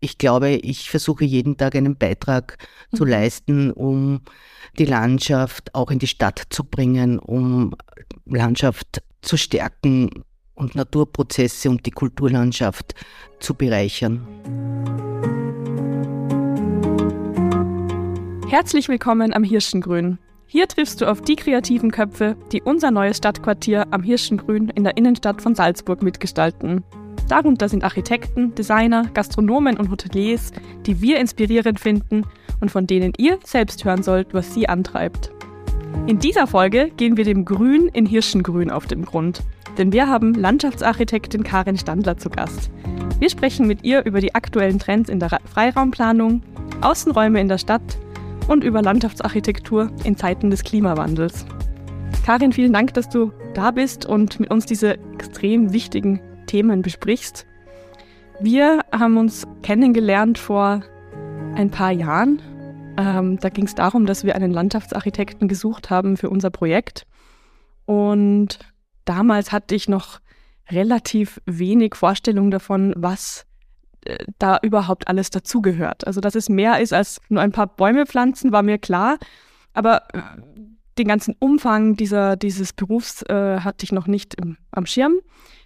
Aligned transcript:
ich 0.00 0.18
glaube, 0.18 0.50
ich 0.50 0.90
versuche 0.90 1.24
jeden 1.24 1.56
Tag 1.56 1.74
einen 1.74 1.96
Beitrag 1.96 2.58
mhm. 2.90 2.96
zu 2.96 3.04
leisten, 3.04 3.72
um 3.72 4.20
die 4.78 4.84
Landschaft 4.84 5.74
auch 5.74 5.90
in 5.90 5.98
die 5.98 6.06
Stadt 6.06 6.42
zu 6.50 6.64
bringen, 6.64 7.18
um 7.18 7.74
Landschaft 8.26 9.02
zu 9.22 9.36
stärken 9.36 10.10
und 10.54 10.74
Naturprozesse 10.74 11.70
und 11.70 11.86
die 11.86 11.90
Kulturlandschaft 11.90 12.94
zu 13.40 13.54
bereichern. 13.54 14.26
Herzlich 18.48 18.88
willkommen 18.88 19.32
am 19.34 19.44
Hirschengrün. 19.44 20.18
Hier 20.46 20.66
triffst 20.66 21.00
du 21.00 21.06
auf 21.06 21.20
die 21.20 21.36
kreativen 21.36 21.90
Köpfe, 21.90 22.36
die 22.52 22.62
unser 22.62 22.90
neues 22.90 23.18
Stadtquartier 23.18 23.86
am 23.90 24.02
Hirschengrün 24.02 24.70
in 24.70 24.84
der 24.84 24.96
Innenstadt 24.96 25.42
von 25.42 25.54
Salzburg 25.54 26.02
mitgestalten. 26.02 26.82
Darunter 27.28 27.68
sind 27.68 27.84
Architekten, 27.84 28.54
Designer, 28.54 29.04
Gastronomen 29.12 29.76
und 29.76 29.90
Hoteliers, 29.90 30.52
die 30.86 31.02
wir 31.02 31.20
inspirierend 31.20 31.78
finden 31.78 32.24
und 32.60 32.70
von 32.70 32.86
denen 32.86 33.12
ihr 33.18 33.38
selbst 33.44 33.84
hören 33.84 34.02
sollt, 34.02 34.32
was 34.32 34.54
sie 34.54 34.68
antreibt. 34.68 35.30
In 36.06 36.18
dieser 36.18 36.46
Folge 36.46 36.90
gehen 36.96 37.18
wir 37.18 37.24
dem 37.24 37.44
Grün 37.44 37.88
in 37.88 38.06
Hirschengrün 38.06 38.70
auf 38.70 38.86
den 38.86 39.04
Grund, 39.04 39.42
denn 39.76 39.92
wir 39.92 40.08
haben 40.08 40.32
Landschaftsarchitektin 40.32 41.42
Karin 41.42 41.76
Standler 41.76 42.16
zu 42.16 42.30
Gast. 42.30 42.70
Wir 43.18 43.28
sprechen 43.28 43.66
mit 43.66 43.84
ihr 43.84 44.06
über 44.06 44.20
die 44.20 44.34
aktuellen 44.34 44.78
Trends 44.78 45.10
in 45.10 45.20
der 45.20 45.38
Freiraumplanung, 45.44 46.42
Außenräume 46.80 47.40
in 47.40 47.48
der 47.48 47.58
Stadt 47.58 47.98
und 48.48 48.64
über 48.64 48.80
Landschaftsarchitektur 48.80 49.90
in 50.04 50.16
Zeiten 50.16 50.50
des 50.50 50.64
Klimawandels. 50.64 51.44
Karin, 52.24 52.52
vielen 52.52 52.72
Dank, 52.72 52.94
dass 52.94 53.08
du 53.10 53.32
da 53.54 53.70
bist 53.70 54.06
und 54.06 54.40
mit 54.40 54.50
uns 54.50 54.64
diese 54.64 54.98
extrem 55.14 55.72
wichtigen 55.72 56.20
Themen 56.48 56.82
besprichst. 56.82 57.46
Wir 58.40 58.80
haben 58.90 59.16
uns 59.16 59.46
kennengelernt 59.62 60.38
vor 60.38 60.82
ein 61.54 61.70
paar 61.70 61.92
Jahren. 61.92 62.42
Ähm, 62.96 63.38
da 63.38 63.48
ging 63.48 63.66
es 63.66 63.76
darum, 63.76 64.06
dass 64.06 64.24
wir 64.24 64.34
einen 64.34 64.50
Landschaftsarchitekten 64.50 65.46
gesucht 65.46 65.90
haben 65.90 66.16
für 66.16 66.30
unser 66.30 66.50
Projekt. 66.50 67.06
Und 67.84 68.58
damals 69.04 69.52
hatte 69.52 69.74
ich 69.74 69.88
noch 69.88 70.20
relativ 70.70 71.40
wenig 71.46 71.94
Vorstellung 71.94 72.50
davon, 72.50 72.92
was 72.96 73.46
äh, 74.04 74.18
da 74.38 74.58
überhaupt 74.62 75.08
alles 75.08 75.30
dazugehört. 75.30 76.06
Also, 76.06 76.20
dass 76.20 76.34
es 76.34 76.48
mehr 76.48 76.80
ist 76.80 76.92
als 76.92 77.20
nur 77.28 77.42
ein 77.42 77.52
paar 77.52 77.66
Bäume 77.66 78.06
pflanzen, 78.06 78.52
war 78.52 78.62
mir 78.62 78.78
klar. 78.78 79.18
Aber 79.72 80.02
äh, 80.12 80.20
den 80.98 81.08
ganzen 81.08 81.36
Umfang 81.38 81.94
dieser, 81.96 82.36
dieses 82.36 82.72
Berufs 82.72 83.22
äh, 83.22 83.60
hatte 83.60 83.84
ich 83.84 83.92
noch 83.92 84.06
nicht 84.06 84.34
im, 84.34 84.56
am 84.72 84.86
Schirm. 84.86 85.14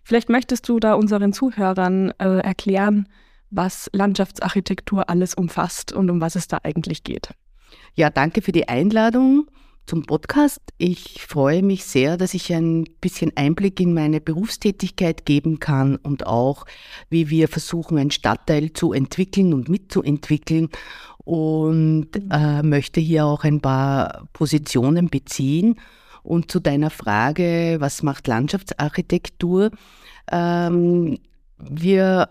Vielleicht 0.04 0.28
möchtest 0.28 0.68
du 0.68 0.80
da 0.80 0.94
unseren 0.94 1.32
Zuhörern 1.32 2.12
äh, 2.18 2.38
erklären, 2.38 3.08
was 3.50 3.88
Landschaftsarchitektur 3.92 5.08
alles 5.08 5.34
umfasst 5.34 5.92
und 5.92 6.10
um 6.10 6.20
was 6.20 6.34
es 6.36 6.48
da 6.48 6.58
eigentlich 6.62 7.04
geht. 7.04 7.30
Ja, 7.94 8.10
danke 8.10 8.42
für 8.42 8.52
die 8.52 8.68
Einladung 8.68 9.46
zum 9.86 10.04
Podcast. 10.04 10.60
Ich 10.78 11.24
freue 11.26 11.62
mich 11.62 11.84
sehr, 11.84 12.16
dass 12.16 12.34
ich 12.34 12.52
ein 12.52 12.84
bisschen 13.00 13.32
Einblick 13.36 13.80
in 13.80 13.94
meine 13.94 14.20
Berufstätigkeit 14.20 15.26
geben 15.26 15.60
kann 15.60 15.96
und 15.96 16.26
auch, 16.26 16.64
wie 17.10 17.30
wir 17.30 17.48
versuchen, 17.48 17.98
einen 17.98 18.10
Stadtteil 18.10 18.72
zu 18.72 18.92
entwickeln 18.92 19.52
und 19.52 19.68
mitzuentwickeln 19.68 20.68
und 21.24 22.08
äh, 22.30 22.62
möchte 22.62 23.00
hier 23.00 23.26
auch 23.26 23.44
ein 23.44 23.60
paar 23.60 24.28
Positionen 24.32 25.08
beziehen. 25.08 25.76
Und 26.22 26.50
zu 26.50 26.60
deiner 26.60 26.90
Frage, 26.90 27.76
was 27.80 28.02
macht 28.02 28.28
Landschaftsarchitektur? 28.28 29.70
Ähm, 30.30 31.18
wir 31.58 32.28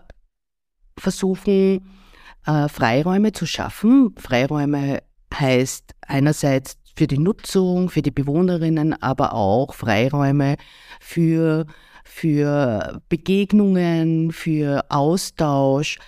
versuchen 0.98 1.88
äh, 2.46 2.68
Freiräume 2.68 3.32
zu 3.32 3.46
schaffen. 3.46 4.14
Freiräume 4.16 5.02
heißt 5.32 5.94
einerseits 6.02 6.76
für 6.96 7.06
die 7.06 7.18
Nutzung, 7.18 7.88
für 7.88 8.02
die 8.02 8.10
Bewohnerinnen, 8.10 9.00
aber 9.02 9.34
auch 9.34 9.74
Freiräume 9.74 10.56
für, 11.00 11.66
für 12.04 13.00
Begegnungen, 13.08 14.32
für 14.32 14.84
Austausch, 14.88 15.98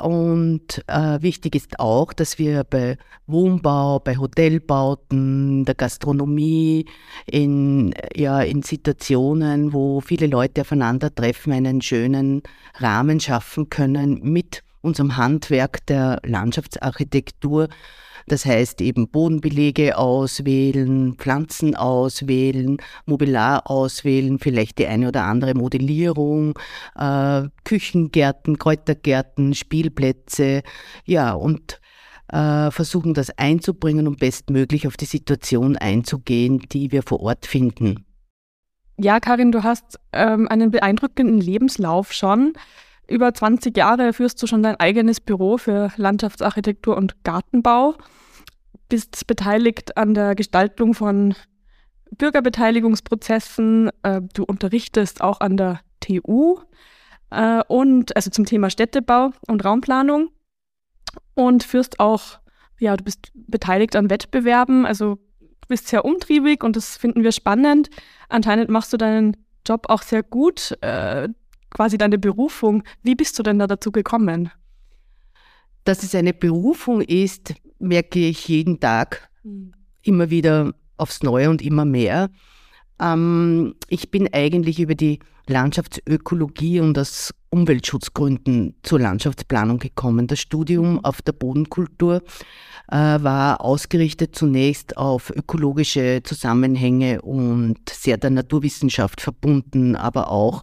und 0.00 0.82
äh, 0.86 1.20
wichtig 1.20 1.54
ist 1.54 1.78
auch, 1.78 2.12
dass 2.12 2.38
wir 2.38 2.64
bei 2.64 2.96
Wohnbau, 3.26 4.00
bei 4.00 4.16
Hotelbauten, 4.16 5.64
der 5.66 5.74
Gastronomie, 5.74 6.86
in, 7.26 7.94
ja, 8.14 8.40
in 8.40 8.62
Situationen, 8.62 9.72
wo 9.72 10.00
viele 10.00 10.26
Leute 10.26 10.62
aufeinandertreffen, 10.62 11.52
einen 11.52 11.82
schönen 11.82 12.42
Rahmen 12.78 13.20
schaffen 13.20 13.68
können 13.68 14.20
mit 14.22 14.62
unserem 14.80 15.16
Handwerk 15.16 15.84
der 15.86 16.20
Landschaftsarchitektur 16.24 17.68
das 18.26 18.44
heißt 18.44 18.80
eben 18.80 19.08
Bodenbelege 19.08 19.96
auswählen, 19.98 21.14
Pflanzen 21.14 21.74
auswählen, 21.74 22.78
Mobiliar 23.06 23.70
auswählen, 23.70 24.38
vielleicht 24.38 24.78
die 24.78 24.86
eine 24.86 25.08
oder 25.08 25.24
andere 25.24 25.54
Modellierung, 25.54 26.58
äh, 26.96 27.42
Küchengärten, 27.64 28.58
Kräutergärten, 28.58 29.54
Spielplätze, 29.54 30.62
ja, 31.04 31.32
und 31.32 31.80
äh, 32.28 32.70
versuchen 32.70 33.14
das 33.14 33.30
einzubringen 33.38 34.08
und 34.08 34.18
bestmöglich 34.18 34.86
auf 34.86 34.96
die 34.96 35.04
Situation 35.04 35.76
einzugehen, 35.76 36.60
die 36.72 36.92
wir 36.92 37.02
vor 37.02 37.20
Ort 37.20 37.46
finden. 37.46 38.06
Ja, 38.96 39.18
Karin, 39.18 39.50
du 39.50 39.62
hast 39.64 39.98
ähm, 40.12 40.48
einen 40.48 40.70
beeindruckenden 40.70 41.40
Lebenslauf 41.40 42.12
schon. 42.12 42.52
Über 43.06 43.34
20 43.34 43.76
Jahre 43.76 44.12
führst 44.12 44.42
du 44.42 44.46
schon 44.46 44.62
dein 44.62 44.76
eigenes 44.76 45.20
Büro 45.20 45.58
für 45.58 45.92
Landschaftsarchitektur 45.96 46.96
und 46.96 47.22
Gartenbau, 47.24 47.94
bist 48.88 49.26
beteiligt 49.26 49.96
an 49.96 50.14
der 50.14 50.34
Gestaltung 50.34 50.94
von 50.94 51.34
Bürgerbeteiligungsprozessen, 52.12 53.90
äh, 54.02 54.20
du 54.34 54.44
unterrichtest 54.44 55.20
auch 55.20 55.40
an 55.40 55.56
der 55.56 55.80
TU 56.00 56.58
äh, 57.30 57.62
und 57.66 58.14
also 58.16 58.30
zum 58.30 58.44
Thema 58.44 58.70
Städtebau 58.70 59.30
und 59.48 59.64
Raumplanung 59.64 60.30
und 61.34 61.64
führst 61.64 62.00
auch, 62.00 62.38
ja, 62.78 62.96
du 62.96 63.04
bist 63.04 63.32
beteiligt 63.34 63.96
an 63.96 64.10
Wettbewerben, 64.10 64.86
also 64.86 65.16
du 65.40 65.68
bist 65.68 65.88
sehr 65.88 66.04
umtriebig 66.04 66.62
und 66.62 66.76
das 66.76 66.96
finden 66.96 67.22
wir 67.22 67.32
spannend. 67.32 67.90
Anscheinend 68.28 68.70
machst 68.70 68.92
du 68.92 68.96
deinen 68.96 69.36
Job 69.66 69.86
auch 69.88 70.02
sehr 70.02 70.22
gut. 70.22 70.76
Äh, 70.82 71.28
quasi 71.74 71.98
deine 71.98 72.18
Berufung. 72.18 72.82
Wie 73.02 73.14
bist 73.14 73.38
du 73.38 73.42
denn 73.42 73.58
da 73.58 73.66
dazu 73.66 73.92
gekommen? 73.92 74.50
Dass 75.84 76.02
es 76.02 76.14
eine 76.14 76.32
Berufung 76.32 77.02
ist, 77.02 77.52
merke 77.78 78.20
ich 78.20 78.48
jeden 78.48 78.80
Tag 78.80 79.28
mhm. 79.42 79.74
immer 80.00 80.30
wieder 80.30 80.72
aufs 80.96 81.22
Neue 81.22 81.50
und 81.50 81.60
immer 81.60 81.84
mehr. 81.84 82.30
Ähm, 82.98 83.74
ich 83.88 84.10
bin 84.10 84.32
eigentlich 84.32 84.80
über 84.80 84.94
die 84.94 85.18
Landschaftsökologie 85.46 86.80
und 86.80 86.98
aus 86.98 87.34
Umweltschutzgründen 87.50 88.74
zur 88.82 89.00
Landschaftsplanung 89.00 89.78
gekommen. 89.78 90.26
Das 90.26 90.40
Studium 90.40 90.94
mhm. 90.94 91.04
auf 91.04 91.22
der 91.22 91.32
Bodenkultur 91.32 92.22
äh, 92.90 92.96
war 92.96 93.60
ausgerichtet 93.60 94.34
zunächst 94.34 94.96
auf 94.96 95.30
ökologische 95.30 96.22
Zusammenhänge 96.24 97.22
und 97.22 97.78
sehr 97.88 98.16
der 98.16 98.30
Naturwissenschaft 98.30 99.20
verbunden, 99.20 99.94
aber 99.94 100.30
auch 100.30 100.62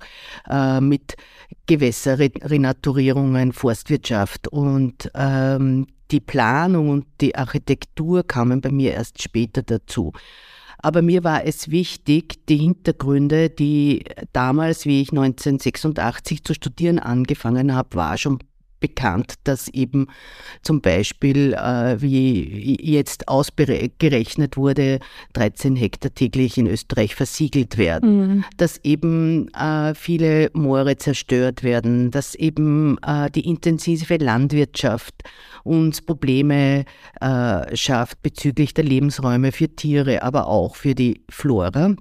äh, 0.50 0.82
mit 0.82 1.16
Gewässerrenaturierungen, 1.68 3.54
Forstwirtschaft 3.54 4.48
und 4.50 5.10
ähm, 5.16 5.88
die 6.12 6.20
Planung 6.20 6.90
und 6.90 7.06
die 7.22 7.36
Architektur 7.36 8.24
kamen 8.28 8.60
bei 8.60 8.72
mir 8.72 8.92
erst 8.92 9.22
später 9.22 9.64
dazu. 9.64 10.12
Aber 10.82 11.02
mir 11.02 11.24
war 11.24 11.46
es 11.46 11.70
wichtig, 11.70 12.46
die 12.48 12.58
Hintergründe, 12.58 13.50
die 13.50 14.04
damals, 14.34 14.86
wie 14.86 15.02
ich 15.02 15.12
1986 15.12 16.44
zu 16.44 16.54
studieren 16.54 17.00
angefangen 17.00 17.76
habe, 17.76 17.96
war 17.96 18.18
schon 18.18 18.40
bekannt, 18.82 19.36
dass 19.46 19.70
eben 19.70 20.08
zum 20.62 20.82
Beispiel, 20.82 21.54
äh, 21.54 22.02
wie 22.02 22.78
jetzt 22.82 23.30
ausgerechnet 23.30 24.58
wurde, 24.58 25.00
13 25.34 25.78
Hektar 25.78 26.14
täglich 26.14 26.58
in 26.58 26.68
Österreich 26.68 27.16
versiegelt 27.16 27.78
werden, 27.78 28.18
mhm. 28.18 28.44
dass 28.58 28.82
eben 28.84 29.48
äh, 29.54 29.96
viele 29.96 30.50
Moore 30.54 30.98
zerstört 30.98 31.64
werden, 31.64 32.12
dass 32.12 32.36
eben 32.36 32.98
äh, 33.06 33.32
die 33.32 33.48
intensive 33.48 34.18
Landwirtschaft 34.18 35.16
uns 35.64 36.02
Probleme 36.02 36.84
äh, 37.22 37.78
schafft 37.78 38.22
bezüglich 38.22 38.74
der 38.74 38.84
Lebensräume 38.84 39.54
für 39.54 39.70
Tiere, 39.70 40.24
aber 40.24 40.48
auch 40.48 40.76
für 40.76 40.96
die 40.96 41.24
Flora. 41.30 41.96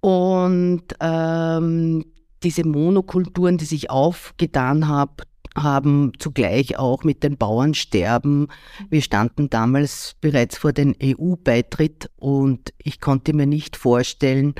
Und 0.00 0.82
ähm, 1.00 2.04
diese 2.42 2.66
Monokulturen, 2.66 3.58
die 3.58 3.64
sich 3.64 3.90
aufgetan 3.90 4.88
hab, 4.88 5.22
haben, 5.56 6.12
zugleich 6.18 6.78
auch 6.78 7.04
mit 7.04 7.22
den 7.22 7.36
Bauernsterben. 7.36 8.48
Wir 8.88 9.02
standen 9.02 9.50
damals 9.50 10.14
bereits 10.20 10.56
vor 10.58 10.72
dem 10.72 10.94
EU-Beitritt 11.02 12.10
und 12.16 12.72
ich 12.78 13.00
konnte 13.00 13.32
mir 13.32 13.46
nicht 13.46 13.76
vorstellen, 13.76 14.54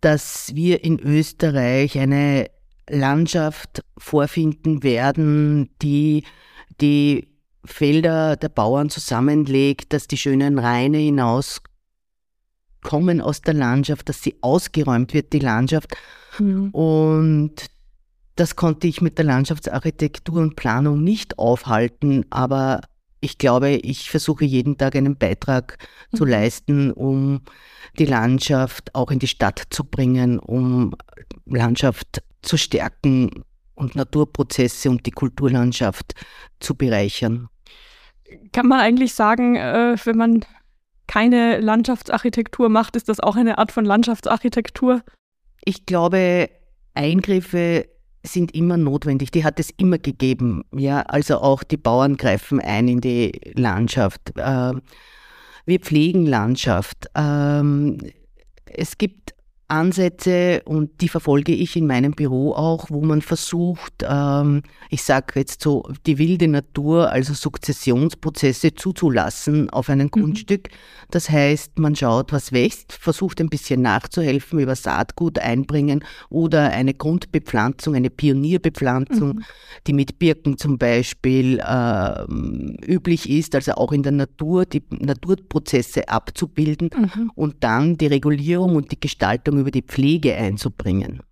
dass 0.00 0.54
wir 0.54 0.82
in 0.84 0.98
Österreich 0.98 1.98
eine 1.98 2.50
Landschaft 2.88 3.84
vorfinden 3.96 4.82
werden, 4.82 5.70
die 5.82 6.24
die 6.80 7.28
Felder 7.64 8.36
der 8.36 8.50
Bauern 8.50 8.90
zusammenlegt, 8.90 9.92
dass 9.92 10.06
die 10.06 10.18
schönen 10.18 10.58
Reine 10.58 10.98
hinaus 10.98 11.62
kommen 12.82 13.20
aus 13.20 13.40
der 13.40 13.54
Landschaft, 13.54 14.08
dass 14.08 14.22
sie 14.22 14.36
ausgeräumt 14.42 15.14
wird, 15.14 15.32
die 15.32 15.38
Landschaft. 15.38 15.96
Mhm. 16.38 16.70
Und 16.70 17.54
das 18.36 18.56
konnte 18.56 18.86
ich 18.86 19.00
mit 19.00 19.18
der 19.18 19.24
Landschaftsarchitektur 19.24 20.40
und 20.40 20.56
Planung 20.56 21.02
nicht 21.02 21.38
aufhalten, 21.38 22.24
aber 22.30 22.80
ich 23.20 23.38
glaube, 23.38 23.70
ich 23.70 24.10
versuche 24.10 24.44
jeden 24.44 24.76
Tag 24.76 24.96
einen 24.96 25.16
Beitrag 25.16 25.78
mhm. 26.12 26.16
zu 26.16 26.24
leisten, 26.24 26.92
um 26.92 27.42
die 27.98 28.06
Landschaft 28.06 28.94
auch 28.94 29.10
in 29.10 29.18
die 29.18 29.28
Stadt 29.28 29.62
zu 29.70 29.84
bringen, 29.84 30.38
um 30.38 30.94
Landschaft 31.46 32.22
zu 32.42 32.56
stärken 32.56 33.44
und 33.74 33.96
Naturprozesse 33.96 34.90
und 34.90 35.06
die 35.06 35.10
Kulturlandschaft 35.10 36.14
zu 36.60 36.74
bereichern. 36.74 37.48
Kann 38.52 38.66
man 38.66 38.80
eigentlich 38.80 39.14
sagen, 39.14 39.56
äh, 39.56 39.96
wenn 40.04 40.16
man 40.16 40.44
keine 41.06 41.60
Landschaftsarchitektur 41.60 42.68
macht, 42.68 42.96
ist 42.96 43.08
das 43.08 43.20
auch 43.20 43.36
eine 43.36 43.58
Art 43.58 43.72
von 43.72 43.84
Landschaftsarchitektur? 43.84 45.02
Ich 45.64 45.86
glaube, 45.86 46.50
Eingriffe 46.94 47.86
sind 48.22 48.54
immer 48.54 48.76
notwendig. 48.76 49.30
Die 49.30 49.44
hat 49.44 49.60
es 49.60 49.70
immer 49.70 49.98
gegeben. 49.98 50.62
Ja, 50.74 51.02
also 51.02 51.38
auch 51.38 51.62
die 51.62 51.76
Bauern 51.76 52.16
greifen 52.16 52.60
ein 52.60 52.88
in 52.88 53.00
die 53.00 53.32
Landschaft. 53.54 54.32
Ähm, 54.36 54.80
wir 55.66 55.80
pflegen 55.80 56.26
Landschaft. 56.26 57.06
Ähm, 57.14 57.98
es 58.66 58.98
gibt 58.98 59.33
Ansätze 59.74 60.62
und 60.64 61.00
die 61.00 61.08
verfolge 61.08 61.52
ich 61.52 61.76
in 61.76 61.86
meinem 61.86 62.12
Büro 62.12 62.52
auch, 62.52 62.90
wo 62.90 63.00
man 63.00 63.22
versucht, 63.22 64.04
ähm, 64.08 64.62
ich 64.88 65.02
sage 65.02 65.40
jetzt 65.40 65.62
so, 65.62 65.84
die 66.06 66.18
wilde 66.18 66.48
Natur, 66.48 67.10
also 67.10 67.34
Sukzessionsprozesse 67.34 68.74
zuzulassen 68.74 69.70
auf 69.70 69.90
einem 69.90 70.06
mhm. 70.06 70.10
Grundstück. 70.22 70.68
Das 71.10 71.28
heißt, 71.28 71.78
man 71.78 71.96
schaut, 71.96 72.32
was 72.32 72.52
wächst, 72.52 72.92
versucht 72.92 73.40
ein 73.40 73.48
bisschen 73.48 73.82
nachzuhelfen 73.82 74.60
über 74.60 74.76
Saatgut 74.76 75.38
einbringen 75.38 76.04
oder 76.30 76.70
eine 76.70 76.94
Grundbepflanzung, 76.94 77.94
eine 77.94 78.10
Pionierbepflanzung, 78.10 79.28
mhm. 79.28 79.44
die 79.86 79.92
mit 79.92 80.18
Birken 80.18 80.56
zum 80.56 80.78
Beispiel 80.78 81.58
äh, 81.58 82.24
üblich 82.86 83.28
ist, 83.28 83.54
also 83.54 83.72
auch 83.72 83.92
in 83.92 84.02
der 84.02 84.12
Natur, 84.12 84.64
die 84.64 84.82
Naturprozesse 84.90 86.08
abzubilden 86.08 86.90
mhm. 86.96 87.30
und 87.34 87.56
dann 87.60 87.96
die 87.96 88.06
Regulierung 88.06 88.76
und 88.76 88.92
die 88.92 89.00
Gestaltung 89.00 89.63
über 89.64 89.70
die 89.70 89.82
Pflege 89.82 90.34
einzubringen. 90.34 91.22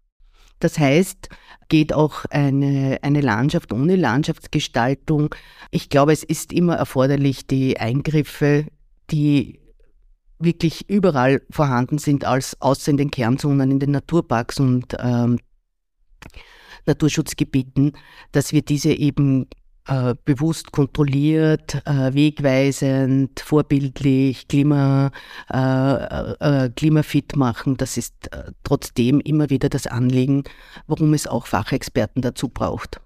Das 0.59 0.79
heißt, 0.79 1.29
geht 1.69 1.93
auch 1.93 2.25
eine, 2.31 2.99
eine 3.03 3.21
Landschaft 3.21 3.73
ohne 3.73 3.97
Landschaftsgestaltung. 3.97 5.35
Ich 5.71 5.89
glaube, 5.89 6.13
es 6.13 6.23
ist 6.23 6.53
immer 6.53 6.77
erforderlich, 6.77 7.47
die 7.47 7.79
Eingriffe, 7.79 8.67
die 9.11 9.61
wirklich 10.39 10.89
überall 10.89 11.43
vorhanden 11.51 11.99
sind, 11.99 12.25
als 12.25 12.61
außer 12.61 12.91
in 12.91 12.97
den 12.97 13.11
Kernzonen, 13.11 13.71
in 13.71 13.81
den 13.81 13.91
Naturparks 13.91 14.61
und 14.61 14.97
ähm, 14.99 15.39
Naturschutzgebieten, 16.87 17.93
dass 18.33 18.53
wir 18.53 18.63
diese 18.63 18.93
eben 18.93 19.47
äh, 19.89 20.15
bewusst 20.25 20.71
kontrolliert, 20.71 21.83
äh, 21.87 22.15
wegweisend, 22.15 23.41
vorbildlich, 23.41 24.47
klima, 24.47 25.11
äh, 25.49 26.71
klimafit 26.71 27.35
machen. 27.35 27.77
Das 27.77 27.97
ist 27.97 28.31
trotzdem 28.63 29.19
immer 29.19 29.51
wieder 29.51 29.69
das 29.69 29.89
Anliegen, 29.89 30.45
warum 30.87 31.15
es 31.15 31.27
auch 31.27 31.47
Fachexperten 31.47 32.23
dazu 32.23 32.49
braucht. 32.49 33.01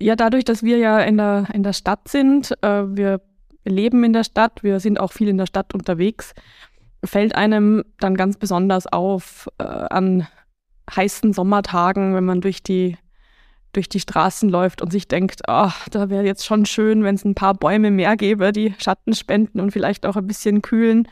Ja, 0.00 0.16
dadurch, 0.16 0.44
dass 0.44 0.62
wir 0.62 0.78
ja 0.78 0.98
in 1.00 1.18
der, 1.18 1.48
in 1.52 1.62
der 1.62 1.74
Stadt 1.74 2.08
sind, 2.08 2.50
wir 2.62 3.20
leben 3.64 4.02
in 4.02 4.14
der 4.14 4.24
Stadt, 4.24 4.62
wir 4.62 4.80
sind 4.80 4.98
auch 4.98 5.12
viel 5.12 5.28
in 5.28 5.36
der 5.36 5.46
Stadt 5.46 5.74
unterwegs, 5.74 6.32
fällt 7.04 7.36
einem 7.36 7.84
dann 8.00 8.16
ganz 8.16 8.38
besonders 8.38 8.86
auf 8.86 9.48
an 9.58 10.26
heißen 10.90 11.32
Sommertagen, 11.32 12.14
wenn 12.14 12.24
man 12.24 12.40
durch 12.40 12.62
die 12.62 12.96
durch 13.72 13.88
die 13.88 14.00
Straßen 14.00 14.48
läuft 14.48 14.82
und 14.82 14.92
sich 14.92 15.08
denkt, 15.08 15.48
ach, 15.48 15.88
da 15.88 16.10
wäre 16.10 16.24
jetzt 16.24 16.44
schon 16.44 16.66
schön, 16.66 17.04
wenn 17.04 17.14
es 17.14 17.24
ein 17.24 17.34
paar 17.34 17.54
Bäume 17.54 17.90
mehr 17.90 18.16
gäbe, 18.16 18.52
die 18.52 18.74
Schatten 18.78 19.14
spenden 19.14 19.60
und 19.60 19.70
vielleicht 19.70 20.04
auch 20.04 20.16
ein 20.16 20.26
bisschen 20.26 20.62
kühlen. 20.62 21.08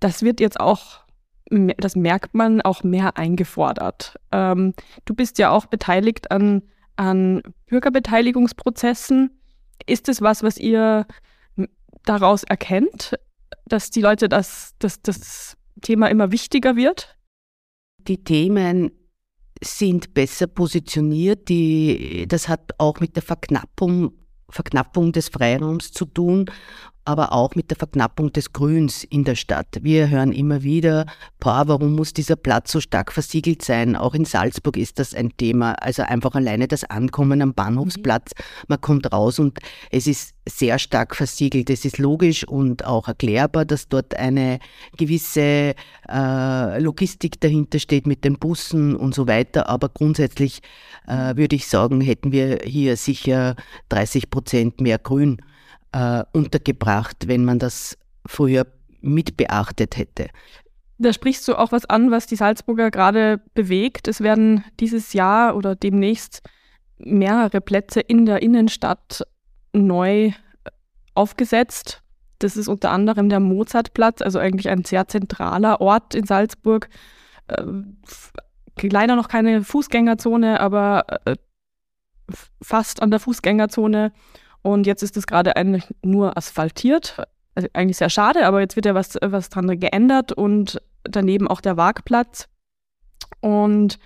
Das 0.00 0.22
wird 0.22 0.40
jetzt 0.40 0.60
auch, 0.60 1.00
das 1.48 1.96
merkt 1.96 2.34
man, 2.34 2.60
auch 2.60 2.84
mehr 2.84 3.16
eingefordert. 3.16 4.18
Ähm, 4.32 4.74
du 5.06 5.14
bist 5.14 5.38
ja 5.38 5.50
auch 5.50 5.66
beteiligt 5.66 6.30
an, 6.30 6.62
an 6.96 7.42
Bürgerbeteiligungsprozessen. 7.66 9.40
Ist 9.86 10.08
es 10.08 10.20
was, 10.20 10.42
was 10.42 10.58
ihr 10.58 11.06
daraus 12.04 12.44
erkennt, 12.44 13.18
dass 13.66 13.90
die 13.90 14.02
Leute 14.02 14.28
das, 14.28 14.74
dass 14.78 15.00
das 15.00 15.56
Thema 15.80 16.08
immer 16.08 16.32
wichtiger 16.32 16.76
wird? 16.76 17.16
Die 17.98 18.22
Themen 18.22 18.90
sind 19.62 20.14
besser 20.14 20.46
positioniert. 20.46 21.48
Die, 21.48 22.26
das 22.28 22.48
hat 22.48 22.72
auch 22.78 23.00
mit 23.00 23.16
der 23.16 23.22
Verknappung, 23.22 24.12
Verknappung 24.48 25.12
des 25.12 25.28
Freiraums 25.28 25.92
zu 25.92 26.04
tun 26.04 26.46
aber 27.08 27.32
auch 27.32 27.54
mit 27.54 27.70
der 27.70 27.78
Verknappung 27.78 28.34
des 28.34 28.52
Grüns 28.52 29.02
in 29.02 29.24
der 29.24 29.34
Stadt. 29.34 29.78
Wir 29.80 30.10
hören 30.10 30.30
immer 30.30 30.62
wieder, 30.62 31.06
boah, 31.40 31.62
warum 31.66 31.94
muss 31.94 32.12
dieser 32.12 32.36
Platz 32.36 32.70
so 32.70 32.80
stark 32.80 33.12
versiegelt 33.12 33.62
sein? 33.62 33.96
Auch 33.96 34.12
in 34.12 34.26
Salzburg 34.26 34.76
ist 34.76 34.98
das 34.98 35.14
ein 35.14 35.34
Thema. 35.38 35.72
Also 35.80 36.02
einfach 36.02 36.34
alleine 36.34 36.68
das 36.68 36.84
Ankommen 36.84 37.40
am 37.40 37.54
Bahnhofsplatz. 37.54 38.32
Man 38.68 38.82
kommt 38.82 39.10
raus 39.10 39.38
und 39.38 39.58
es 39.90 40.06
ist 40.06 40.34
sehr 40.46 40.78
stark 40.78 41.16
versiegelt. 41.16 41.70
Es 41.70 41.86
ist 41.86 41.96
logisch 41.96 42.46
und 42.46 42.84
auch 42.84 43.08
erklärbar, 43.08 43.64
dass 43.64 43.88
dort 43.88 44.14
eine 44.14 44.58
gewisse 44.98 45.74
äh, 46.10 46.78
Logistik 46.78 47.40
dahinter 47.40 47.78
steht 47.78 48.06
mit 48.06 48.22
den 48.22 48.38
Bussen 48.38 48.94
und 48.94 49.14
so 49.14 49.26
weiter. 49.26 49.70
Aber 49.70 49.88
grundsätzlich 49.88 50.60
äh, 51.06 51.36
würde 51.36 51.56
ich 51.56 51.68
sagen, 51.68 52.02
hätten 52.02 52.32
wir 52.32 52.58
hier 52.64 52.98
sicher 52.98 53.56
30 53.88 54.28
Prozent 54.28 54.82
mehr 54.82 54.98
Grün 54.98 55.38
äh, 55.92 56.24
untergebracht, 56.32 57.28
wenn 57.28 57.44
man 57.44 57.58
das 57.58 57.96
früher 58.26 58.66
mit 59.00 59.36
beachtet 59.36 59.96
hätte. 59.96 60.28
Da 60.98 61.12
sprichst 61.12 61.46
du 61.46 61.54
auch 61.54 61.70
was 61.70 61.84
an, 61.84 62.10
was 62.10 62.26
die 62.26 62.36
Salzburger 62.36 62.90
gerade 62.90 63.40
bewegt. 63.54 64.08
Es 64.08 64.20
werden 64.20 64.64
dieses 64.80 65.12
Jahr 65.12 65.56
oder 65.56 65.76
demnächst 65.76 66.42
mehrere 66.98 67.60
Plätze 67.60 68.00
in 68.00 68.26
der 68.26 68.42
Innenstadt 68.42 69.22
neu 69.72 70.26
äh, 70.26 70.32
aufgesetzt. 71.14 72.02
Das 72.40 72.56
ist 72.56 72.68
unter 72.68 72.90
anderem 72.90 73.28
der 73.28 73.40
Mozartplatz, 73.40 74.22
also 74.22 74.38
eigentlich 74.38 74.68
ein 74.68 74.84
sehr 74.84 75.08
zentraler 75.08 75.80
Ort 75.80 76.14
in 76.14 76.24
Salzburg. 76.24 76.88
Äh, 77.46 77.62
leider 78.82 79.16
noch 79.16 79.28
keine 79.28 79.62
Fußgängerzone, 79.62 80.60
aber 80.60 81.04
äh, 81.24 81.36
fast 82.62 83.02
an 83.02 83.10
der 83.10 83.20
Fußgängerzone. 83.20 84.12
Und 84.62 84.86
jetzt 84.86 85.02
ist 85.02 85.16
es 85.16 85.26
gerade 85.26 85.56
eigentlich 85.56 85.84
nur 86.02 86.36
asphaltiert. 86.36 87.16
Also 87.54 87.68
eigentlich 87.72 87.96
sehr 87.96 88.10
schade, 88.10 88.46
aber 88.46 88.60
jetzt 88.60 88.76
wird 88.76 88.86
ja 88.86 88.94
was, 88.94 89.16
was 89.20 89.48
dran 89.48 89.80
geändert 89.80 90.32
und 90.32 90.80
daneben 91.04 91.48
auch 91.48 91.60
der 91.60 91.76
Wagplatz. 91.76 92.48
Und 93.40 93.98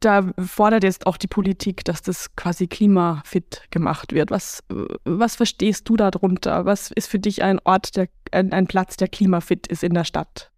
da 0.00 0.32
fordert 0.38 0.84
jetzt 0.84 1.06
auch 1.06 1.16
die 1.16 1.26
Politik, 1.26 1.84
dass 1.84 2.02
das 2.02 2.34
quasi 2.36 2.68
klimafit 2.68 3.62
gemacht 3.70 4.12
wird. 4.12 4.30
Was, 4.30 4.62
was 5.04 5.36
verstehst 5.36 5.88
du 5.88 5.96
darunter? 5.96 6.64
Was 6.64 6.90
ist 6.92 7.08
für 7.08 7.18
dich 7.18 7.42
ein 7.42 7.58
Ort, 7.64 7.96
der, 7.96 8.08
ein, 8.30 8.52
ein 8.52 8.66
Platz, 8.66 8.96
der 8.96 9.08
klimafit 9.08 9.66
ist 9.66 9.82
in 9.82 9.94
der 9.94 10.04
Stadt? 10.04 10.52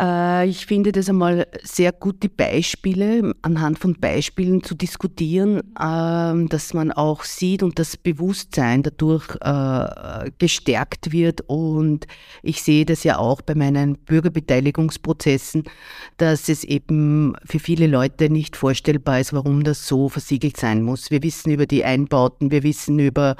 Äh, 0.00 0.48
ich 0.48 0.66
finde 0.66 0.92
das 0.92 1.08
einmal 1.08 1.46
sehr 1.62 1.92
gut, 1.92 2.22
die 2.22 2.28
Beispiele, 2.28 3.34
anhand 3.42 3.78
von 3.78 3.94
Beispielen 3.94 4.62
zu 4.62 4.74
diskutieren, 4.74 5.60
ähm, 5.80 6.48
dass 6.48 6.72
man 6.72 6.90
auch 6.90 7.24
sieht 7.24 7.62
und 7.62 7.78
das 7.78 7.96
Bewusstsein 7.96 8.82
dadurch 8.82 9.28
äh, 9.42 10.30
gestärkt 10.38 11.12
wird. 11.12 11.42
Und 11.46 12.06
ich 12.42 12.62
sehe 12.62 12.86
das 12.86 13.04
ja 13.04 13.18
auch 13.18 13.42
bei 13.42 13.54
meinen 13.54 13.98
Bürgerbeteiligungsprozessen, 13.98 15.64
dass 16.16 16.48
es 16.48 16.64
eben 16.64 17.34
für 17.44 17.58
viele 17.58 17.86
Leute 17.86 18.30
nicht 18.30 18.56
vorstellbar 18.56 19.20
ist, 19.20 19.34
warum 19.34 19.64
das 19.64 19.86
so 19.86 20.08
versiegelt 20.08 20.56
sein 20.56 20.82
muss. 20.82 21.10
Wir 21.10 21.22
wissen 21.22 21.50
über 21.50 21.66
die 21.66 21.84
Einbauten, 21.84 22.50
wir 22.50 22.62
wissen 22.62 22.98
über, 22.98 23.36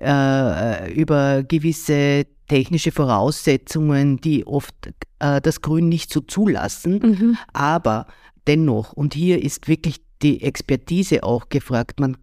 äh, 0.00 0.92
über 0.92 1.42
gewisse 1.42 2.26
technische 2.48 2.92
Voraussetzungen, 2.92 4.18
die 4.18 4.46
oft 4.46 4.74
äh, 5.18 5.40
das 5.40 5.60
Grün 5.60 5.88
nicht 5.88 6.12
so 6.12 6.20
zulassen. 6.20 6.98
Mhm. 6.98 7.38
Aber 7.52 8.06
dennoch, 8.46 8.92
und 8.92 9.14
hier 9.14 9.42
ist 9.42 9.68
wirklich 9.68 9.96
die 10.22 10.42
Expertise 10.42 11.22
auch 11.22 11.48
gefragt, 11.48 12.00
man 12.00 12.16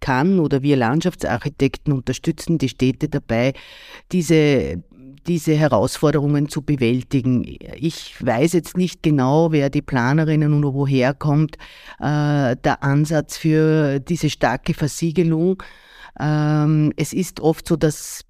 kann 0.00 0.38
oder 0.38 0.62
wir 0.62 0.76
Landschaftsarchitekten 0.76 1.92
unterstützen 1.92 2.56
die 2.56 2.70
Städte 2.70 3.08
dabei, 3.08 3.52
diese 4.12 4.82
diese 5.26 5.54
Herausforderungen 5.54 6.48
zu 6.48 6.62
bewältigen. 6.62 7.44
Ich 7.76 8.14
weiß 8.24 8.54
jetzt 8.54 8.76
nicht 8.76 9.02
genau, 9.02 9.52
wer 9.52 9.70
die 9.70 9.82
Planerinnen 9.82 10.52
und 10.52 10.74
woher 10.74 11.14
kommt, 11.14 11.56
äh, 11.98 12.56
der 12.56 12.82
Ansatz 12.82 13.36
für 13.36 14.00
diese 14.00 14.30
starke 14.30 14.74
Versiegelung. 14.74 15.62
Ähm, 16.18 16.92
es 16.96 17.12
ist 17.12 17.40
oft 17.40 17.68
so, 17.68 17.76
dass 17.76 18.22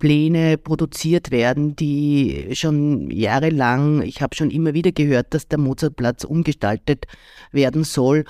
Pläne 0.00 0.58
produziert 0.58 1.30
werden, 1.30 1.76
die 1.76 2.48
schon 2.54 3.10
jahrelang, 3.10 4.02
ich 4.02 4.22
habe 4.22 4.34
schon 4.34 4.50
immer 4.50 4.74
wieder 4.74 4.90
gehört, 4.90 5.32
dass 5.34 5.46
der 5.46 5.58
Mozartplatz 5.58 6.24
umgestaltet 6.24 7.06
werden 7.52 7.84
soll. 7.84 8.24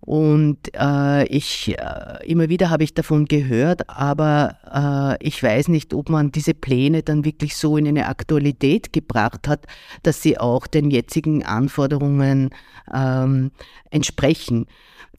Und 0.00 0.58
äh, 0.74 1.26
ich 1.26 1.76
äh, 1.76 2.24
immer 2.26 2.48
wieder 2.48 2.70
habe 2.70 2.84
ich 2.84 2.94
davon 2.94 3.26
gehört, 3.26 3.90
aber 3.90 5.18
äh, 5.20 5.26
ich 5.26 5.42
weiß 5.42 5.68
nicht, 5.68 5.92
ob 5.92 6.08
man 6.08 6.32
diese 6.32 6.54
Pläne 6.54 7.02
dann 7.02 7.24
wirklich 7.24 7.56
so 7.56 7.76
in 7.76 7.88
eine 7.88 8.06
Aktualität 8.06 8.92
gebracht 8.92 9.48
hat, 9.48 9.66
dass 10.04 10.22
sie 10.22 10.38
auch 10.38 10.66
den 10.66 10.90
jetzigen 10.90 11.44
Anforderungen 11.44 12.50
ähm, 12.94 13.50
entsprechen. 13.90 14.66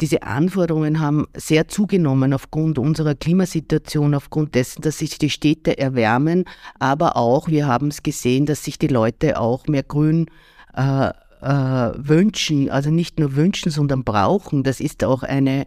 Diese 0.01 0.24
Anforderungen 0.24 1.00
haben 1.00 1.27
sehr 1.36 1.68
zugenommen 1.68 2.34
aufgrund 2.34 2.77
unserer 2.77 3.16
Klimasituation, 3.16 4.13
aufgrund 4.13 4.56
dessen, 4.56 4.82
dass 4.82 5.00
sich 5.00 5.18
die 5.18 5.30
Städte 5.30 5.77
erwärmen, 5.77 6.46
aber 6.80 7.18
auch, 7.18 7.48
wir 7.48 7.68
haben 7.68 7.88
es 7.88 8.04
gesehen, 8.04 8.46
dass 8.46 8.63
sich 8.63 8.77
die 8.77 8.88
Leute 8.88 9.39
auch 9.39 9.68
mehr 9.68 9.84
Grün 9.84 10.27
äh, 10.75 11.10
äh, 11.42 11.92
wünschen, 11.98 12.70
also 12.70 12.89
nicht 12.89 13.20
nur 13.20 13.36
wünschen, 13.36 13.72
sondern 13.72 14.04
brauchen. 14.04 14.63
Das 14.63 14.80
ist 14.80 15.04
auch 15.04 15.24
eine, 15.24 15.66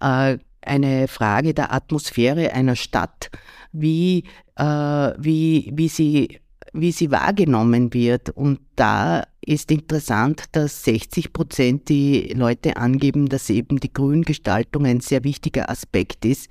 äh, 0.00 0.38
eine 0.62 1.08
Frage 1.08 1.54
der 1.54 1.72
Atmosphäre 1.72 2.52
einer 2.52 2.76
Stadt, 2.76 3.30
wie, 3.72 4.24
äh, 4.56 4.64
wie, 4.64 5.70
wie 5.74 5.88
sie 5.88 6.40
wie 6.72 6.92
sie 6.92 7.10
wahrgenommen 7.10 7.92
wird. 7.94 8.30
Und 8.30 8.60
da 8.76 9.24
ist 9.40 9.70
interessant, 9.70 10.44
dass 10.52 10.84
60 10.84 11.32
Prozent 11.32 11.88
die 11.88 12.32
Leute 12.36 12.76
angeben, 12.76 13.28
dass 13.28 13.48
eben 13.48 13.78
die 13.78 13.92
Grüngestaltung 13.92 14.86
ein 14.86 15.00
sehr 15.00 15.24
wichtiger 15.24 15.70
Aspekt 15.70 16.24
ist 16.24 16.50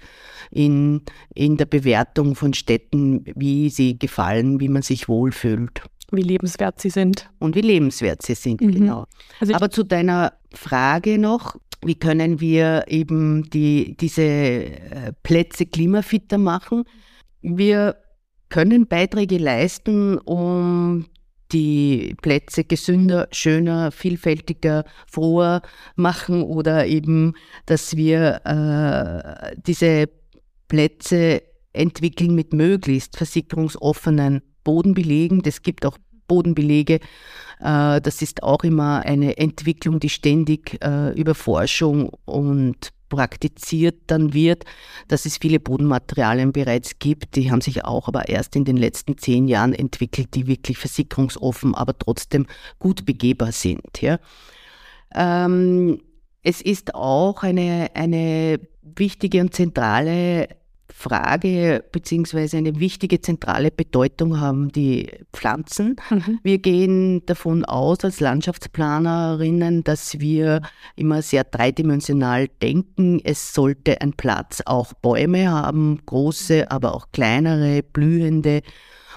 in, 0.51 1.01
in 1.34 1.57
der 1.57 1.65
Bewertung 1.65 2.36
von 2.36 2.53
Städten, 2.53 3.25
wie 3.36 3.69
sie 3.69 4.00
gefallen, 4.00 4.60
wie 4.60 4.69
man 4.69 4.81
sich 4.81 5.10
wohlfühlt. 5.10 5.81
Wie 6.12 6.22
lebenswert 6.22 6.79
sie 6.79 6.89
sind. 6.89 7.29
Und 7.39 7.55
wie 7.55 7.62
lebenswert 7.62 8.22
sie 8.22 8.36
sind, 8.36 8.62
mhm. 8.62 8.72
genau. 8.72 9.05
Also 9.39 9.53
Aber 9.53 9.69
zu 9.69 9.84
deiner 9.84 10.34
Frage 10.53 11.17
noch, 11.17 11.57
wie 11.84 11.95
können 11.95 12.39
wir 12.39 12.86
eben 12.88 13.50
die, 13.50 13.95
diese 13.98 14.24
äh, 14.24 15.13
Plätze 15.24 15.65
klimafitter 15.65 16.38
machen? 16.38 16.84
Wir 17.41 17.98
können 18.49 18.87
Beiträge 18.87 19.37
leisten, 19.37 20.17
um 20.17 21.05
die 21.51 22.15
Plätze 22.21 22.63
gesünder, 22.63 23.27
schöner, 23.31 23.91
vielfältiger, 23.91 24.83
froher 25.07 25.61
machen 25.95 26.41
oder 26.41 26.87
eben, 26.87 27.33
dass 27.65 27.95
wir 27.95 28.41
äh, 28.45 29.55
diese 29.65 30.09
Plätze 30.67 31.43
entwickeln 31.73 32.33
mit 32.35 32.53
möglichst 32.53 33.17
versickerungsoffenen 33.17 34.41
Bodenbelegen. 34.63 35.43
Es 35.45 35.61
gibt 35.61 35.85
auch 35.85 35.97
Bodenbelege. 36.27 36.95
Äh, 37.59 38.01
das 38.01 38.21
ist 38.21 38.43
auch 38.43 38.63
immer 38.63 39.05
eine 39.05 39.37
Entwicklung, 39.37 39.99
die 39.99 40.09
ständig 40.09 40.77
äh, 40.83 41.11
über 41.19 41.35
Forschung 41.35 42.11
und 42.25 42.91
praktiziert 43.09 43.95
dann 44.07 44.33
wird, 44.33 44.65
dass 45.07 45.25
es 45.25 45.38
viele 45.38 45.59
Bodenmaterialien 45.59 46.51
bereits 46.51 47.00
gibt. 47.00 47.35
Die 47.35 47.51
haben 47.51 47.62
sich 47.62 47.85
auch 47.85 48.07
aber 48.07 48.29
erst 48.29 48.55
in 48.55 48.65
den 48.65 48.77
letzten 48.77 49.17
zehn 49.17 49.47
Jahren 49.47 49.74
entwickelt, 49.74 50.35
die 50.35 50.47
wirklich 50.47 50.77
versickerungsoffen, 50.77 51.75
aber 51.75 51.97
trotzdem 51.97 52.47
gut 52.79 53.05
begehbar 53.05 53.51
sind. 53.51 54.01
Ja. 54.01 54.19
Ähm, 55.13 56.01
es 56.43 56.62
ist 56.62 56.93
auch 56.93 57.43
eine, 57.43 57.89
eine 57.93 58.59
wichtige 58.81 59.41
und 59.41 59.53
zentrale 59.53 60.47
Frage 60.97 61.83
beziehungsweise 61.91 62.55
eine 62.55 62.79
wichtige 62.79 63.19
zentrale 63.19 63.69
Bedeutung 63.69 64.39
haben 64.39 64.71
die 64.71 65.09
Pflanzen. 65.33 65.97
Mhm. 66.09 66.39
Wir 66.41 66.57
gehen 66.57 67.25
davon 67.25 67.65
aus 67.65 67.99
als 68.05 68.21
Landschaftsplanerinnen, 68.21 69.83
dass 69.83 70.21
wir 70.21 70.61
immer 70.95 71.21
sehr 71.21 71.43
dreidimensional 71.43 72.47
denken. 72.61 73.19
Es 73.23 73.53
sollte 73.53 73.99
ein 73.99 74.13
Platz 74.13 74.63
auch 74.65 74.93
Bäume 74.93 75.51
haben, 75.51 75.99
große, 76.05 76.71
aber 76.71 76.95
auch 76.95 77.07
kleinere, 77.11 77.83
blühende 77.83 78.61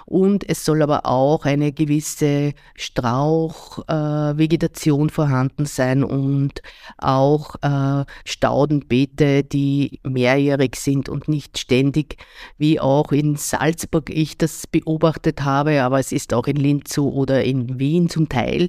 und 0.09 0.49
es 0.49 0.65
soll 0.65 0.81
aber 0.81 1.05
auch 1.05 1.45
eine 1.45 1.71
gewisse 1.71 2.55
Strauchvegetation 2.75 5.11
äh, 5.11 5.13
vorhanden 5.13 5.67
sein 5.67 6.03
und 6.03 6.63
auch 6.97 7.57
äh, 7.61 8.07
Staudenbeete, 8.25 9.45
die 9.45 10.01
mehrjährig 10.05 10.77
sind 10.77 11.11
und 11.11 11.29
nicht 11.29 11.59
ständig, 11.59 12.17
wie 12.57 12.81
auch 12.81 13.13
in 13.13 13.37
Salzburg 13.37 14.09
ich 14.09 14.39
das 14.39 14.67
beobachtet 14.67 15.45
habe, 15.45 15.83
aber 15.83 15.99
es 15.99 16.13
ist 16.13 16.33
auch 16.33 16.47
in 16.47 16.57
Linz 16.57 16.95
so 16.95 17.13
oder 17.13 17.45
in 17.45 17.79
Wien 17.79 18.09
zum 18.09 18.31
Teil, 18.31 18.69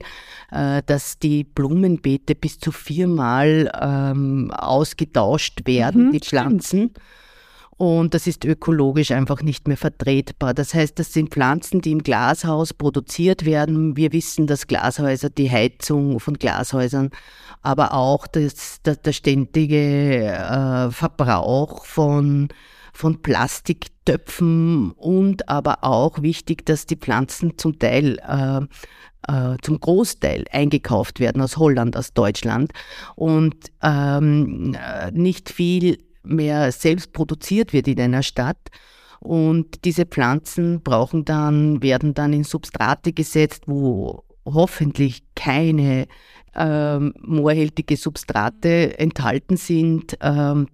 äh, 0.52 0.84
dass 0.86 1.20
die 1.20 1.46
Blumenbeete 1.46 2.36
bis 2.36 2.60
zu 2.60 2.74
viermal 2.74 3.72
ähm, 3.82 4.52
ausgetauscht 4.52 5.66
werden, 5.66 6.08
mhm, 6.08 6.12
die 6.12 6.20
Pflanzen. 6.20 6.90
Stimmt. 6.90 7.00
Und 7.80 8.14
das 8.14 8.28
ist 8.28 8.44
ökologisch 8.44 9.12
einfach 9.12 9.42
nicht 9.42 9.70
mehr 9.70 9.78
vertretbar. 9.78 10.54
Das 10.54 10.74
heißt, 10.74 11.00
das 11.00 11.14
sind 11.14 11.30
Pflanzen, 11.30 11.80
die 11.80 11.94
im 11.94 12.04
Glashaus 12.04 12.74
produziert 12.74 13.46
werden. 13.46 13.96
Wir 13.96 14.12
wissen, 14.12 14.48
dass 14.48 14.68
Glashäuser, 14.68 15.30
die 15.30 15.50
Heizung 15.50 16.20
von 16.20 16.34
Glashäusern, 16.34 17.10
aber 17.62 17.94
auch 17.94 18.28
das, 18.28 18.82
der, 18.82 18.98
der 18.98 19.14
ständige 19.14 20.26
äh, 20.26 20.92
Verbrauch 20.92 21.86
von, 21.86 22.50
von 22.92 23.22
Plastiktöpfen 23.22 24.92
und 24.92 25.48
aber 25.48 25.86
auch 25.86 26.22
wichtig, 26.22 26.66
dass 26.66 26.86
die 26.86 26.98
Pflanzen 26.98 27.58
zum 27.58 27.80
Teil 27.80 28.20
äh, 28.28 28.60
äh 29.32 29.56
zum 29.62 29.80
Großteil 29.80 30.44
eingekauft 30.52 31.22
werden 31.22 31.42
aus 31.42 31.56
Holland, 31.56 31.96
aus 31.96 32.12
Deutschland 32.14 32.74
und 33.16 33.56
ähm, 33.82 34.76
äh, 34.76 35.12
nicht 35.12 35.50
viel 35.50 36.09
mehr 36.30 36.72
selbst 36.72 37.14
produziert 37.14 37.74
wird 37.74 37.88
in 37.88 38.00
einer 38.00 38.24
Stadt. 38.24 38.70
Und 39.20 39.84
diese 39.84 40.06
Pflanzen 40.06 40.82
brauchen 40.82 41.26
dann, 41.26 41.84
werden 41.84 42.14
dann 42.14 42.32
in 42.32 42.44
Substrate 42.44 43.12
gesetzt, 43.12 43.64
wo 43.68 44.24
hoffentlich 44.46 45.24
keine 45.36 46.08
ähm, 46.56 47.14
moorhältige 47.22 47.98
Substrate 47.98 48.98
enthalten 48.98 49.58
sind, 49.58 50.18
ähm, 50.22 50.68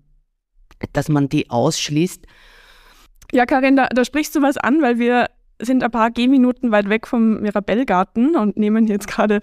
dass 0.94 1.10
man 1.10 1.28
die 1.30 1.50
ausschließt. 1.50 2.26
Ja, 3.32 3.46
Karin, 3.46 3.76
da, 3.76 3.88
da, 3.88 4.06
sprichst 4.06 4.36
du 4.36 4.42
was 4.42 4.58
an, 4.58 4.82
weil 4.82 5.00
wir 5.00 5.28
sind 5.60 5.84
ein 5.84 5.92
paar 5.92 6.12
Gehminuten 6.12 6.72
weit 6.72 6.90
weg 6.90 7.08
vom 7.08 7.42
Mirabellgarten 7.42 8.36
und 8.36 8.58
nehmen 8.58 8.88
jetzt 8.88 9.08
gerade 9.08 9.42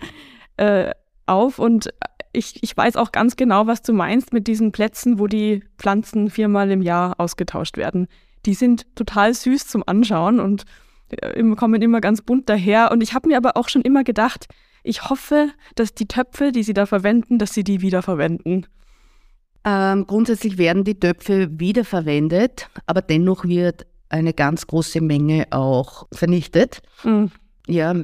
äh, 0.56 0.92
auf 1.26 1.58
und 1.58 1.88
ich, 2.32 2.62
ich 2.62 2.76
weiß 2.76 2.96
auch 2.96 3.12
ganz 3.12 3.36
genau, 3.36 3.66
was 3.66 3.82
du 3.82 3.92
meinst 3.92 4.32
mit 4.32 4.46
diesen 4.46 4.72
Plätzen, 4.72 5.18
wo 5.18 5.26
die 5.26 5.62
Pflanzen 5.78 6.30
viermal 6.30 6.70
im 6.70 6.82
Jahr 6.82 7.18
ausgetauscht 7.20 7.76
werden. 7.76 8.08
Die 8.46 8.54
sind 8.54 8.86
total 8.96 9.34
süß 9.34 9.68
zum 9.68 9.82
Anschauen 9.86 10.40
und 10.40 10.64
äh, 11.10 11.42
kommen 11.54 11.82
immer 11.82 12.00
ganz 12.00 12.22
bunt 12.22 12.48
daher. 12.48 12.90
Und 12.90 13.02
ich 13.02 13.14
habe 13.14 13.28
mir 13.28 13.36
aber 13.36 13.56
auch 13.56 13.68
schon 13.68 13.82
immer 13.82 14.04
gedacht, 14.04 14.46
ich 14.82 15.08
hoffe, 15.08 15.50
dass 15.74 15.94
die 15.94 16.08
Töpfe, 16.08 16.52
die 16.52 16.62
sie 16.62 16.74
da 16.74 16.86
verwenden, 16.86 17.38
dass 17.38 17.54
sie 17.54 17.64
die 17.64 17.82
wiederverwenden. 17.82 18.66
Ähm, 19.64 20.06
grundsätzlich 20.06 20.58
werden 20.58 20.82
die 20.82 20.98
Töpfe 20.98 21.48
wiederverwendet, 21.60 22.68
aber 22.86 23.00
dennoch 23.00 23.44
wird 23.44 23.86
eine 24.08 24.32
ganz 24.32 24.66
große 24.66 25.00
Menge 25.00 25.46
auch 25.50 26.06
vernichtet. 26.12 26.82
Mhm. 27.04 27.30
Ja, 27.68 27.94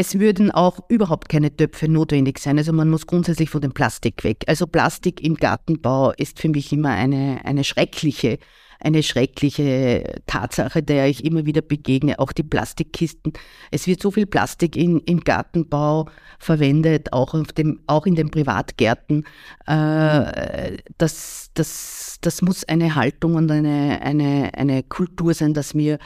es 0.00 0.18
würden 0.18 0.50
auch 0.50 0.80
überhaupt 0.88 1.28
keine 1.28 1.54
Töpfe 1.54 1.86
notwendig 1.86 2.38
sein. 2.38 2.56
Also 2.56 2.72
man 2.72 2.88
muss 2.88 3.06
grundsätzlich 3.06 3.50
von 3.50 3.60
dem 3.60 3.72
Plastik 3.72 4.24
weg. 4.24 4.44
Also 4.46 4.66
Plastik 4.66 5.22
im 5.22 5.34
Gartenbau 5.34 6.12
ist 6.12 6.40
für 6.40 6.48
mich 6.48 6.72
immer 6.72 6.88
eine, 6.88 7.42
eine 7.44 7.64
schreckliche 7.64 8.38
eine 8.82 9.02
schreckliche 9.02 10.22
Tatsache, 10.24 10.82
der 10.82 11.06
ich 11.06 11.22
immer 11.22 11.44
wieder 11.44 11.60
begegne, 11.60 12.18
auch 12.18 12.32
die 12.32 12.42
Plastikkisten. 12.42 13.34
Es 13.70 13.86
wird 13.86 14.00
so 14.00 14.10
viel 14.10 14.24
Plastik 14.24 14.74
in, 14.74 15.00
im 15.00 15.20
Gartenbau 15.20 16.08
verwendet, 16.38 17.12
auch, 17.12 17.34
auf 17.34 17.52
dem, 17.52 17.82
auch 17.86 18.06
in 18.06 18.14
den 18.14 18.30
Privatgärten. 18.30 19.26
Äh, 19.66 20.78
das, 20.96 21.50
das, 21.52 22.16
das 22.22 22.40
muss 22.40 22.64
eine 22.64 22.94
Haltung 22.94 23.34
und 23.34 23.50
eine, 23.50 24.00
eine, 24.00 24.54
eine 24.54 24.82
Kultur 24.82 25.34
sein, 25.34 25.52
dass 25.52 25.74
wir 25.74 25.98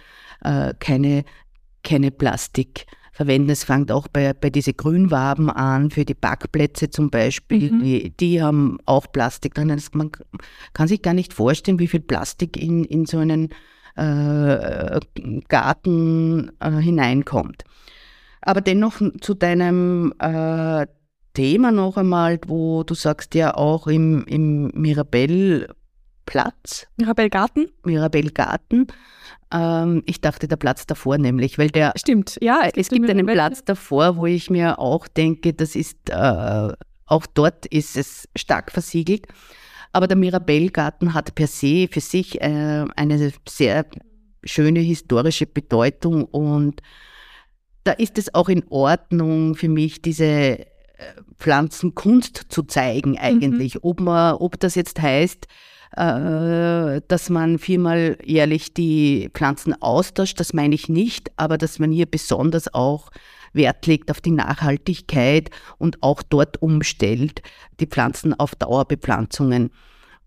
äh, 0.42 0.74
keine, 0.80 1.24
keine 1.84 2.10
Plastik 2.10 2.86
verwenden. 3.14 3.50
Es 3.50 3.64
fängt 3.64 3.92
auch 3.92 4.08
bei, 4.08 4.32
bei 4.34 4.50
diese 4.50 4.74
Grünwaben 4.74 5.48
an, 5.48 5.90
für 5.90 6.04
die 6.04 6.14
Backplätze 6.14 6.90
zum 6.90 7.10
Beispiel. 7.10 7.72
Mhm. 7.72 7.82
Die, 7.82 8.10
die, 8.10 8.42
haben 8.42 8.78
auch 8.86 9.10
Plastik 9.10 9.54
drin. 9.54 9.80
man 9.92 10.10
kann 10.72 10.88
sich 10.88 11.00
gar 11.00 11.14
nicht 11.14 11.32
vorstellen, 11.32 11.78
wie 11.78 11.86
viel 11.86 12.00
Plastik 12.00 12.60
in, 12.60 12.84
in 12.84 13.06
so 13.06 13.18
einen 13.18 13.50
äh, 13.94 15.00
Garten 15.48 16.50
äh, 16.58 16.72
hineinkommt. 16.72 17.64
Aber 18.42 18.60
dennoch 18.60 19.00
zu 19.20 19.34
deinem 19.34 20.12
äh, 20.18 20.86
Thema 21.34 21.70
noch 21.70 21.96
einmal, 21.96 22.40
wo 22.46 22.82
du 22.82 22.94
sagst 22.94 23.34
ja 23.34 23.54
auch 23.54 23.86
im, 23.86 24.24
im 24.24 24.70
Mirabell-Platz. 26.24 26.86
Mirabellgarten? 26.96 27.70
Mirabellgarten. 27.84 28.86
Ähm, 29.52 30.02
ich 30.06 30.20
dachte 30.20 30.48
der 30.48 30.56
Platz 30.56 30.86
davor 30.86 31.18
nämlich, 31.18 31.58
weil 31.58 31.68
der. 31.68 31.92
Stimmt, 31.96 32.38
ja. 32.40 32.62
Es 32.74 32.88
gibt 32.88 33.08
einen 33.08 33.26
Platz 33.26 33.64
davor, 33.64 34.16
wo 34.16 34.26
ich 34.26 34.50
mir 34.50 34.78
auch 34.78 35.08
denke, 35.08 35.52
das 35.52 35.76
ist, 35.76 36.10
äh, 36.10 36.72
auch 37.06 37.26
dort 37.26 37.66
ist 37.66 37.96
es 37.96 38.28
stark 38.36 38.72
versiegelt. 38.72 39.26
Aber 39.92 40.08
der 40.08 40.16
Mirabellgarten 40.16 41.14
hat 41.14 41.34
per 41.34 41.46
se 41.46 41.88
für 41.90 42.00
sich 42.00 42.40
äh, 42.40 42.84
eine 42.96 43.32
sehr 43.48 43.86
schöne 44.42 44.80
historische 44.80 45.46
Bedeutung 45.46 46.24
und 46.24 46.82
da 47.84 47.92
ist 47.92 48.18
es 48.18 48.34
auch 48.34 48.48
in 48.48 48.64
Ordnung 48.70 49.54
für 49.54 49.68
mich, 49.68 50.02
diese 50.02 50.24
äh, 50.24 50.66
Pflanzenkunst 51.38 52.46
zu 52.48 52.62
zeigen 52.62 53.12
mhm. 53.12 53.18
eigentlich. 53.18 53.74
Mhm. 53.76 53.80
Ob, 53.82 54.00
man, 54.00 54.34
ob 54.36 54.58
das 54.58 54.74
jetzt 54.74 55.00
heißt, 55.00 55.46
äh, 55.96 57.00
dass 57.08 57.30
man 57.30 57.58
viermal 57.58 58.18
jährlich 58.24 58.74
die 58.74 59.30
Pflanzen 59.32 59.80
austauscht, 59.80 60.40
das 60.40 60.52
meine 60.52 60.74
ich 60.74 60.88
nicht, 60.88 61.30
aber 61.36 61.58
dass 61.58 61.78
man 61.78 61.92
hier 61.92 62.06
besonders 62.06 62.72
auch 62.72 63.10
Wert 63.52 63.86
legt 63.86 64.10
auf 64.10 64.20
die 64.20 64.32
Nachhaltigkeit 64.32 65.50
und 65.78 66.02
auch 66.02 66.22
dort 66.22 66.60
umstellt, 66.60 67.42
die 67.80 67.86
Pflanzen 67.86 68.34
auf 68.34 68.54
Dauerbepflanzungen. 68.54 69.70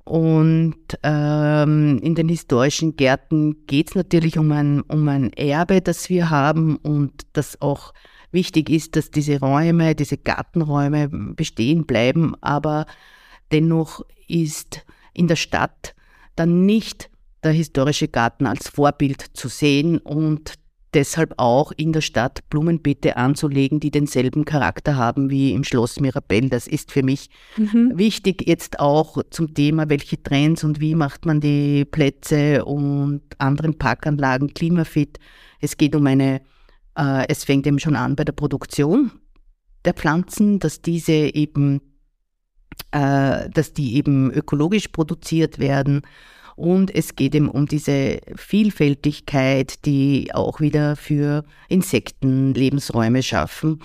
Und 0.06 0.78
ähm, 1.04 2.00
in 2.02 2.16
den 2.16 2.30
historischen 2.30 2.96
Gärten 2.96 3.68
geht 3.68 3.90
es 3.90 3.96
natürlich 3.96 4.38
um 4.38 4.50
ein, 4.54 4.80
um 4.82 5.08
ein 5.10 5.34
Erbe, 5.34 5.82
das 5.82 6.10
wir 6.10 6.30
haben 6.30 6.78
und 6.78 7.12
das 7.34 7.62
auch 7.62 7.94
wichtig 8.32 8.70
ist, 8.70 8.96
dass 8.96 9.12
diese 9.12 9.42
Räume, 9.42 9.96
diese 9.96 10.18
Gartenräume 10.18 11.10
bestehen 11.10 11.86
bleiben. 11.86 12.36
Aber 12.40 12.86
dennoch 13.52 14.02
ist 14.30 14.86
in 15.18 15.28
der 15.28 15.36
Stadt 15.36 15.96
dann 16.36 16.66
nicht 16.66 17.10
der 17.44 17.52
historische 17.52 18.08
Garten 18.08 18.46
als 18.46 18.70
Vorbild 18.70 19.26
zu 19.34 19.48
sehen 19.48 19.98
und 20.00 20.54
deshalb 20.94 21.34
auch 21.38 21.72
in 21.76 21.94
der 21.94 22.02
Stadt 22.02 22.50
Blumenbeete 22.50 23.18
anzulegen, 23.18 23.80
die 23.80 23.92
denselben 23.92 24.46
Charakter 24.46 24.96
haben 24.96 25.30
wie 25.30 25.52
im 25.52 25.64
Schloss 25.64 26.00
Mirabell. 26.00 26.50
Das 26.50 26.68
ist 26.68 26.92
für 26.92 27.04
mich 27.04 27.30
mhm. 27.58 27.92
wichtig 27.96 28.48
jetzt 28.48 28.80
auch 28.80 29.22
zum 29.30 29.54
Thema, 29.54 29.90
welche 29.90 30.22
Trends 30.22 30.64
und 30.64 30.80
wie 30.80 30.96
macht 30.96 31.26
man 31.26 31.40
die 31.40 31.86
Plätze 31.86 32.66
und 32.66 33.22
anderen 33.38 33.78
Parkanlagen 33.78 34.54
klimafit. 34.54 35.20
Es 35.60 35.78
geht 35.78 35.96
um 35.96 36.08
eine, 36.08 36.42
äh, 36.98 37.28
es 37.28 37.44
fängt 37.44 37.68
eben 37.68 37.80
schon 37.80 37.96
an 37.96 38.16
bei 38.16 38.24
der 38.24 38.34
Produktion 38.34 39.12
der 39.86 39.94
Pflanzen, 39.94 40.60
dass 40.60 40.82
diese 40.82 41.14
eben, 41.14 41.82
äh, 42.98 43.50
dass 43.50 43.74
die 43.74 43.96
eben 43.96 44.32
ökologisch 44.32 44.88
produziert 44.88 45.60
werden 45.60 46.02
und 46.58 46.94
es 46.96 47.16
geht 47.16 47.36
eben 47.36 47.50
um 47.50 47.68
diese 47.68 48.20
Vielfältigkeit, 48.36 49.86
die 49.86 50.34
auch 50.34 50.60
wieder 50.60 50.96
für 50.96 51.46
Insekten 51.70 52.56
Lebensräume 52.56 53.22
schaffen. 53.22 53.84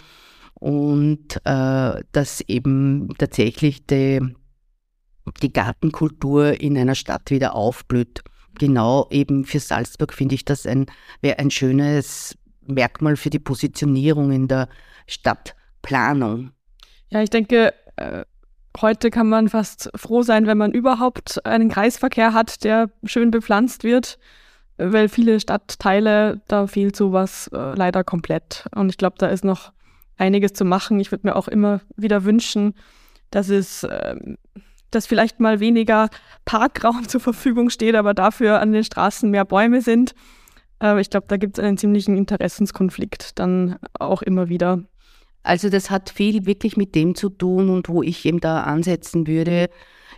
Und 0.54 1.37
äh, 1.45 2.02
dass 2.12 2.40
eben 2.49 3.11
tatsächlich 3.19 3.87
die, 3.87 4.21
die 5.42 5.52
Gartenkultur 5.52 6.59
in 6.62 6.78
einer 6.78 6.95
Stadt 6.95 7.31
wieder 7.31 7.54
aufblüht. 7.54 8.23
Genau 8.59 9.07
eben 9.11 9.45
für 9.45 9.61
Salzburg 9.61 10.14
finde 10.14 10.37
ich 10.37 10.47
das 10.47 10.64
ein, 10.64 10.87
ein 11.23 11.50
schönes 11.50 12.38
Merkmal 12.66 13.16
für 13.16 13.28
die 13.28 13.38
Positionierung 13.38 14.33
in 14.33 14.49
der 14.49 14.71
Stadtplanung. 15.07 16.52
Ja, 17.11 17.23
ich 17.23 17.28
denke, 17.28 17.75
äh, 17.97 18.25
Heute 18.81 19.11
kann 19.11 19.29
man 19.29 19.49
fast 19.49 19.91
froh 19.95 20.23
sein, 20.23 20.47
wenn 20.47 20.57
man 20.59 20.73
überhaupt 20.73 21.45
einen 21.45 21.69
Kreisverkehr 21.69 22.33
hat, 22.33 22.64
der 22.64 22.91
schön 23.05 23.31
bepflanzt 23.31 23.85
wird, 23.85 24.19
weil 24.79 25.09
viele 25.09 25.41
Stadtteile, 25.41 26.41
da 26.49 26.67
fehlt 26.67 26.97
sowas 26.97 27.49
äh, 27.52 27.75
leider 27.75 28.02
komplett. 28.02 28.67
Und 28.75 28.89
ich 28.89 28.97
glaube, 28.97 29.17
da 29.19 29.26
ist 29.26 29.45
noch 29.45 29.73
einiges 30.17 30.54
zu 30.54 30.65
machen. 30.65 30.99
Ich 31.00 31.11
würde 31.11 31.26
mir 31.26 31.37
auch 31.37 31.49
immer 31.49 31.80
wieder 31.97 32.25
wünschen, 32.25 32.75
dass 33.30 33.50
es, 33.50 33.82
äh, 33.82 34.17
dass 34.91 35.06
vielleicht 35.06 35.39
mal 35.39 35.61
weniger 35.61 36.08
Parkraum 36.47 37.06
zur 37.08 37.21
Verfügung 37.21 37.69
steht, 37.69 37.95
aber 37.95 38.15
dafür 38.15 38.61
an 38.61 38.73
den 38.73 38.85
Straßen 38.85 39.30
mehr 39.30 39.45
Bäume 39.45 39.82
sind. 39.82 40.15
Äh, 40.82 40.99
ich 41.00 41.11
glaube, 41.11 41.26
da 41.28 41.37
gibt 41.37 41.58
es 41.58 41.65
einen 41.65 41.76
ziemlichen 41.76 42.17
Interessenskonflikt 42.17 43.39
dann 43.39 43.76
auch 43.99 44.23
immer 44.23 44.49
wieder. 44.49 44.82
Also 45.43 45.69
das 45.69 45.91
hat 45.91 46.11
viel 46.11 46.47
wirklich 46.47 46.76
mit 46.76 46.95
dem 46.95 47.15
zu 47.15 47.28
tun 47.28 47.69
und 47.69 47.89
wo 47.89 48.02
ich 48.02 48.25
eben 48.25 48.41
da 48.41 48.63
ansetzen 48.63 49.26
würde, 49.26 49.69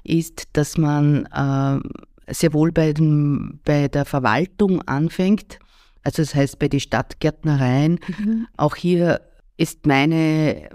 ist, 0.03 0.49
dass 0.53 0.77
man 0.77 1.27
äh, 1.27 2.33
sehr 2.33 2.53
wohl 2.53 2.73
bei, 2.73 2.93
dem, 2.93 3.61
bei 3.65 3.89
der 3.89 4.05
Verwaltung 4.05 4.83
anfängt, 4.83 5.59
also 6.03 6.23
das 6.23 6.35
heißt 6.35 6.59
bei 6.59 6.69
den 6.69 6.81
Stadtgärtnereien. 6.81 7.99
Mhm. 8.19 8.47
Auch 8.57 8.77
hier 8.77 9.23
ist 9.57 9.87
meine 9.87 10.69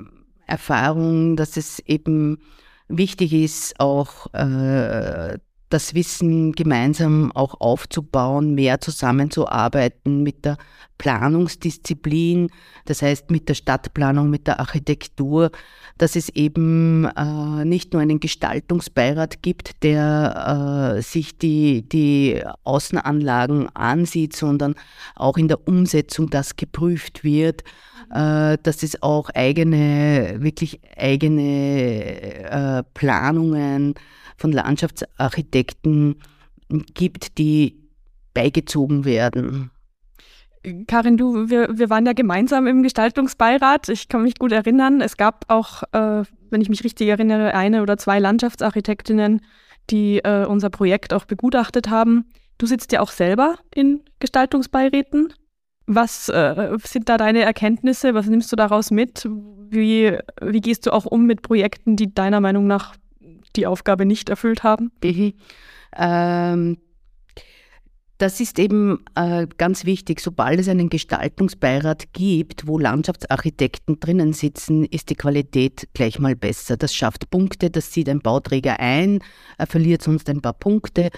Erfahrung, 0.47 1.35
dass 1.35 1.55
es 1.55 1.79
eben 1.79 2.39
wichtig 2.87 3.33
ist, 3.33 3.79
auch 3.79 4.33
äh, 4.33 5.37
das 5.69 5.93
Wissen 5.93 6.51
gemeinsam 6.53 7.31
auch 7.33 7.61
aufzubauen, 7.61 8.55
mehr 8.55 8.81
zusammenzuarbeiten 8.81 10.23
mit 10.23 10.45
der 10.45 10.57
Planungsdisziplin, 10.97 12.49
das 12.85 13.01
heißt 13.01 13.31
mit 13.31 13.47
der 13.47 13.53
Stadtplanung, 13.53 14.29
mit 14.29 14.47
der 14.47 14.59
Architektur, 14.59 15.51
dass 15.97 16.15
es 16.15 16.29
eben 16.29 17.05
äh, 17.05 17.65
nicht 17.65 17.93
nur 17.93 18.01
einen 18.01 18.19
Gestaltungsbeirat 18.19 19.41
gibt, 19.41 19.83
der 19.83 20.95
äh, 20.97 21.01
sich 21.01 21.37
die, 21.37 21.87
die 21.87 22.41
Außenanlagen 22.63 23.73
ansieht, 23.75 24.35
sondern 24.35 24.75
auch 25.15 25.37
in 25.37 25.47
der 25.47 25.67
Umsetzung 25.67 26.29
das 26.29 26.55
geprüft 26.55 27.23
wird, 27.23 27.63
äh, 28.11 28.57
dass 28.63 28.83
es 28.83 29.01
auch 29.03 29.29
eigene, 29.29 30.37
wirklich 30.39 30.79
eigene 30.97 32.49
äh, 32.49 32.83
Planungen 32.93 33.93
von 34.39 34.51
Landschaftsarchitekten 34.51 36.15
gibt, 36.93 37.37
die 37.37 37.79
beigezogen 38.33 39.05
werden. 39.05 39.71
Karin, 40.87 41.17
du, 41.17 41.49
wir, 41.49 41.77
wir 41.77 41.89
waren 41.89 42.05
ja 42.05 42.13
gemeinsam 42.13 42.67
im 42.67 42.83
Gestaltungsbeirat. 42.83 43.89
Ich 43.89 44.09
kann 44.09 44.23
mich 44.23 44.37
gut 44.37 44.51
erinnern. 44.51 45.01
Es 45.01 45.15
gab 45.15 45.45
auch, 45.47 45.83
äh, 45.93 46.23
wenn 46.49 46.61
ich 46.61 46.69
mich 46.69 46.83
richtig 46.83 47.07
erinnere, 47.07 47.53
eine 47.53 47.81
oder 47.81 47.97
zwei 47.97 48.19
Landschaftsarchitektinnen, 48.19 49.41
die 49.89 50.19
äh, 50.19 50.45
unser 50.45 50.69
Projekt 50.69 51.13
auch 51.13 51.25
begutachtet 51.25 51.89
haben. 51.89 52.25
Du 52.57 52.65
sitzt 52.65 52.91
ja 52.91 52.99
auch 52.99 53.11
selber 53.11 53.55
in 53.73 54.01
Gestaltungsbeiräten. 54.19 55.33
Was 55.87 56.29
äh, 56.29 56.77
sind 56.83 57.07
da 57.09 57.17
deine 57.17 57.41
Erkenntnisse? 57.41 58.13
Was 58.13 58.27
nimmst 58.27 58.51
du 58.51 58.55
daraus 58.55 58.91
mit? 58.91 59.27
Wie, 59.69 60.17
wie 60.41 60.61
gehst 60.61 60.85
du 60.85 60.93
auch 60.93 61.05
um 61.05 61.25
mit 61.25 61.41
Projekten, 61.41 61.95
die 61.95 62.13
deiner 62.13 62.41
Meinung 62.41 62.67
nach 62.67 62.95
die 63.55 63.67
Aufgabe 63.67 64.05
nicht 64.05 64.29
erfüllt 64.29 64.63
haben? 64.63 64.91
Mhm. 65.03 65.33
Ähm, 65.95 66.77
das 68.19 68.41
ist 68.41 68.59
eben 68.59 69.05
äh, 69.15 69.47
ganz 69.57 69.85
wichtig. 69.85 70.19
Sobald 70.19 70.59
es 70.59 70.67
einen 70.67 70.89
Gestaltungsbeirat 70.89 72.11
gibt, 72.11 72.67
wo 72.67 72.77
Landschaftsarchitekten 72.77 74.01
drinnen 74.01 74.33
sitzen, 74.33 74.83
ist 74.83 75.09
die 75.09 75.15
Qualität 75.15 75.87
gleich 75.93 76.19
mal 76.19 76.35
besser. 76.35 76.75
Das 76.75 76.93
schafft 76.93 77.29
Punkte, 77.29 77.69
das 77.69 77.93
sieht 77.93 78.09
ein 78.09 78.19
Bauträger 78.19 78.81
ein, 78.81 79.23
er 79.57 79.67
verliert 79.67 80.03
sonst 80.03 80.29
ein 80.29 80.41
paar 80.41 80.53
Punkte. 80.53 81.11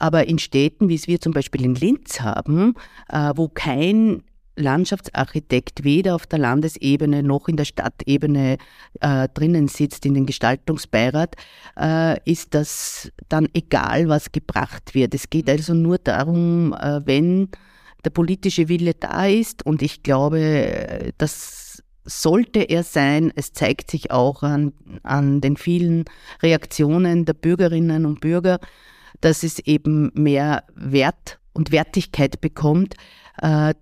Aber 0.00 0.26
in 0.26 0.40
Städten, 0.40 0.88
wie 0.88 0.96
es 0.96 1.06
wir 1.06 1.20
zum 1.20 1.32
Beispiel 1.32 1.64
in 1.64 1.76
Linz 1.76 2.20
haben, 2.20 2.74
äh, 3.08 3.32
wo 3.36 3.48
kein 3.48 4.24
Landschaftsarchitekt 4.58 5.84
weder 5.84 6.14
auf 6.14 6.26
der 6.26 6.38
Landesebene 6.38 7.22
noch 7.22 7.48
in 7.48 7.56
der 7.56 7.64
Stadtebene 7.64 8.58
äh, 9.00 9.28
drinnen 9.32 9.68
sitzt, 9.68 10.04
in 10.06 10.14
den 10.14 10.26
Gestaltungsbeirat, 10.26 11.36
äh, 11.78 12.18
ist 12.30 12.54
das 12.54 13.10
dann 13.28 13.48
egal, 13.54 14.08
was 14.08 14.32
gebracht 14.32 14.94
wird. 14.94 15.14
Es 15.14 15.30
geht 15.30 15.48
also 15.48 15.74
nur 15.74 15.98
darum, 15.98 16.72
äh, 16.74 17.00
wenn 17.04 17.48
der 18.04 18.10
politische 18.10 18.68
Wille 18.68 18.94
da 18.94 19.26
ist 19.26 19.66
und 19.66 19.82
ich 19.82 20.02
glaube, 20.02 21.12
das 21.18 21.82
sollte 22.04 22.60
er 22.60 22.82
sein. 22.82 23.32
Es 23.34 23.52
zeigt 23.52 23.90
sich 23.90 24.10
auch 24.10 24.42
an, 24.42 24.72
an 25.02 25.40
den 25.40 25.56
vielen 25.56 26.04
Reaktionen 26.42 27.24
der 27.24 27.34
Bürgerinnen 27.34 28.06
und 28.06 28.20
Bürger, 28.20 28.58
dass 29.20 29.42
es 29.42 29.58
eben 29.60 30.10
mehr 30.14 30.64
Wert 30.74 31.38
und 31.52 31.72
Wertigkeit 31.72 32.40
bekommt, 32.40 32.94
äh, 33.42 33.74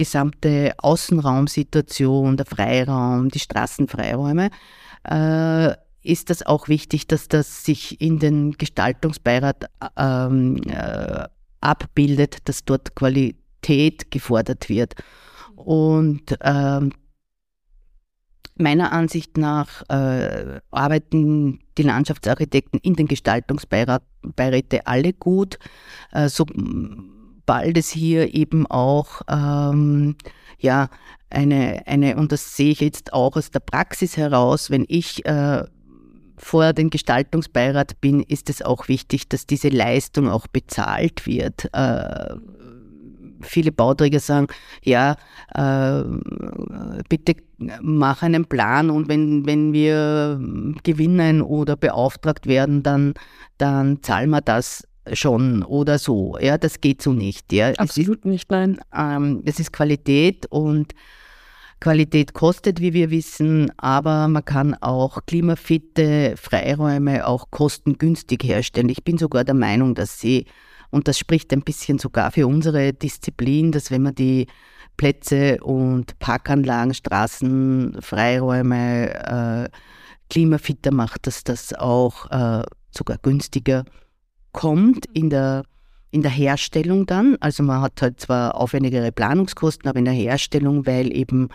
gesamte 0.00 0.72
Außenraumsituation, 0.78 2.38
der 2.38 2.46
Freiraum, 2.46 3.28
die 3.28 3.38
Straßenfreiräume, 3.38 4.48
äh, 5.04 5.74
ist 6.02 6.30
das 6.30 6.42
auch 6.46 6.68
wichtig, 6.68 7.06
dass 7.06 7.28
das 7.28 7.64
sich 7.64 8.00
in 8.00 8.18
den 8.18 8.52
Gestaltungsbeirat 8.52 9.66
ähm, 9.98 10.56
äh, 10.66 11.24
abbildet, 11.60 12.38
dass 12.48 12.64
dort 12.64 12.94
Qualität 12.94 14.10
gefordert 14.10 14.70
wird. 14.70 14.94
Und 15.54 16.34
ähm, 16.40 16.92
meiner 18.54 18.92
Ansicht 18.92 19.36
nach 19.36 19.82
äh, 19.90 20.60
arbeiten 20.70 21.60
die 21.76 21.82
Landschaftsarchitekten 21.82 22.80
in 22.82 22.94
den 22.94 23.06
Gestaltungsbeiräten 23.06 24.80
alle 24.86 25.12
gut, 25.12 25.58
äh, 26.12 26.30
sobald 27.40 27.76
es 27.76 27.90
hier 27.90 28.34
eben 28.34 28.66
auch 28.66 29.22
ähm, 29.28 30.16
ja 30.58 30.88
eine 31.30 31.82
eine 31.86 32.16
und 32.16 32.32
das 32.32 32.56
sehe 32.56 32.72
ich 32.72 32.80
jetzt 32.80 33.12
auch 33.12 33.36
aus 33.36 33.50
der 33.50 33.60
Praxis 33.60 34.16
heraus, 34.16 34.70
wenn 34.70 34.84
ich 34.88 35.24
äh, 35.26 35.64
vor 36.36 36.72
den 36.72 36.90
Gestaltungsbeirat 36.90 38.00
bin, 38.00 38.22
ist 38.22 38.48
es 38.48 38.62
auch 38.62 38.88
wichtig, 38.88 39.28
dass 39.28 39.46
diese 39.46 39.68
Leistung 39.68 40.28
auch 40.28 40.46
bezahlt 40.46 41.26
wird. 41.26 41.68
Äh, 41.74 42.34
viele 43.42 43.72
Bauträger 43.72 44.20
sagen, 44.20 44.46
ja, 44.82 45.16
äh, 45.54 46.02
bitte 47.08 47.36
mach 47.82 48.22
einen 48.22 48.46
Plan 48.46 48.90
und 48.90 49.08
wenn, 49.08 49.46
wenn 49.46 49.72
wir 49.72 50.40
gewinnen 50.82 51.42
oder 51.42 51.76
beauftragt 51.76 52.46
werden, 52.46 52.82
dann, 52.82 53.14
dann 53.58 54.02
zahlen 54.02 54.30
wir 54.30 54.40
das 54.40 54.84
schon 55.14 55.62
oder 55.62 55.98
so. 55.98 56.36
Ja, 56.40 56.58
das 56.58 56.80
geht 56.80 57.02
so 57.02 57.12
nicht. 57.12 57.52
Ja. 57.52 57.72
Absolut 57.72 58.18
ist, 58.18 58.24
nicht, 58.24 58.50
nein. 58.50 58.80
Ähm, 58.96 59.42
es 59.44 59.60
ist 59.60 59.72
Qualität 59.72 60.46
und 60.46 60.94
Qualität 61.80 62.34
kostet, 62.34 62.80
wie 62.80 62.92
wir 62.92 63.10
wissen, 63.10 63.72
aber 63.78 64.28
man 64.28 64.44
kann 64.44 64.74
auch 64.74 65.24
klimafitte 65.24 66.34
Freiräume 66.36 67.26
auch 67.26 67.50
kostengünstig 67.50 68.44
herstellen. 68.44 68.90
Ich 68.90 69.02
bin 69.02 69.16
sogar 69.16 69.44
der 69.44 69.54
Meinung, 69.54 69.94
dass 69.94 70.20
sie 70.20 70.46
und 70.90 71.08
das 71.08 71.18
spricht 71.18 71.52
ein 71.52 71.62
bisschen 71.62 71.98
sogar 71.98 72.32
für 72.32 72.46
unsere 72.46 72.92
Disziplin, 72.92 73.72
dass 73.72 73.90
wenn 73.90 74.02
man 74.02 74.14
die 74.14 74.46
Plätze 74.96 75.58
und 75.62 76.18
Parkanlagen, 76.18 76.92
Straßen, 76.92 77.96
Freiräume 78.02 79.68
äh, 79.68 79.68
klimafitter 80.28 80.92
macht, 80.92 81.26
dass 81.26 81.44
das 81.44 81.72
auch 81.72 82.30
äh, 82.30 82.64
sogar 82.90 83.18
günstiger 83.22 83.84
kommt 84.52 85.06
in 85.06 85.30
der, 85.30 85.64
in 86.10 86.22
der 86.22 86.30
Herstellung 86.30 87.06
dann. 87.06 87.36
Also 87.40 87.62
man 87.62 87.80
hat 87.80 88.02
halt 88.02 88.20
zwar 88.20 88.54
aufwendigere 88.54 89.12
Planungskosten, 89.12 89.88
aber 89.88 89.98
in 89.98 90.04
der 90.04 90.14
Herstellung, 90.14 90.86
weil 90.86 91.14
eben 91.14 91.48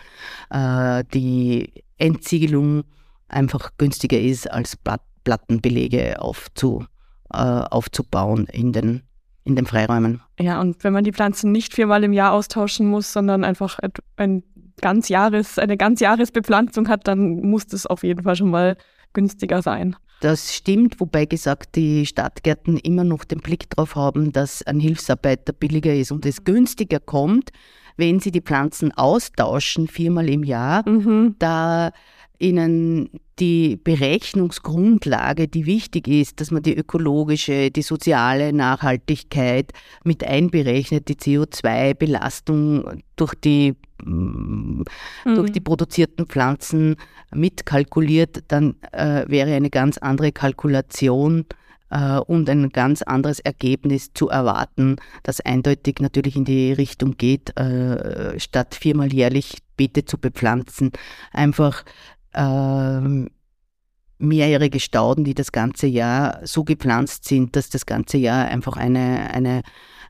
äh, 0.50 1.04
die 1.12 1.72
Entziegelung 1.98 2.84
einfach 3.28 3.70
günstiger 3.78 4.18
ist, 4.18 4.50
als 4.50 4.76
Plattenbelege 5.24 6.20
aufzu, 6.20 6.84
äh, 7.32 7.38
aufzubauen 7.38 8.46
in 8.52 8.72
den 8.72 9.02
in 9.46 9.54
den 9.54 9.64
Freiräumen. 9.64 10.20
Ja, 10.40 10.60
und 10.60 10.82
wenn 10.82 10.92
man 10.92 11.04
die 11.04 11.12
Pflanzen 11.12 11.52
nicht 11.52 11.72
viermal 11.72 12.02
im 12.02 12.12
Jahr 12.12 12.32
austauschen 12.32 12.88
muss, 12.88 13.12
sondern 13.12 13.44
einfach 13.44 13.78
ein 14.16 14.42
ganz 14.80 15.08
Jahres, 15.08 15.58
eine 15.58 15.76
ganz 15.76 16.00
Jahresbepflanzung 16.00 16.88
hat, 16.88 17.06
dann 17.06 17.40
muss 17.42 17.66
das 17.68 17.86
auf 17.86 18.02
jeden 18.02 18.24
Fall 18.24 18.34
schon 18.34 18.50
mal 18.50 18.76
günstiger 19.12 19.62
sein. 19.62 19.96
Das 20.20 20.54
stimmt, 20.54 20.98
wobei 20.98 21.26
gesagt, 21.26 21.76
die 21.76 22.06
Stadtgärten 22.06 22.78
immer 22.78 23.04
noch 23.04 23.24
den 23.24 23.40
Blick 23.40 23.68
darauf 23.70 23.96
haben, 23.96 24.32
dass 24.32 24.62
ein 24.62 24.80
Hilfsarbeiter 24.80 25.52
billiger 25.52 25.94
ist 25.94 26.10
und 26.10 26.24
es 26.24 26.44
günstiger 26.44 27.00
kommt, 27.00 27.50
wenn 27.96 28.20
sie 28.20 28.30
die 28.30 28.40
Pflanzen 28.40 28.92
austauschen, 28.92 29.88
viermal 29.88 30.28
im 30.28 30.42
Jahr. 30.42 30.88
Mhm. 30.88 31.36
Da 31.38 31.92
ihnen 32.38 33.10
die 33.38 33.76
Berechnungsgrundlage, 33.76 35.48
die 35.48 35.66
wichtig 35.66 36.08
ist, 36.08 36.40
dass 36.40 36.50
man 36.50 36.62
die 36.62 36.76
ökologische, 36.76 37.70
die 37.70 37.82
soziale 37.82 38.52
Nachhaltigkeit 38.52 39.72
mit 40.04 40.24
einberechnet, 40.24 41.08
die 41.08 41.16
CO2-Belastung 41.16 43.02
durch 43.16 43.34
die, 43.34 43.74
mm, 44.02 44.10
mhm. 44.10 44.84
durch 45.24 45.52
die 45.52 45.60
produzierten 45.60 46.26
Pflanzen 46.26 46.96
mitkalkuliert, 47.34 48.44
dann 48.48 48.76
äh, 48.92 49.24
wäre 49.28 49.54
eine 49.54 49.70
ganz 49.70 49.98
andere 49.98 50.32
Kalkulation 50.32 51.44
äh, 51.90 52.18
und 52.18 52.48
ein 52.48 52.70
ganz 52.70 53.02
anderes 53.02 53.40
Ergebnis 53.40 54.12
zu 54.14 54.28
erwarten, 54.28 54.96
das 55.22 55.40
eindeutig 55.40 55.96
natürlich 56.00 56.36
in 56.36 56.44
die 56.44 56.72
Richtung 56.72 57.16
geht, 57.16 57.56
äh, 57.58 58.38
statt 58.40 58.74
viermal 58.74 59.12
jährlich 59.12 59.58
Beete 59.76 60.04
zu 60.04 60.18
bepflanzen, 60.18 60.90
einfach 61.32 61.84
ähm, 62.36 63.28
mehrjährige 64.18 64.80
Stauden, 64.80 65.24
die 65.24 65.34
das 65.34 65.52
ganze 65.52 65.86
Jahr 65.86 66.40
so 66.44 66.64
gepflanzt 66.64 67.24
sind, 67.24 67.56
dass 67.56 67.68
das 67.68 67.86
ganze 67.86 68.16
Jahr 68.16 68.46
einfach 68.46 68.76
eine, 68.76 69.30
eine, 69.32 69.62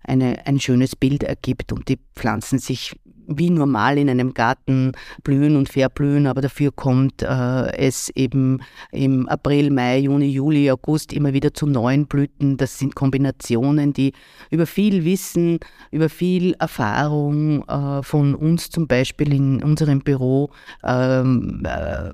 eine, 0.02 0.46
ein 0.46 0.60
schönes 0.60 0.94
Bild 0.94 1.22
ergibt 1.22 1.72
und 1.72 1.88
die 1.88 1.98
Pflanzen 2.14 2.58
sich 2.58 2.98
wie 3.28 3.50
normal 3.50 3.98
in 3.98 4.08
einem 4.08 4.34
Garten 4.34 4.92
blühen 5.22 5.56
und 5.56 5.68
verblühen, 5.68 6.26
aber 6.26 6.40
dafür 6.40 6.72
kommt 6.72 7.22
äh, 7.22 7.76
es 7.76 8.10
eben 8.10 8.60
im 8.92 9.28
April, 9.28 9.70
Mai, 9.70 9.98
Juni, 9.98 10.26
Juli, 10.26 10.70
August 10.70 11.12
immer 11.12 11.32
wieder 11.32 11.52
zu 11.52 11.66
neuen 11.66 12.06
Blüten. 12.06 12.56
Das 12.56 12.78
sind 12.78 12.94
Kombinationen, 12.94 13.92
die 13.92 14.12
über 14.50 14.66
viel 14.66 15.04
Wissen, 15.04 15.58
über 15.90 16.08
viel 16.08 16.54
Erfahrung 16.58 17.66
äh, 17.68 18.02
von 18.02 18.34
uns 18.34 18.70
zum 18.70 18.86
Beispiel 18.86 19.32
in 19.32 19.62
unserem 19.62 20.00
Büro 20.00 20.50
ähm, 20.84 21.62
äh, 21.64 22.10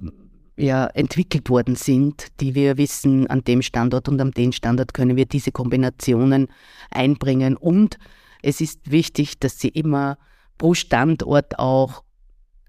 ja, 0.56 0.86
entwickelt 0.86 1.48
worden 1.50 1.76
sind, 1.76 2.26
die 2.40 2.54
wir 2.54 2.76
wissen, 2.76 3.26
an 3.28 3.42
dem 3.44 3.62
Standort 3.62 4.08
und 4.08 4.20
an 4.20 4.32
dem 4.32 4.52
Standort 4.52 4.94
können 4.94 5.16
wir 5.16 5.26
diese 5.26 5.50
Kombinationen 5.50 6.48
einbringen. 6.90 7.56
Und 7.56 7.98
es 8.42 8.60
ist 8.60 8.90
wichtig, 8.90 9.38
dass 9.38 9.58
sie 9.58 9.68
immer 9.68 10.18
pro 10.62 10.74
Standort 10.74 11.58
auch 11.58 12.04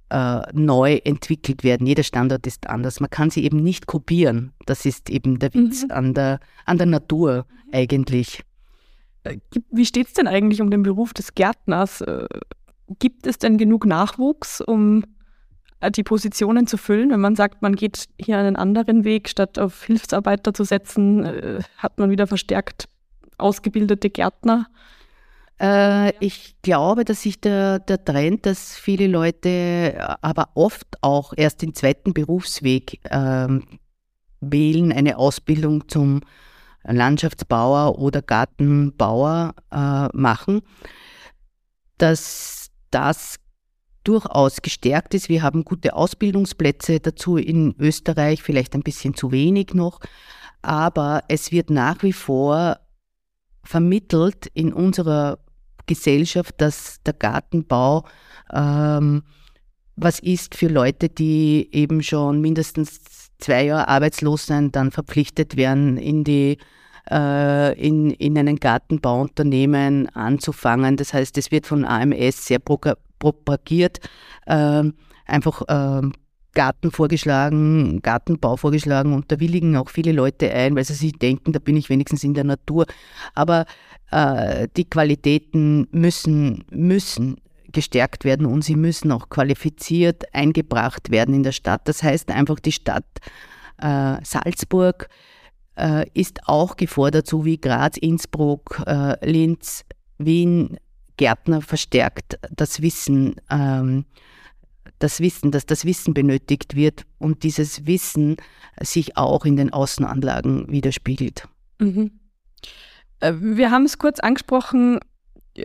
äh, 0.10 0.42
neu 0.52 0.96
entwickelt 1.04 1.64
werden. 1.64 1.86
Jeder 1.86 2.02
Standort 2.02 2.48
ist 2.48 2.68
anders. 2.68 3.00
Man 3.00 3.12
kann 3.12 3.30
sie 3.30 3.44
eben 3.44 3.58
nicht 3.58 3.86
kopieren. 3.86 4.52
Das 4.66 4.88
ist 4.88 5.12
eben 5.12 5.38
der 5.38 5.54
Witz 5.54 5.84
mhm. 5.84 5.92
an, 5.92 6.14
der, 6.16 6.40
an 6.66 6.80
der 6.80 6.88
Natur 6.88 7.46
eigentlich. 7.72 8.42
Äh, 9.22 9.38
wie 9.70 9.86
steht 9.86 10.08
es 10.08 10.14
denn 10.14 10.28
eigentlich 10.28 10.60
um 10.60 10.72
den 10.72 10.82
Beruf 10.82 11.14
des 11.14 11.36
Gärtners? 11.36 12.02
Äh, 12.02 12.26
gibt 12.98 13.28
es 13.28 13.38
denn 13.38 13.60
genug 13.60 13.86
Nachwuchs, 13.86 14.60
um 14.60 15.06
äh, 15.80 15.92
die 15.92 16.04
Positionen 16.04 16.66
zu 16.66 16.78
füllen? 16.78 17.12
Wenn 17.12 17.22
man 17.22 17.36
sagt, 17.36 17.62
man 17.62 17.76
geht 17.76 18.06
hier 18.20 18.40
einen 18.40 18.56
anderen 18.56 19.04
Weg, 19.04 19.30
statt 19.30 19.60
auf 19.60 19.84
Hilfsarbeiter 19.84 20.56
zu 20.56 20.64
setzen, 20.64 21.64
hat 21.78 22.00
man 22.00 22.10
wieder 22.10 22.26
verstärkt 22.26 22.90
ausgebildete 23.38 24.10
Gärtner. 24.10 24.66
Äh, 25.60 26.14
ich 26.24 26.56
glaube, 26.62 27.06
dass 27.06 27.22
sich 27.22 27.40
der, 27.40 27.80
der 27.80 28.04
Trend, 28.04 28.46
dass 28.46 28.76
viele 28.76 29.08
Leute 29.08 29.50
äh, 29.50 30.16
aber 30.22 30.50
oft 30.56 30.88
auch 31.02 31.34
erst 31.36 31.62
den 31.62 31.74
zweiten 31.74 32.14
Berufsweg 32.14 33.00
ähm, 33.10 33.64
wählen, 34.42 34.92
eine 34.92 35.18
Ausbildung 35.18 35.88
zum 35.88 36.22
Landschaftsbauer 36.84 37.98
oder 37.98 38.22
Gartenbauer 38.22 39.56
äh, 39.72 40.08
machen, 40.14 40.62
dass 41.98 42.72
das 42.92 43.40
durchaus 44.04 44.62
gestärkt 44.62 45.14
ist. 45.14 45.30
Wir 45.30 45.44
haben 45.44 45.64
gute 45.64 45.96
Ausbildungsplätze 45.96 47.00
dazu 47.00 47.38
in 47.38 47.74
Österreich, 47.80 48.44
vielleicht 48.44 48.74
ein 48.76 48.84
bisschen 48.84 49.14
zu 49.14 49.32
wenig 49.32 49.74
noch, 49.74 50.02
aber 50.62 51.24
es 51.30 51.52
wird 51.52 51.70
nach 51.70 52.04
wie 52.04 52.12
vor 52.12 52.80
vermittelt 53.64 54.48
in 54.54 54.74
unserer 54.74 55.40
Gesellschaft, 55.86 56.56
dass 56.58 56.98
der 57.06 57.14
Gartenbau 57.14 58.06
ähm, 58.54 59.24
was 59.96 60.20
ist 60.20 60.56
für 60.56 60.68
Leute, 60.68 61.10
die 61.10 61.70
eben 61.72 62.02
schon 62.02 62.42
mindestens 62.42 63.32
zwei 63.38 63.66
Jahre 63.66 63.88
arbeitslos 63.88 64.48
sind, 64.48 64.76
dann 64.76 64.92
verpflichtet 64.92 65.56
werden, 65.56 65.98
in 65.98 66.24
die 66.24 66.58
äh, 67.12 67.80
in, 67.80 68.12
in 68.12 68.38
einen 68.38 68.58
Gartenbauunternehmen 68.58 70.08
anzufangen. 70.10 70.98
Das 70.98 71.14
heißt, 71.14 71.38
es 71.38 71.52
wird 71.52 71.68
von 71.68 71.86
AMS 71.86 72.46
sehr 72.46 72.60
propagiert, 72.60 74.00
äh, 74.46 74.84
einfach 75.26 75.62
äh, 75.68 76.10
Garten 76.54 76.92
vorgeschlagen, 76.92 78.02
Gartenbau 78.02 78.58
vorgeschlagen 78.58 79.14
und 79.14 79.32
da 79.32 79.40
willigen 79.40 79.76
auch 79.76 79.90
viele 79.90 80.12
Leute 80.12 80.52
ein, 80.52 80.76
weil 80.76 80.86
sie 80.86 80.94
sich 80.94 81.14
denken, 81.14 81.52
da 81.52 81.60
bin 81.60 81.76
ich 81.76 81.90
wenigstens 81.90 82.24
in 82.24 82.36
der 82.36 82.44
Natur. 82.44 82.86
Aber 83.34 83.66
äh, 84.14 84.68
die 84.78 84.86
Qualitäten 84.86 85.88
müssen, 85.92 86.64
müssen 86.72 87.38
gestärkt 87.72 88.24
werden 88.24 88.46
und 88.46 88.64
sie 88.64 88.76
müssen 88.76 89.12
auch 89.12 89.30
qualifiziert 89.30 90.24
eingebracht 90.34 91.10
werden 91.10 91.34
in 91.34 91.44
der 91.44 91.52
Stadt. 91.52 91.88
Das 91.88 92.04
heißt 92.04 92.30
einfach, 92.30 92.60
die 92.60 92.72
Stadt 92.72 93.06
äh, 93.80 94.18
Salzburg 94.24 95.10
äh, 95.76 96.06
ist 96.14 96.48
auch 96.48 96.76
gefordert, 96.76 97.28
so 97.28 97.46
wie 97.46 97.58
Graz, 97.58 97.98
Innsbruck, 97.98 98.84
äh, 98.86 99.16
Linz, 99.28 99.84
Wien, 100.20 100.78
Gärtner 101.18 101.62
verstärkt 101.62 102.40
das 102.52 102.82
Wissen 102.82 103.36
ähm, 103.50 104.06
das 105.00 105.20
Wissen, 105.20 105.52
dass 105.52 105.66
das 105.66 105.84
Wissen 105.84 106.14
benötigt 106.14 106.76
wird 106.76 107.06
und 107.20 107.44
dieses 107.44 107.86
Wissen 107.86 108.38
sich 108.82 109.18
auch 109.18 109.44
in 109.44 109.58
den 109.58 109.74
Außenanlagen 109.74 110.72
widerspiegelt. 110.72 111.48
Mhm. 111.80 112.12
Äh, 113.24 113.34
wir 113.40 113.72
haben 113.72 113.86
es 113.86 113.98
kurz 113.98 114.20
angesprochen, 114.20 115.00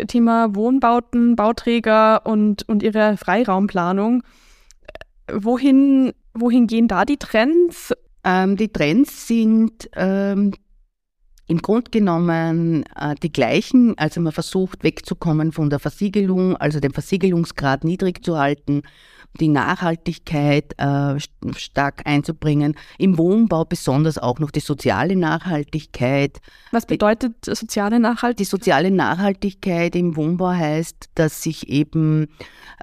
Thema 0.06 0.54
Wohnbauten, 0.54 1.34
Bauträger 1.34 2.24
und, 2.26 2.68
und 2.68 2.82
ihre 2.82 3.16
Freiraumplanung. 3.16 4.22
Wohin, 5.32 6.12
wohin 6.34 6.66
gehen 6.66 6.88
da 6.88 7.04
die 7.04 7.16
Trends? 7.16 7.92
Ähm, 8.22 8.56
die 8.56 8.68
Trends 8.68 9.26
sind 9.26 9.88
ähm, 9.94 10.52
im 11.46 11.62
Grunde 11.62 11.90
genommen 11.90 12.84
äh, 12.94 13.14
die 13.22 13.32
gleichen. 13.32 13.96
Also 13.96 14.20
man 14.20 14.32
versucht 14.32 14.84
wegzukommen 14.84 15.52
von 15.52 15.70
der 15.70 15.78
Versiegelung, 15.78 16.56
also 16.56 16.80
den 16.80 16.92
Versiegelungsgrad 16.92 17.84
niedrig 17.84 18.24
zu 18.24 18.38
halten 18.38 18.82
die 19.40 19.48
Nachhaltigkeit 19.48 20.74
äh, 20.78 21.18
stark 21.56 22.02
einzubringen. 22.04 22.74
Im 22.98 23.18
Wohnbau 23.18 23.64
besonders 23.64 24.18
auch 24.18 24.38
noch 24.38 24.50
die 24.50 24.60
soziale 24.60 25.16
Nachhaltigkeit. 25.16 26.40
Was 26.72 26.86
bedeutet 26.86 27.44
soziale 27.44 28.00
Nachhaltigkeit? 28.00 28.40
Die 28.40 28.44
soziale 28.44 28.90
Nachhaltigkeit 28.90 29.94
im 29.96 30.16
Wohnbau 30.16 30.50
heißt, 30.50 31.10
dass 31.14 31.42
sich 31.42 31.68
eben, 31.68 32.28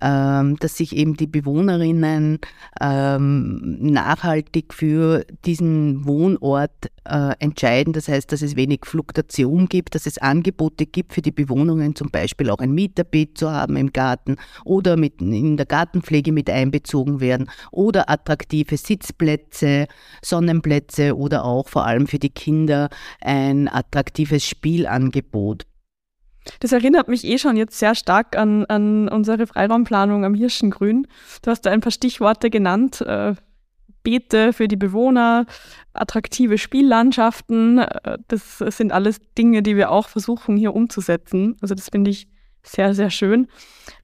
ähm, 0.01 0.57
dass 0.59 0.77
sich 0.77 0.95
eben 0.95 1.17
die 1.17 1.27
Bewohnerinnen 1.27 2.39
ähm, 2.79 3.77
nachhaltig 3.81 4.73
für 4.73 5.25
diesen 5.45 6.05
Wohnort 6.05 6.89
äh, 7.05 7.33
entscheiden. 7.39 7.93
Das 7.93 8.07
heißt, 8.07 8.31
dass 8.31 8.41
es 8.41 8.55
wenig 8.55 8.81
Fluktuation 8.85 9.67
gibt, 9.67 9.95
dass 9.95 10.05
es 10.05 10.17
Angebote 10.17 10.85
gibt 10.85 11.13
für 11.13 11.21
die 11.21 11.31
Bewohnungen, 11.31 11.95
zum 11.95 12.09
Beispiel 12.09 12.49
auch 12.49 12.59
ein 12.59 12.71
Mieterbeet 12.71 13.37
zu 13.37 13.51
haben 13.51 13.77
im 13.77 13.93
Garten 13.93 14.37
oder 14.63 14.97
mit, 14.97 15.21
in 15.21 15.57
der 15.57 15.65
Gartenpflege 15.65 16.31
mit 16.31 16.49
einbezogen 16.49 17.19
werden 17.19 17.49
oder 17.71 18.09
attraktive 18.09 18.77
Sitzplätze, 18.77 19.87
Sonnenplätze 20.23 21.15
oder 21.15 21.45
auch 21.45 21.67
vor 21.67 21.85
allem 21.85 22.07
für 22.07 22.19
die 22.19 22.29
Kinder 22.29 22.89
ein 23.21 23.67
attraktives 23.67 24.45
Spielangebot. 24.45 25.65
Das 26.59 26.71
erinnert 26.71 27.07
mich 27.07 27.25
eh 27.25 27.37
schon 27.37 27.57
jetzt 27.57 27.79
sehr 27.79 27.95
stark 27.95 28.37
an, 28.37 28.65
an 28.65 29.09
unsere 29.09 29.47
Freiraumplanung 29.47 30.25
am 30.25 30.35
Hirschengrün. 30.35 31.07
Du 31.41 31.51
hast 31.51 31.61
da 31.61 31.71
ein 31.71 31.81
paar 31.81 31.91
Stichworte 31.91 32.49
genannt. 32.49 33.01
Äh, 33.01 33.35
Beete 34.05 34.53
für 34.53 34.69
die 34.69 34.77
Bewohner, 34.77 35.45
attraktive 35.91 36.57
Spiellandschaften. 36.57 37.79
Äh, 37.79 38.19
das 38.29 38.59
sind 38.59 38.93
alles 38.93 39.19
Dinge, 39.37 39.61
die 39.61 39.75
wir 39.75 39.91
auch 39.91 40.07
versuchen 40.07 40.55
hier 40.55 40.73
umzusetzen. 40.73 41.57
Also 41.59 41.75
das 41.75 41.89
finde 41.89 42.11
ich 42.11 42.29
sehr, 42.63 42.93
sehr 42.93 43.09
schön. 43.09 43.47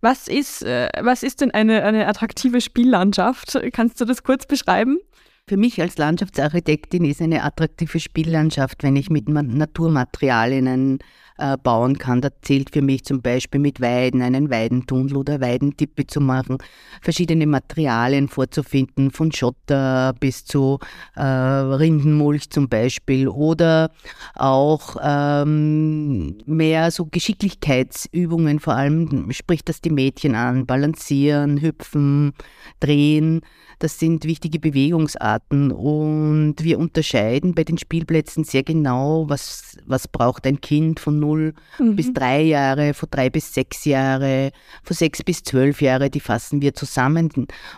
Was 0.01 0.27
ist, 0.27 0.63
äh, 0.63 0.89
was 1.01 1.23
ist 1.23 1.39
denn 1.39 1.51
eine, 1.51 1.83
eine 1.83 2.07
attraktive 2.07 2.59
Spiellandschaft? 2.59 3.57
Kannst 3.71 4.01
du 4.01 4.05
das 4.05 4.23
kurz 4.23 4.45
beschreiben? 4.45 4.99
Für 5.47 5.57
mich 5.57 5.81
als 5.81 5.97
Landschaftsarchitektin 5.97 7.03
ist 7.05 7.21
eine 7.21 7.43
attraktive 7.43 7.99
Spiellandschaft, 7.99 8.83
wenn 8.83 8.95
ich 8.95 9.09
mit 9.09 9.27
Naturmaterialien 9.27 10.99
äh, 11.41 11.57
bauen 11.57 11.97
kann. 11.97 12.21
Da 12.21 12.29
zählt 12.41 12.69
für 12.71 12.81
mich 12.81 13.03
zum 13.03 13.21
Beispiel 13.21 13.59
mit 13.59 13.81
Weiden 13.81 14.21
einen 14.21 14.49
Weidentunnel 14.51 15.17
oder 15.17 15.41
Weidentippe 15.41 16.05
zu 16.05 16.21
machen, 16.21 16.57
verschiedene 17.01 17.47
Materialien 17.47 18.27
vorzufinden, 18.27 19.09
von 19.11 19.31
Schotter 19.31 20.13
bis 20.19 20.45
zu 20.45 20.77
äh, 21.15 21.21
Rindenmulch 21.23 22.49
zum 22.51 22.69
Beispiel 22.69 23.27
oder 23.27 23.89
auch 24.35 24.97
ähm, 25.01 26.37
mehr 26.45 26.91
so 26.91 27.05
Geschicklichkeitsübungen, 27.05 28.59
vor 28.59 28.75
allem 28.75 29.31
spricht 29.31 29.67
das 29.67 29.81
die 29.81 29.89
Mädchen 29.89 30.35
an, 30.35 30.65
balancieren, 30.67 31.61
hüpfen, 31.61 32.33
drehen. 32.79 33.41
Das 33.79 33.97
sind 33.97 34.25
wichtige 34.25 34.59
Bewegungsarten 34.59 35.71
und 35.71 36.57
wir 36.59 36.77
unterscheiden 36.77 37.55
bei 37.55 37.63
den 37.63 37.79
Spielplätzen 37.79 38.43
sehr 38.43 38.61
genau, 38.61 39.25
was, 39.27 39.75
was 39.87 40.07
braucht 40.07 40.45
ein 40.45 40.61
Kind 40.61 40.99
von 40.99 41.19
0 41.19 41.30
mhm. 41.35 41.95
bis 41.95 42.13
3 42.13 42.41
Jahre, 42.41 42.93
von 42.93 43.09
3 43.09 43.29
bis 43.29 43.53
6 43.53 43.85
Jahre, 43.85 44.51
von 44.83 44.95
6 44.95 45.23
bis 45.23 45.43
12 45.43 45.81
Jahre, 45.81 46.09
die 46.09 46.19
fassen 46.19 46.61
wir 46.61 46.73
zusammen. 46.73 47.29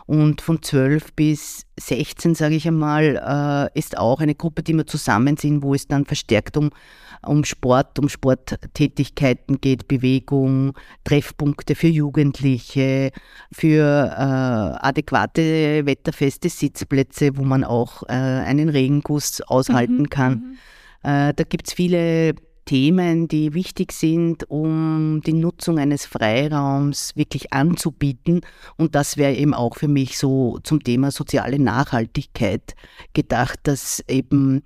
Und 0.06 0.42
von 0.42 0.62
12 0.62 1.14
bis 1.14 1.66
16, 1.80 2.36
sage 2.36 2.56
ich 2.56 2.68
einmal, 2.68 3.70
äh, 3.76 3.80
ist 3.80 3.98
auch 3.98 4.20
eine 4.20 4.36
Gruppe, 4.36 4.64
die 4.64 4.74
wir 4.74 4.88
zusammen 4.88 5.38
sind, 5.38 5.64
wo 5.64 5.74
es 5.74 5.88
dann 5.88 6.06
verstärkt 6.06 6.58
um 6.58 6.70
um 7.26 7.44
Sport, 7.44 8.00
um 8.00 8.10
Sporttätigkeiten 8.10 9.62
geht, 9.62 9.88
Bewegung, 9.88 10.74
Treffpunkte 11.04 11.76
für 11.76 11.88
Jugendliche, 11.88 13.12
für 13.52 14.12
äh, 14.12 14.86
adäquate 14.86 15.86
wetterfeste 15.86 16.50
Sitzplätze, 16.50 17.38
wo 17.38 17.44
man 17.44 17.64
auch 17.64 18.04
äh, 18.04 18.14
einen 18.14 18.70
Regenguss 18.70 19.42
aushalten 19.42 20.04
mhm, 20.04 20.10
kann. 20.10 20.34
Mhm. 20.34 20.58
Äh, 21.10 21.34
da 21.34 21.44
gibt 21.44 21.68
es 21.68 21.74
viele 21.74 22.36
Themen, 22.66 23.28
die 23.28 23.54
wichtig 23.54 23.92
sind, 23.92 24.50
um 24.50 25.22
die 25.26 25.34
Nutzung 25.34 25.80
eines 25.80 26.06
Freiraums 26.06 27.16
wirklich 27.16 27.54
anzubieten. 27.54 28.42
Und 28.78 28.96
das 28.96 29.18
wäre 29.18 29.34
eben 29.34 29.54
auch 29.54 29.76
für 29.76 29.88
mich 29.88 30.18
so 30.18 30.60
zum 30.64 30.84
Thema 30.84 31.12
soziale 31.12 31.60
Nachhaltigkeit 31.60 32.76
gedacht, 33.14 33.60
dass 33.64 34.04
eben 34.08 34.64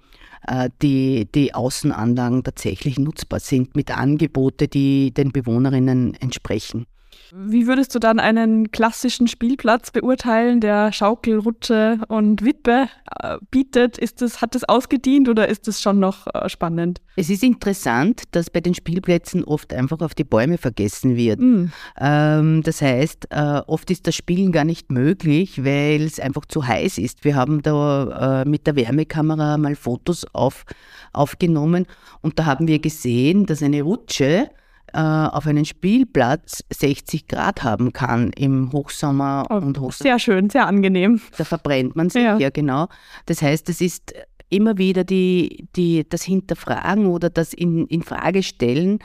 äh, 0.47 0.69
die, 0.81 1.27
die 1.33 1.53
Außenanlagen 1.53 2.43
tatsächlich 2.43 2.99
nutzbar 2.99 3.39
sind 3.39 3.75
mit 3.75 3.95
Angebote, 3.95 4.67
die 4.67 5.13
den 5.13 5.31
Bewohnerinnen 5.31 6.13
entsprechen. 6.15 6.85
Wie 7.33 7.67
würdest 7.67 7.93
du 7.93 7.99
dann 7.99 8.19
einen 8.19 8.71
klassischen 8.71 9.27
Spielplatz 9.27 9.91
beurteilen, 9.91 10.61
der 10.61 10.91
Schaukel, 10.91 11.39
Rutsche 11.39 11.99
und 12.07 12.43
Wippe 12.43 12.87
äh, 13.21 13.37
bietet? 13.51 13.97
Ist 13.97 14.21
das, 14.21 14.41
hat 14.41 14.55
das 14.55 14.63
ausgedient 14.63 15.27
oder 15.29 15.47
ist 15.47 15.67
das 15.67 15.81
schon 15.81 15.99
noch 15.99 16.27
äh, 16.33 16.49
spannend? 16.49 17.01
Es 17.15 17.29
ist 17.29 17.43
interessant, 17.43 18.23
dass 18.31 18.49
bei 18.49 18.61
den 18.61 18.73
Spielplätzen 18.73 19.43
oft 19.43 19.73
einfach 19.73 19.99
auf 19.99 20.15
die 20.15 20.23
Bäume 20.23 20.57
vergessen 20.57 21.15
wird. 21.15 21.39
Mm. 21.39 21.65
Ähm, 21.99 22.63
das 22.63 22.81
heißt, 22.81 23.27
äh, 23.31 23.61
oft 23.67 23.89
ist 23.91 24.07
das 24.07 24.15
Spielen 24.15 24.51
gar 24.51 24.65
nicht 24.65 24.91
möglich, 24.91 25.63
weil 25.63 26.03
es 26.03 26.19
einfach 26.19 26.45
zu 26.45 26.65
heiß 26.65 26.97
ist. 26.97 27.23
Wir 27.23 27.35
haben 27.35 27.61
da 27.61 28.43
äh, 28.43 28.49
mit 28.49 28.67
der 28.67 28.75
Wärmekamera 28.75 29.57
mal 29.57 29.75
Fotos 29.75 30.25
auf, 30.33 30.65
aufgenommen 31.13 31.85
und 32.21 32.39
da 32.39 32.45
haben 32.45 32.67
wir 32.67 32.79
gesehen, 32.79 33.45
dass 33.45 33.63
eine 33.63 33.81
Rutsche 33.81 34.49
äh, 34.93 34.99
auf 34.99 35.45
einen 35.47 35.65
Spielplatz 35.65 36.63
60 36.71 37.27
Grad 37.27 37.63
haben 37.63 37.93
kann 37.93 38.31
im 38.33 38.71
Hochsommer 38.71 39.45
oh, 39.49 39.55
und 39.55 39.79
Hochsommer. 39.79 40.09
Sehr 40.09 40.19
schön, 40.19 40.49
sehr 40.49 40.67
angenehm. 40.67 41.21
Da 41.37 41.43
verbrennt 41.43 41.95
man 41.95 42.09
sich, 42.09 42.23
ja, 42.23 42.37
ja 42.37 42.49
genau. 42.49 42.87
Das 43.25 43.41
heißt, 43.41 43.69
es 43.69 43.81
ist 43.81 44.13
immer 44.49 44.77
wieder 44.77 45.03
die, 45.03 45.67
die, 45.75 46.07
das 46.07 46.23
Hinterfragen 46.23 47.07
oder 47.07 47.29
das 47.29 47.53
in, 47.53 47.85
in 47.87 48.01
Frage 48.01 48.43
stellen, 48.43 48.99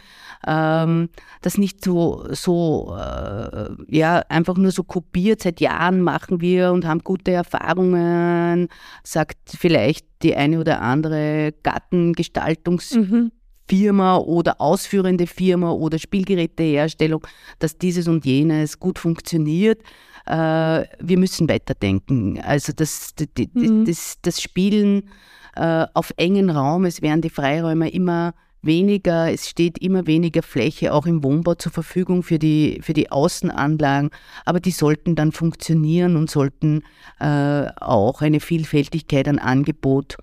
ähm, 0.46 1.08
das 1.40 1.58
nicht 1.58 1.84
so, 1.84 2.24
so 2.30 2.96
äh, 2.96 3.70
ja, 3.88 4.22
einfach 4.28 4.56
nur 4.56 4.70
so 4.70 4.84
kopiert, 4.84 5.42
seit 5.42 5.60
Jahren 5.60 6.00
machen 6.00 6.40
wir 6.40 6.72
und 6.72 6.86
haben 6.86 7.00
gute 7.00 7.32
Erfahrungen, 7.32 8.68
sagt 9.02 9.38
vielleicht 9.46 10.06
die 10.22 10.36
eine 10.36 10.60
oder 10.60 10.80
andere 10.80 11.52
Gartengestaltungs- 11.64 12.98
mhm. 12.98 13.32
Firma 13.72 14.18
oder 14.18 14.60
ausführende 14.60 15.26
Firma 15.26 15.72
oder 15.72 15.98
Spielgeräteherstellung, 15.98 17.26
dass 17.58 17.78
dieses 17.78 18.06
und 18.06 18.26
jenes 18.26 18.78
gut 18.78 18.98
funktioniert. 18.98 19.80
Äh, 20.26 20.34
wir 20.34 21.16
müssen 21.16 21.48
weiterdenken. 21.48 22.38
Also 22.38 22.74
das, 22.76 23.14
das, 23.14 23.28
mhm. 23.54 23.86
das, 23.86 24.18
das 24.20 24.42
Spielen 24.42 25.08
äh, 25.56 25.86
auf 25.94 26.12
engen 26.18 26.50
Raum, 26.50 26.84
es 26.84 27.00
werden 27.00 27.22
die 27.22 27.30
Freiräume 27.30 27.88
immer 27.88 28.34
weniger, 28.60 29.32
es 29.32 29.48
steht 29.48 29.78
immer 29.78 30.06
weniger 30.06 30.42
Fläche 30.42 30.92
auch 30.92 31.06
im 31.06 31.24
Wohnbau 31.24 31.54
zur 31.54 31.72
Verfügung 31.72 32.22
für 32.22 32.38
die, 32.38 32.78
für 32.82 32.92
die 32.92 33.10
Außenanlagen, 33.10 34.10
aber 34.44 34.60
die 34.60 34.70
sollten 34.70 35.16
dann 35.16 35.32
funktionieren 35.32 36.16
und 36.16 36.30
sollten 36.30 36.82
äh, 37.20 37.68
auch 37.80 38.20
eine 38.20 38.40
Vielfältigkeit 38.40 39.28
an 39.28 39.38
Angebot 39.38 40.18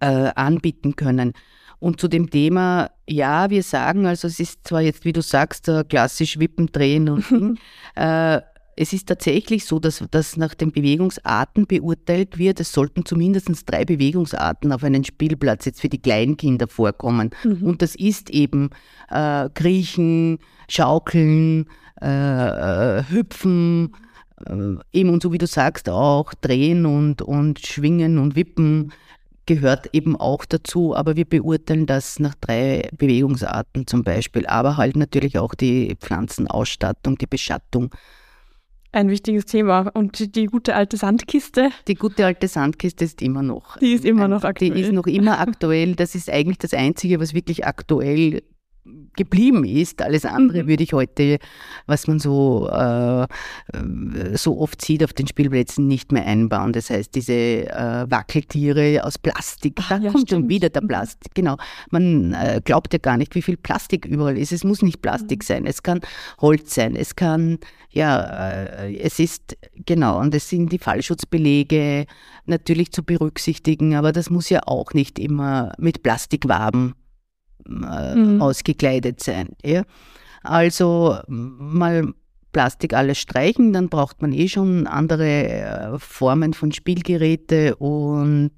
äh, 0.00 0.30
anbieten 0.34 0.96
können. 0.96 1.32
Und 1.80 2.00
zu 2.00 2.08
dem 2.08 2.30
Thema, 2.30 2.90
ja, 3.08 3.50
wir 3.50 3.62
sagen, 3.62 4.06
also 4.06 4.28
es 4.28 4.38
ist 4.38 4.68
zwar 4.68 4.82
jetzt, 4.82 5.04
wie 5.04 5.12
du 5.12 5.22
sagst, 5.22 5.70
klassisch 5.88 6.38
Wippen 6.38 6.66
drehen 6.66 7.08
und 7.08 7.58
äh, 7.96 8.40
es 8.80 8.94
ist 8.94 9.08
tatsächlich 9.08 9.66
so, 9.66 9.78
dass 9.78 10.02
das 10.10 10.38
nach 10.38 10.54
den 10.54 10.72
Bewegungsarten 10.72 11.66
beurteilt 11.66 12.38
wird. 12.38 12.60
Es 12.60 12.72
sollten 12.72 13.04
zumindest 13.04 13.70
drei 13.70 13.84
Bewegungsarten 13.84 14.72
auf 14.72 14.84
einem 14.84 15.04
Spielplatz 15.04 15.66
jetzt 15.66 15.82
für 15.82 15.90
die 15.90 16.00
Kleinkinder 16.00 16.66
vorkommen. 16.66 17.28
Mhm. 17.44 17.62
Und 17.62 17.82
das 17.82 17.94
ist 17.94 18.30
eben 18.30 18.70
äh, 19.10 19.50
Kriechen, 19.52 20.38
Schaukeln, 20.68 21.66
äh, 22.00 22.06
äh 23.00 23.04
Hüpfen, 23.10 23.94
äh, 24.46 24.76
eben 24.92 25.10
und 25.10 25.22
so 25.22 25.30
wie 25.32 25.38
du 25.38 25.46
sagst 25.46 25.90
auch 25.90 26.32
Drehen 26.32 26.86
und, 26.86 27.20
und 27.20 27.58
Schwingen 27.58 28.16
und 28.16 28.34
Wippen 28.34 28.92
gehört 29.46 29.90
eben 29.92 30.16
auch 30.16 30.44
dazu, 30.44 30.94
aber 30.94 31.16
wir 31.16 31.24
beurteilen 31.24 31.86
das 31.86 32.18
nach 32.18 32.34
drei 32.40 32.88
Bewegungsarten 32.96 33.86
zum 33.86 34.04
Beispiel, 34.04 34.46
aber 34.46 34.76
halt 34.76 34.96
natürlich 34.96 35.38
auch 35.38 35.54
die 35.54 35.96
Pflanzenausstattung, 36.00 37.18
die 37.18 37.26
Beschattung. 37.26 37.94
Ein 38.92 39.08
wichtiges 39.08 39.46
Thema. 39.46 39.88
Und 39.94 40.34
die, 40.34 40.46
gute 40.46 40.74
alte 40.74 40.96
Sandkiste? 40.96 41.70
Die 41.86 41.94
gute 41.94 42.26
alte 42.26 42.48
Sandkiste 42.48 43.04
ist 43.04 43.22
immer 43.22 43.42
noch. 43.42 43.76
Die 43.78 43.92
ist 43.92 44.04
immer 44.04 44.26
noch 44.26 44.42
aktuell. 44.42 44.72
Die 44.72 44.80
ist 44.80 44.92
noch 44.92 45.06
immer 45.06 45.38
aktuell. 45.38 45.94
Das 45.94 46.16
ist 46.16 46.28
eigentlich 46.28 46.58
das 46.58 46.74
Einzige, 46.74 47.20
was 47.20 47.32
wirklich 47.32 47.64
aktuell 47.64 48.42
geblieben 49.16 49.64
ist. 49.64 50.02
Alles 50.02 50.24
andere 50.24 50.62
mhm. 50.62 50.68
würde 50.68 50.82
ich 50.82 50.92
heute, 50.92 51.38
was 51.86 52.06
man 52.06 52.18
so, 52.18 52.68
äh, 52.68 53.26
so 54.34 54.58
oft 54.58 54.82
sieht 54.82 55.04
auf 55.04 55.12
den 55.12 55.26
Spielplätzen, 55.26 55.86
nicht 55.86 56.12
mehr 56.12 56.26
einbauen. 56.26 56.72
Das 56.72 56.90
heißt, 56.90 57.14
diese 57.14 57.32
äh, 57.32 58.06
Wackeltiere 58.10 59.04
aus 59.04 59.18
Plastik, 59.18 59.74
Ach, 59.80 59.88
da 59.88 59.96
ja, 59.98 60.10
kommt 60.10 60.28
stimmt. 60.28 60.42
schon 60.42 60.48
wieder 60.48 60.70
der 60.70 60.82
mhm. 60.82 60.88
Plastik. 60.88 61.34
Genau. 61.34 61.56
Man 61.90 62.32
äh, 62.34 62.60
glaubt 62.64 62.92
ja 62.92 62.98
gar 62.98 63.16
nicht, 63.16 63.34
wie 63.34 63.42
viel 63.42 63.56
Plastik 63.56 64.06
überall 64.06 64.38
ist. 64.38 64.52
Es 64.52 64.64
muss 64.64 64.82
nicht 64.82 65.02
Plastik 65.02 65.40
mhm. 65.40 65.46
sein, 65.46 65.66
es 65.66 65.82
kann 65.82 66.00
Holz 66.40 66.74
sein, 66.74 66.96
es 66.96 67.16
kann, 67.16 67.58
ja, 67.90 68.50
äh, 68.50 68.96
es 68.96 69.18
ist, 69.18 69.56
genau, 69.86 70.20
und 70.20 70.34
es 70.34 70.48
sind 70.48 70.72
die 70.72 70.78
Fallschutzbelege 70.78 72.06
natürlich 72.46 72.92
zu 72.92 73.02
berücksichtigen, 73.02 73.94
aber 73.94 74.12
das 74.12 74.30
muss 74.30 74.48
ja 74.48 74.60
auch 74.66 74.94
nicht 74.94 75.18
immer 75.18 75.72
mit 75.78 76.02
Plastikwaben 76.02 76.94
äh, 77.66 78.14
mhm. 78.14 78.42
ausgekleidet 78.42 79.22
sein. 79.22 79.50
Ja? 79.64 79.82
Also 80.42 81.18
mal 81.28 82.12
Plastik 82.52 82.94
alles 82.94 83.18
streichen, 83.18 83.72
dann 83.72 83.88
braucht 83.88 84.22
man 84.22 84.32
eh 84.32 84.48
schon 84.48 84.86
andere 84.86 85.48
äh, 85.48 85.98
Formen 85.98 86.52
von 86.52 86.72
Spielgeräte 86.72 87.76
und 87.76 88.50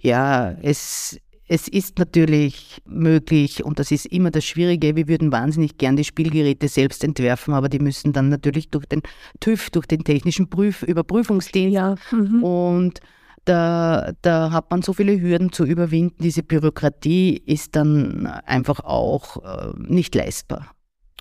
ja, 0.00 0.52
es, 0.62 1.18
es 1.48 1.66
ist 1.66 1.98
natürlich 1.98 2.80
möglich 2.86 3.64
und 3.64 3.80
das 3.80 3.90
ist 3.90 4.06
immer 4.06 4.30
das 4.30 4.44
Schwierige. 4.44 4.94
Wir 4.94 5.08
würden 5.08 5.32
wahnsinnig 5.32 5.78
gern 5.78 5.96
die 5.96 6.04
Spielgeräte 6.04 6.68
selbst 6.68 7.02
entwerfen, 7.02 7.54
aber 7.54 7.68
die 7.68 7.80
müssen 7.80 8.12
dann 8.12 8.28
natürlich 8.28 8.70
durch 8.70 8.86
den 8.86 9.02
TÜV, 9.40 9.70
durch 9.70 9.86
den 9.86 10.04
technischen 10.04 10.48
Prüf 10.48 10.82
Überprüfungsdienst 10.84 11.74
ja. 11.74 11.96
Mhm. 12.12 12.44
und 12.44 13.00
da, 13.48 14.12
da 14.22 14.52
hat 14.52 14.70
man 14.70 14.82
so 14.82 14.92
viele 14.92 15.20
Hürden 15.20 15.50
zu 15.52 15.64
überwinden. 15.64 16.22
Diese 16.22 16.42
Bürokratie 16.42 17.36
ist 17.36 17.76
dann 17.76 18.26
einfach 18.26 18.80
auch 18.80 19.42
äh, 19.42 19.72
nicht 19.78 20.14
leistbar. 20.14 20.74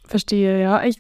Verstehe, 0.05 0.61
ja. 0.61 0.83
Ich, 0.83 0.99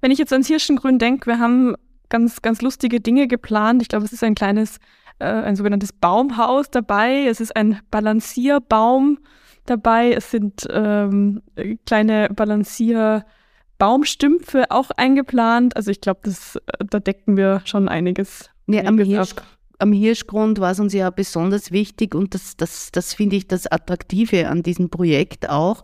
wenn 0.00 0.10
ich 0.10 0.18
jetzt 0.18 0.32
ans 0.32 0.48
Hirschengrün 0.48 0.98
denke, 0.98 1.26
wir 1.26 1.38
haben 1.38 1.74
ganz, 2.08 2.40
ganz 2.42 2.60
lustige 2.62 3.00
Dinge 3.00 3.28
geplant. 3.28 3.82
Ich 3.82 3.88
glaube, 3.88 4.04
es 4.04 4.12
ist 4.12 4.24
ein 4.24 4.34
kleines, 4.34 4.78
äh, 5.18 5.26
ein 5.26 5.54
sogenanntes 5.56 5.92
Baumhaus 5.92 6.70
dabei. 6.70 7.26
Es 7.26 7.40
ist 7.40 7.56
ein 7.56 7.80
Balancierbaum 7.90 9.18
dabei. 9.66 10.12
Es 10.12 10.30
sind 10.30 10.66
ähm, 10.70 11.42
kleine 11.86 12.28
Balancierbaumstümpfe 12.34 14.70
auch 14.70 14.90
eingeplant. 14.96 15.76
Also 15.76 15.90
ich 15.90 16.00
glaube, 16.00 16.32
da 16.78 16.98
decken 16.98 17.36
wir 17.36 17.60
schon 17.64 17.88
einiges. 17.88 18.48
Ja, 18.66 18.84
am 18.84 18.98
Hirsch, 18.98 19.34
am 19.80 19.92
Hirschgrund 19.92 20.60
war 20.60 20.72
es 20.72 20.80
uns 20.80 20.92
ja 20.92 21.10
besonders 21.10 21.72
wichtig 21.72 22.14
und 22.14 22.34
das, 22.34 22.56
das, 22.56 22.90
das 22.92 23.14
finde 23.14 23.36
ich 23.36 23.48
das 23.48 23.66
Attraktive 23.66 24.48
an 24.48 24.62
diesem 24.62 24.90
Projekt 24.90 25.48
auch, 25.48 25.82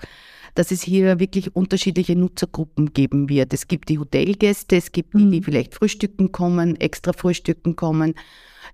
dass 0.55 0.71
es 0.71 0.83
hier 0.83 1.19
wirklich 1.19 1.55
unterschiedliche 1.57 2.17
Nutzergruppen 2.17 2.93
geben 2.93 3.29
wird. 3.29 3.53
Es 3.53 3.69
gibt 3.69 3.89
die 3.89 3.99
Hotelgäste, 3.99 4.77
es 4.77 4.93
gibt 4.93 5.15
die, 5.15 5.31
die 5.31 5.41
mhm. 5.41 5.45
vielleicht 5.45 5.75
frühstücken 5.75 6.33
kommen, 6.33 6.77
extra 6.81 7.13
frühstücken 7.13 7.77
kommen, 7.77 8.15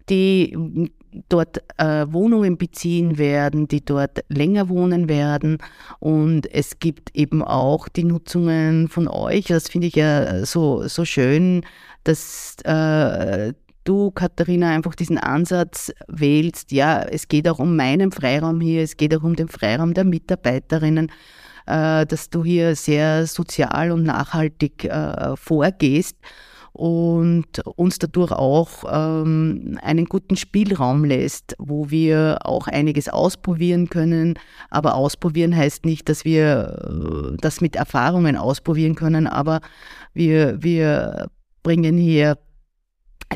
die 0.08 0.90
dort 1.28 1.62
äh, 1.78 2.06
Wohnungen 2.08 2.56
beziehen 2.56 3.18
werden, 3.18 3.68
die 3.68 3.84
dort 3.84 4.24
länger 4.28 4.68
wohnen 4.68 5.08
werden. 5.08 5.58
Und 5.98 6.50
es 6.52 6.78
gibt 6.78 7.14
eben 7.14 7.42
auch 7.42 7.88
die 7.88 8.04
Nutzungen 8.04 8.88
von 8.88 9.08
euch. 9.08 9.46
Das 9.46 9.68
finde 9.68 9.88
ich 9.88 9.94
ja 9.94 10.44
so, 10.46 10.88
so 10.88 11.04
schön, 11.04 11.64
dass 12.04 12.56
äh, 12.64 13.52
du, 13.84 14.10
Katharina, 14.10 14.70
einfach 14.70 14.94
diesen 14.94 15.18
Ansatz 15.18 15.92
wählst, 16.08 16.72
ja, 16.72 17.02
es 17.02 17.28
geht 17.28 17.48
auch 17.48 17.58
um 17.58 17.76
meinen 17.76 18.12
Freiraum 18.12 18.60
hier, 18.60 18.82
es 18.82 18.96
geht 18.96 19.14
auch 19.14 19.22
um 19.22 19.36
den 19.36 19.48
Freiraum 19.48 19.94
der 19.94 20.04
Mitarbeiterinnen, 20.04 21.10
äh, 21.66 22.06
dass 22.06 22.30
du 22.30 22.44
hier 22.44 22.76
sehr 22.76 23.26
sozial 23.26 23.92
und 23.92 24.04
nachhaltig 24.04 24.84
äh, 24.84 25.36
vorgehst 25.36 26.16
und 26.72 27.58
uns 27.76 27.98
dadurch 27.98 28.32
auch 28.32 28.84
ähm, 28.90 29.78
einen 29.82 30.06
guten 30.06 30.36
Spielraum 30.36 31.04
lässt, 31.04 31.54
wo 31.58 31.90
wir 31.90 32.38
auch 32.44 32.66
einiges 32.66 33.08
ausprobieren 33.08 33.90
können. 33.90 34.38
Aber 34.70 34.94
ausprobieren 34.94 35.54
heißt 35.54 35.84
nicht, 35.84 36.08
dass 36.08 36.24
wir 36.24 37.32
äh, 37.34 37.36
das 37.40 37.60
mit 37.60 37.76
Erfahrungen 37.76 38.36
ausprobieren 38.36 38.94
können, 38.94 39.26
aber 39.26 39.60
wir, 40.14 40.62
wir 40.62 41.28
bringen 41.62 41.98
hier 41.98 42.38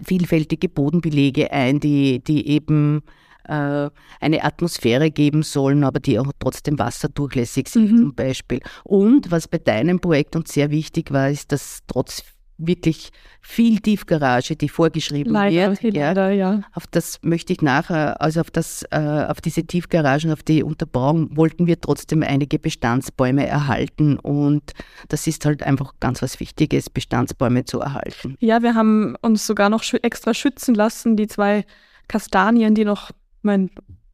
vielfältige 0.04 0.68
Bodenbelege 0.68 1.52
ein, 1.52 1.80
die, 1.80 2.22
die 2.22 2.48
eben 2.48 3.02
äh, 3.44 3.90
eine 4.20 4.44
Atmosphäre 4.44 5.10
geben 5.10 5.42
sollen, 5.42 5.84
aber 5.84 6.00
die 6.00 6.18
auch 6.18 6.32
trotzdem 6.38 6.78
wasserdurchlässig 6.78 7.68
sind 7.68 7.92
mhm. 7.92 7.98
zum 7.98 8.14
Beispiel. 8.14 8.60
Und 8.84 9.30
was 9.30 9.48
bei 9.48 9.58
deinem 9.58 10.00
Projekt 10.00 10.36
uns 10.36 10.52
sehr 10.52 10.70
wichtig 10.70 11.12
war, 11.12 11.30
ist, 11.30 11.52
dass 11.52 11.80
trotz 11.86 12.22
wirklich 12.58 13.10
viel 13.40 13.80
Tiefgarage, 13.80 14.56
die 14.56 14.68
vorgeschrieben 14.68 15.32
leider, 15.32 15.70
wird. 15.82 15.94
Leider, 15.94 16.30
ja. 16.30 16.62
Auf 16.72 16.86
das 16.86 17.18
möchte 17.22 17.52
ich 17.52 17.62
nachher, 17.62 18.20
also 18.20 18.40
auf 18.40 18.50
das, 18.50 18.84
äh, 18.90 19.26
auf 19.28 19.40
diese 19.40 19.64
Tiefgaragen, 19.64 20.32
auf 20.32 20.42
die 20.42 20.62
Unterbauung 20.62 21.36
wollten 21.36 21.66
wir 21.66 21.80
trotzdem 21.80 22.22
einige 22.22 22.58
Bestandsbäume 22.58 23.46
erhalten 23.46 24.18
und 24.18 24.72
das 25.08 25.26
ist 25.26 25.44
halt 25.44 25.62
einfach 25.62 25.94
ganz 26.00 26.22
was 26.22 26.40
Wichtiges, 26.40 26.90
Bestandsbäume 26.90 27.64
zu 27.64 27.80
erhalten. 27.80 28.36
Ja, 28.40 28.62
wir 28.62 28.74
haben 28.74 29.16
uns 29.20 29.46
sogar 29.46 29.68
noch 29.68 29.84
extra 30.02 30.34
schützen 30.34 30.74
lassen, 30.74 31.16
die 31.16 31.26
zwei 31.26 31.64
Kastanien, 32.08 32.74
die 32.74 32.84
noch 32.84 33.10
mein 33.42 33.70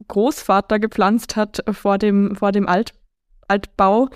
Großvater 0.08 0.78
gepflanzt 0.78 1.36
hat 1.36 1.62
vor 1.70 1.98
dem, 1.98 2.34
vor 2.36 2.52
dem 2.52 2.68
Alt 2.68 2.92
Altbau. 3.48 4.08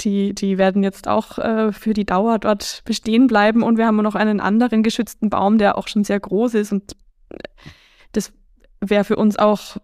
Die, 0.00 0.34
die 0.34 0.58
werden 0.58 0.82
jetzt 0.82 1.08
auch 1.08 1.38
äh, 1.38 1.72
für 1.72 1.94
die 1.94 2.04
Dauer 2.04 2.38
dort 2.38 2.82
bestehen 2.84 3.26
bleiben. 3.26 3.62
Und 3.62 3.78
wir 3.78 3.86
haben 3.86 3.96
noch 3.96 4.14
einen 4.14 4.40
anderen 4.40 4.82
geschützten 4.82 5.30
Baum, 5.30 5.58
der 5.58 5.78
auch 5.78 5.88
schon 5.88 6.04
sehr 6.04 6.20
groß 6.20 6.54
ist. 6.54 6.72
Und 6.72 6.96
äh, 7.30 7.38
das 8.12 8.32
wäre 8.80 9.04
für 9.04 9.16
uns 9.16 9.38
auch 9.38 9.78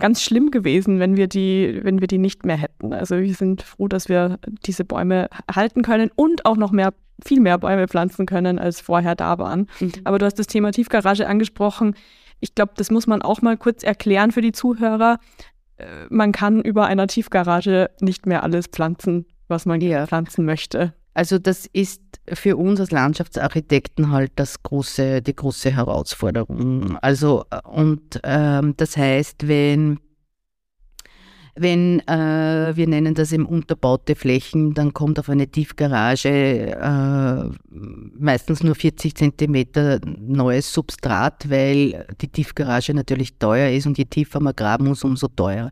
ganz 0.00 0.22
schlimm 0.22 0.50
gewesen, 0.50 0.98
wenn 0.98 1.16
wir 1.16 1.28
die, 1.28 1.78
wenn 1.82 2.00
wir 2.00 2.08
die 2.08 2.18
nicht 2.18 2.44
mehr 2.44 2.56
hätten. 2.56 2.92
Also 2.92 3.18
wir 3.18 3.34
sind 3.34 3.62
froh, 3.62 3.86
dass 3.86 4.08
wir 4.08 4.38
diese 4.66 4.84
Bäume 4.84 5.28
halten 5.54 5.82
können 5.82 6.10
und 6.16 6.46
auch 6.46 6.56
noch 6.56 6.72
mehr, 6.72 6.92
viel 7.24 7.40
mehr 7.40 7.58
Bäume 7.58 7.86
pflanzen 7.86 8.26
können, 8.26 8.58
als 8.58 8.80
vorher 8.80 9.14
da 9.14 9.38
waren. 9.38 9.68
Mhm. 9.78 9.92
Aber 10.04 10.18
du 10.18 10.26
hast 10.26 10.38
das 10.38 10.48
Thema 10.48 10.72
Tiefgarage 10.72 11.28
angesprochen. 11.28 11.94
Ich 12.40 12.54
glaube, 12.54 12.72
das 12.76 12.90
muss 12.90 13.06
man 13.06 13.22
auch 13.22 13.42
mal 13.42 13.56
kurz 13.56 13.84
erklären 13.84 14.32
für 14.32 14.40
die 14.40 14.52
Zuhörer. 14.52 15.18
Äh, 15.80 16.06
man 16.10 16.32
kann 16.32 16.60
über 16.60 16.86
einer 16.86 17.06
Tiefgarage 17.06 17.90
nicht 18.00 18.26
mehr 18.26 18.42
alles 18.42 18.66
pflanzen, 18.66 19.26
was 19.48 19.66
man 19.66 19.80
ja. 19.80 20.06
pflanzen 20.06 20.44
möchte. 20.44 20.94
Also 21.12 21.38
das 21.38 21.66
ist 21.72 22.02
für 22.32 22.56
uns 22.56 22.78
als 22.80 22.92
Landschaftsarchitekten 22.92 24.12
halt 24.12 24.32
das 24.36 24.62
große, 24.62 25.22
die 25.22 25.34
große 25.34 25.70
Herausforderung. 25.70 26.96
Also 27.02 27.44
und 27.64 28.20
ähm, 28.22 28.74
das 28.76 28.96
heißt, 28.96 29.48
wenn 29.48 29.98
wenn 31.56 32.00
äh, 32.08 32.72
wir 32.74 32.86
nennen 32.86 33.14
das 33.14 33.32
eben 33.32 33.46
unterbaute 33.46 34.14
Flächen, 34.14 34.74
dann 34.74 34.92
kommt 34.92 35.18
auf 35.18 35.28
eine 35.28 35.48
Tiefgarage 35.48 36.28
äh, 36.28 37.50
meistens 37.70 38.62
nur 38.62 38.74
40 38.74 39.14
Zentimeter 39.14 40.00
neues 40.04 40.72
Substrat, 40.72 41.50
weil 41.50 42.06
die 42.20 42.28
Tiefgarage 42.28 42.94
natürlich 42.94 43.38
teuer 43.38 43.70
ist 43.70 43.86
und 43.86 43.98
je 43.98 44.04
tiefer 44.04 44.40
man 44.40 44.54
graben 44.54 44.86
muss, 44.86 45.04
umso 45.04 45.28
teurer. 45.28 45.70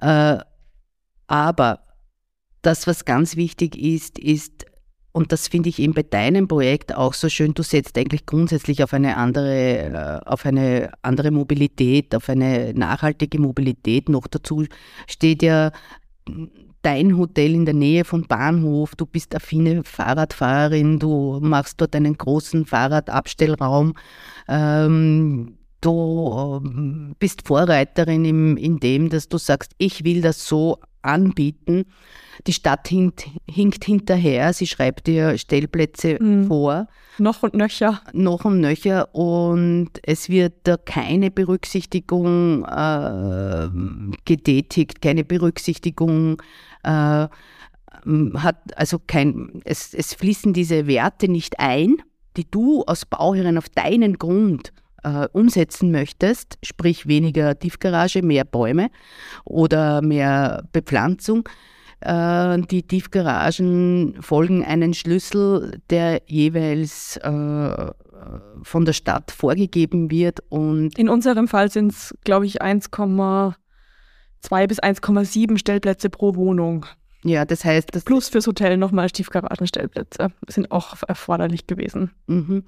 Äh, 0.00 0.38
aber 1.26 1.80
das, 2.62 2.86
was 2.86 3.04
ganz 3.04 3.36
wichtig 3.36 3.76
ist, 3.76 4.18
ist 4.18 4.66
und 5.12 5.32
das 5.32 5.48
finde 5.48 5.68
ich 5.68 5.78
eben 5.78 5.94
bei 5.94 6.02
deinem 6.02 6.48
Projekt 6.48 6.94
auch 6.94 7.14
so 7.14 7.28
schön. 7.28 7.54
Du 7.54 7.62
setzt 7.62 7.96
eigentlich 7.98 8.26
grundsätzlich 8.26 8.84
auf 8.84 8.92
eine 8.92 9.16
andere, 9.16 9.78
äh, 9.78 10.20
auf 10.26 10.44
eine 10.46 10.90
andere 11.02 11.30
Mobilität, 11.30 12.14
auf 12.14 12.28
eine 12.28 12.72
nachhaltige 12.74 13.40
Mobilität. 13.40 14.08
Noch 14.08 14.26
dazu 14.26 14.64
steht 15.06 15.42
ja 15.42 15.72
dein 16.82 17.16
Hotel 17.16 17.54
in 17.54 17.64
der 17.64 17.74
Nähe 17.74 18.04
von 18.04 18.26
Bahnhof. 18.26 18.94
Du 18.96 19.06
bist 19.06 19.34
affine 19.34 19.82
Fahrradfahrerin. 19.84 20.98
Du 20.98 21.38
machst 21.42 21.80
dort 21.80 21.96
einen 21.96 22.16
großen 22.16 22.66
Fahrradabstellraum. 22.66 23.94
Ähm, 24.46 25.58
du 25.80 26.60
ähm, 26.64 27.14
bist 27.18 27.46
Vorreiterin 27.46 28.24
im, 28.24 28.56
in 28.56 28.78
dem, 28.78 29.08
dass 29.08 29.28
du 29.28 29.38
sagst, 29.38 29.72
ich 29.78 30.04
will 30.04 30.20
das 30.20 30.46
so 30.46 30.78
anbieten. 31.02 31.86
Die 32.46 32.52
Stadt 32.52 32.88
hinkt, 32.88 33.26
hinkt 33.48 33.84
hinterher, 33.84 34.52
sie 34.52 34.66
schreibt 34.66 35.06
dir 35.06 35.36
Stellplätze 35.38 36.22
mhm. 36.22 36.46
vor. 36.46 36.86
Noch 37.18 37.42
und 37.42 37.54
nöcher. 37.54 38.00
Noch 38.12 38.44
und 38.44 38.60
nöcher 38.60 39.14
und 39.14 39.90
es 40.02 40.28
wird 40.28 40.54
da 40.64 40.76
keine 40.76 41.30
Berücksichtigung 41.30 42.64
äh, 42.64 43.68
getätigt, 44.24 45.02
keine 45.02 45.24
Berücksichtigung 45.24 46.40
äh, 46.84 47.26
hat, 48.34 48.56
also 48.76 48.98
kein, 49.04 49.60
es, 49.64 49.92
es 49.92 50.14
fließen 50.14 50.52
diese 50.52 50.86
Werte 50.86 51.28
nicht 51.28 51.58
ein 51.58 51.96
die 52.38 52.48
du 52.50 52.82
als 52.84 53.04
Bauherrin 53.04 53.58
auf 53.58 53.68
deinen 53.68 54.16
Grund 54.16 54.72
äh, 55.02 55.26
umsetzen 55.32 55.90
möchtest, 55.90 56.56
sprich 56.62 57.06
weniger 57.06 57.58
Tiefgarage, 57.58 58.22
mehr 58.22 58.44
Bäume 58.44 58.90
oder 59.44 60.00
mehr 60.00 60.64
Bepflanzung, 60.72 61.48
äh, 62.00 62.58
die 62.60 62.82
Tiefgaragen 62.82 64.16
folgen 64.20 64.64
einen 64.64 64.94
Schlüssel, 64.94 65.80
der 65.90 66.22
jeweils 66.26 67.16
äh, 67.18 67.92
von 68.62 68.84
der 68.84 68.92
Stadt 68.92 69.30
vorgegeben 69.30 70.10
wird. 70.10 70.40
Und 70.48 70.98
In 70.98 71.08
unserem 71.08 71.48
Fall 71.48 71.70
sind 71.70 71.92
es, 71.92 72.14
glaube 72.24 72.46
ich, 72.46 72.62
1,2 72.62 73.54
bis 74.66 74.80
1,7 74.80 75.58
Stellplätze 75.58 76.10
pro 76.10 76.34
Wohnung. 76.34 76.86
Ja, 77.24 77.44
das 77.44 77.64
heißt, 77.64 77.94
das 77.94 78.04
plus 78.04 78.28
fürs 78.28 78.46
Hotel 78.46 78.76
nochmal 78.76 79.08
Stiefgaragenstellplätze 79.08 80.28
sind 80.46 80.70
auch 80.70 80.94
erforderlich 81.06 81.66
gewesen. 81.66 82.12
Mhm. 82.26 82.64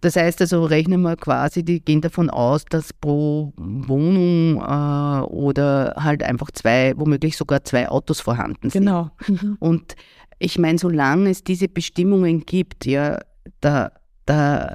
Das 0.00 0.16
heißt 0.16 0.40
also, 0.40 0.64
rechnen 0.64 1.02
wir 1.02 1.16
quasi, 1.16 1.62
die 1.62 1.84
gehen 1.84 2.00
davon 2.00 2.30
aus, 2.30 2.64
dass 2.64 2.92
pro 2.92 3.52
Wohnung 3.56 4.56
äh, 4.56 5.24
oder 5.26 5.94
halt 5.96 6.22
einfach 6.22 6.50
zwei, 6.52 6.94
womöglich 6.96 7.36
sogar 7.36 7.64
zwei 7.64 7.88
Autos 7.88 8.20
vorhanden 8.20 8.70
sind. 8.70 8.86
Genau. 8.86 9.10
Mhm. 9.26 9.56
Und 9.60 9.96
ich 10.38 10.58
meine, 10.58 10.78
solange 10.78 11.30
es 11.30 11.44
diese 11.44 11.68
Bestimmungen 11.68 12.46
gibt, 12.46 12.86
ja, 12.86 13.18
da, 13.60 13.92
da 14.24 14.74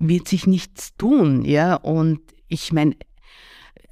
wird 0.00 0.26
sich 0.26 0.48
nichts 0.48 0.96
tun, 0.96 1.44
ja. 1.44 1.76
Und 1.76 2.20
ich 2.48 2.72
meine, 2.72 2.96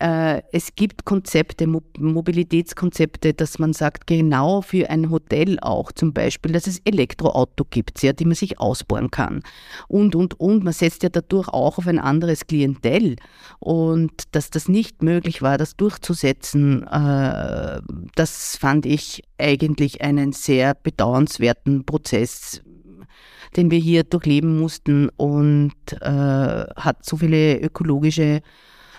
es 0.06 0.74
gibt 0.74 1.06
Konzepte, 1.06 1.66
Mobilitätskonzepte, 1.66 3.32
dass 3.32 3.58
man 3.58 3.72
sagt, 3.72 4.06
genau 4.06 4.60
für 4.60 4.90
ein 4.90 5.08
Hotel 5.08 5.58
auch 5.60 5.92
zum 5.92 6.12
Beispiel, 6.12 6.52
dass 6.52 6.66
es 6.66 6.80
Elektroauto 6.84 7.64
gibt, 7.70 8.02
ja, 8.02 8.12
die 8.12 8.26
man 8.26 8.34
sich 8.34 8.60
ausbauen 8.60 9.10
kann. 9.10 9.42
Und, 9.88 10.14
und, 10.14 10.38
und. 10.38 10.62
Man 10.62 10.74
setzt 10.74 11.04
ja 11.04 11.08
dadurch 11.08 11.48
auch 11.48 11.78
auf 11.78 11.86
ein 11.86 11.98
anderes 11.98 12.46
Klientel. 12.46 13.16
Und 13.60 14.12
dass 14.32 14.50
das 14.50 14.68
nicht 14.68 15.02
möglich 15.02 15.40
war, 15.40 15.56
das 15.56 15.74
durchzusetzen, 15.76 16.82
äh, 16.82 17.80
das 18.14 18.56
fand 18.56 18.84
ich 18.84 19.22
eigentlich 19.38 20.02
einen 20.02 20.32
sehr 20.32 20.74
bedauernswerten 20.74 21.86
Prozess 21.86 22.62
den 23.56 23.70
wir 23.70 23.78
hier 23.78 24.02
durchleben 24.02 24.58
mussten 24.58 25.10
und 25.10 25.74
äh, 26.00 26.08
hat 26.08 27.04
so 27.04 27.16
viele 27.16 27.60
ökologische 27.60 28.42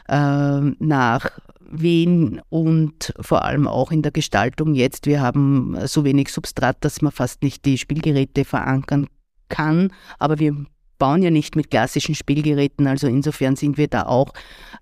äh, 0.08 0.60
nach 0.80 1.30
Wien 1.68 2.42
und 2.50 3.14
vor 3.20 3.44
allem 3.44 3.68
auch 3.68 3.92
in 3.92 4.02
der 4.02 4.12
Gestaltung 4.12 4.76
jetzt. 4.76 5.08
Wir 5.08 5.22
haben 5.22 5.78
so 5.86 6.04
wenig 6.04 6.32
Substrat, 6.32 6.78
dass 6.82 7.02
man 7.02 7.12
fast 7.12 7.44
nicht 7.44 7.66
die 7.66 7.78
Spielgeräte 7.78 8.46
verankern 8.46 9.08
kann, 9.50 9.92
aber 10.20 10.40
wir 10.40 10.56
bauen 10.98 11.22
ja 11.22 11.32
nicht 11.32 11.56
mit 11.56 11.70
klassischen 11.70 12.16
Spielgeräten, 12.16 12.88
also 12.88 13.08
insofern 13.08 13.56
sind 13.56 13.78
wir 13.78 13.88
da 13.88 14.04
auch 14.04 14.32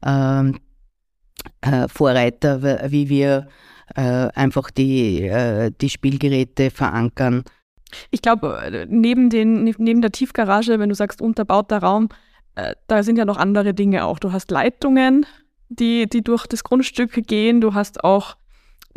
ähm, 0.05 0.59
äh, 1.61 1.87
Vorreiter, 1.87 2.91
wie 2.91 3.09
wir 3.09 3.47
äh, 3.95 4.01
einfach 4.01 4.69
die, 4.71 5.23
äh, 5.23 5.71
die 5.81 5.89
Spielgeräte 5.89 6.69
verankern. 6.69 7.43
Ich 8.11 8.21
glaube, 8.21 8.85
neben, 8.89 9.27
neben 9.27 10.01
der 10.01 10.11
Tiefgarage, 10.11 10.79
wenn 10.79 10.89
du 10.89 10.95
sagst 10.95 11.21
unterbauter 11.21 11.79
Raum, 11.79 12.09
äh, 12.55 12.75
da 12.87 13.03
sind 13.03 13.17
ja 13.17 13.25
noch 13.25 13.37
andere 13.37 13.73
Dinge 13.73 14.05
auch. 14.05 14.19
Du 14.19 14.31
hast 14.31 14.51
Leitungen, 14.51 15.25
die, 15.69 16.07
die 16.07 16.23
durch 16.23 16.45
das 16.47 16.63
Grundstück 16.63 17.27
gehen. 17.27 17.61
Du 17.61 17.73
hast 17.73 18.03
auch 18.03 18.35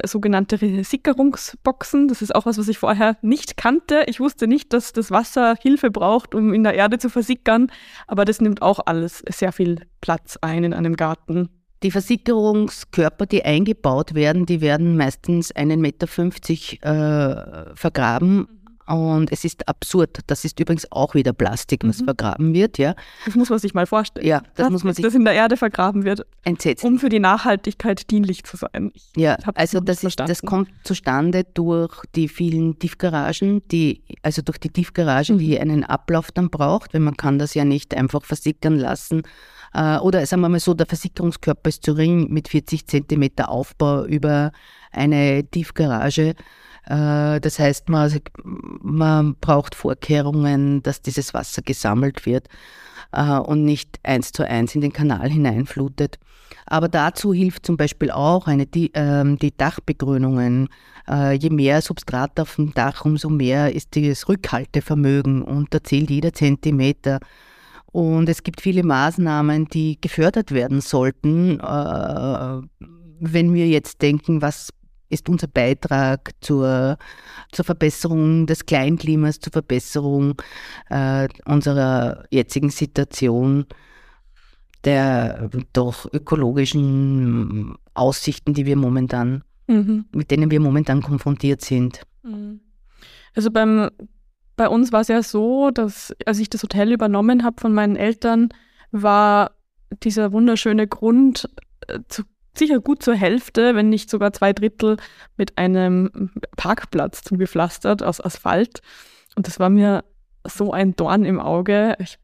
sogenannte 0.05 0.59
Sickerungsboxen. 0.85 2.09
Das 2.09 2.21
ist 2.21 2.35
auch 2.35 2.45
was, 2.45 2.59
was 2.59 2.69
ich 2.69 2.77
vorher 2.77 3.17
nicht 3.23 3.57
kannte. 3.57 4.05
Ich 4.09 4.21
wusste 4.21 4.47
nicht, 4.47 4.75
dass 4.75 4.93
das 4.93 5.11
Wasser 5.11 5.57
Hilfe 5.59 5.91
braucht, 5.91 6.35
um 6.35 6.53
in 6.53 6.65
der 6.65 6.75
Erde 6.75 6.99
zu 6.99 7.09
versickern. 7.09 7.69
Aber 8.07 8.27
das 8.27 8.43
nimmt 8.43 8.61
auch 8.61 8.81
alles 8.85 9.23
sehr 9.29 9.53
viel 9.53 9.87
Platz 10.03 10.39
ein 10.43 10.65
in 10.65 10.75
einem 10.75 10.97
Garten. 10.97 11.49
Die 11.83 11.91
Versickerungskörper, 11.91 13.27
die 13.27 13.45
eingebaut 13.45 14.15
werden, 14.15 14.47
die 14.47 14.61
werden 14.61 14.97
meistens 14.97 15.53
einen 15.53 15.81
Meter 15.81 16.07
fünfzig 16.07 16.83
äh, 16.83 17.75
vergraben 17.75 18.49
und 18.87 19.33
es 19.33 19.45
ist 19.45 19.69
absurd. 19.69 20.21
Das 20.27 20.45
ist 20.45 20.61
übrigens 20.61 20.91
auch 20.93 21.15
wieder 21.15 21.33
Plastik, 21.33 21.83
was 21.85 22.01
mhm. 22.01 22.05
vergraben 22.05 22.55
wird, 22.55 22.79
ja. 22.79 22.95
Das 23.25 23.35
muss 23.35 23.51
man 23.51 23.59
sich 23.59 23.75
mal 23.75 23.87
vorstellen. 23.87 24.27
Ja, 24.27 24.41
das, 24.41 24.67
das 24.67 24.71
muss 24.71 24.85
man 24.85 24.95
sich. 24.95 25.05
Das 25.05 25.15
in 25.15 25.25
der 25.25 25.35
Erde 25.35 25.57
vergraben 25.57 26.05
wird. 26.05 26.27
Entsetzlich. 26.45 26.85
Um 26.85 26.99
für 26.99 27.09
die 27.09 27.19
Nachhaltigkeit 27.19 28.11
dienlich 28.11 28.45
zu 28.45 28.57
sein. 28.57 28.93
Ich 28.95 29.11
ja, 29.17 29.37
also 29.55 29.81
das, 29.81 30.05
ist, 30.05 30.21
das 30.21 30.43
kommt 30.43 30.71
zustande 30.85 31.45
durch 31.55 32.05
die 32.15 32.29
vielen 32.29 32.79
Tiefgaragen, 32.79 33.67
die, 33.69 34.03
also 34.23 34.43
durch 34.43 34.59
die 34.59 34.71
Tiefgarage, 34.71 35.35
mhm. 35.35 35.39
die 35.39 35.59
einen 35.59 35.85
Ablauf 35.85 36.31
dann 36.31 36.51
braucht, 36.51 36.95
weil 36.95 37.01
man 37.01 37.17
kann 37.17 37.39
das 37.39 37.55
ja 37.55 37.65
nicht 37.65 37.95
einfach 37.95 38.25
versickern 38.25 38.79
lassen. 38.79 39.23
Äh, 39.75 39.99
oder 39.99 40.25
sagen 40.27 40.43
wir 40.43 40.49
mal 40.49 40.61
so, 40.61 40.75
der 40.75 40.87
Versickerungskörper 40.87 41.69
ist 41.69 41.85
zu 41.85 41.93
ring 41.93 42.29
mit 42.31 42.49
40 42.49 42.87
Zentimeter 42.87 43.51
Aufbau 43.51 44.05
über 44.05 44.53
eine 44.93 45.45
Tiefgarage. 45.51 46.35
Äh, 46.87 47.41
das 47.41 47.59
heißt, 47.59 47.89
man, 47.89 48.13
man 48.45 49.35
braucht 49.41 49.75
Vorkehrungen, 49.75 50.83
dass 50.83 51.03
dieses 51.03 51.35
Wasser 51.35 51.63
gesammelt 51.63 52.27
wird 52.27 52.49
äh, 53.13 53.39
und 53.39 53.65
nicht 53.65 53.99
eins 54.03 54.33
zu 54.33 54.49
eins 54.49 54.75
in 54.75 54.81
den 54.81 54.93
Kanal 54.93 55.29
hineinflutet. 55.31 56.19
Aber 56.65 56.89
dazu 56.89 57.33
hilft 57.33 57.67
zum 57.67 57.77
Beispiel 57.77 58.11
auch 58.11 58.47
eine, 58.47 58.67
die, 58.67 58.93
ähm, 58.95 59.39
die 59.39 59.57
Dachbegrünungen. 59.57 60.69
Äh, 61.09 61.35
je 61.35 61.51
mehr 61.51 61.83
Substrat 61.83 62.39
auf 62.41 62.57
dem 62.57 62.73
Dach, 62.73 63.05
umso 63.05 63.29
mehr 63.29 63.75
ist 63.75 63.97
das 63.97 64.29
Rückhaltevermögen 64.29 65.43
und 65.43 65.75
da 65.75 65.83
zählt 65.83 66.11
jeder 66.11 66.33
Zentimeter. 66.33 67.21
Und 67.93 68.29
es 68.29 68.43
gibt 68.43 68.61
viele 68.61 68.83
Maßnahmen, 68.83 69.67
die 69.69 69.99
gefördert 70.01 70.53
werden 70.53 70.81
sollten. 70.81 71.59
wenn 73.19 73.55
wir 73.55 73.69
jetzt 73.69 74.03
denken, 74.03 74.43
was 74.43 74.71
ist 75.09 75.29
unser 75.29 75.47
Beitrag 75.47 76.33
zur, 76.41 76.99
zur 77.53 77.65
Verbesserung 77.65 78.47
des 78.47 78.67
Kleinklimas, 78.67 79.41
zur 79.41 79.53
Verbesserung 79.53 80.41
äh, 80.89 81.29
unserer 81.45 82.25
jetzigen 82.31 82.71
Situation, 82.71 83.67
der 84.85 85.51
doch 85.73 86.13
ökologischen 86.13 87.77
Aussichten, 87.95 88.55
die 88.55 88.67
wir 88.67 88.77
momentan, 88.77 89.43
mhm. 89.67 90.07
mit 90.13 90.31
denen 90.31 90.51
wir 90.51 90.61
momentan 90.61 91.03
konfrontiert 91.03 91.63
sind. 91.63 92.03
Mhm. 92.23 92.61
Also 93.35 93.51
beim, 93.51 93.91
bei 94.57 94.69
uns 94.69 94.93
war 94.93 95.01
es 95.01 95.09
ja 95.09 95.23
so, 95.23 95.71
dass 95.71 96.15
als 96.25 96.39
ich 96.39 96.49
das 96.49 96.63
Hotel 96.63 96.93
übernommen 96.93 97.45
habe 97.45 97.61
von 97.61 97.75
meinen 97.75 97.97
Eltern, 97.97 98.49
war 98.93 99.53
dieser 100.03 100.33
wunderschöne 100.33 100.87
Grund 100.87 101.49
äh, 101.89 102.01
zu 102.09 102.23
sicher 102.59 102.81
gut 102.81 103.03
zur 103.03 103.15
Hälfte, 103.15 103.75
wenn 103.75 103.89
nicht 103.89 104.11
sogar 104.11 104.33
zwei 104.33 104.53
Drittel 104.53 104.97
mit 105.37 105.59
einem 105.59 106.31
Parkplatz 106.57 107.23
zugepflastert 107.23 108.03
aus 108.03 108.21
Asphalt. 108.21 108.81
Und 109.35 109.47
das 109.47 109.61
war 109.61 109.71
mir 109.71 110.05
so 110.45 110.73
ein 110.73 110.97
Dorn 110.97 111.25
im 111.25 111.41
Auge. 111.41 111.97
Ich 111.99 112.19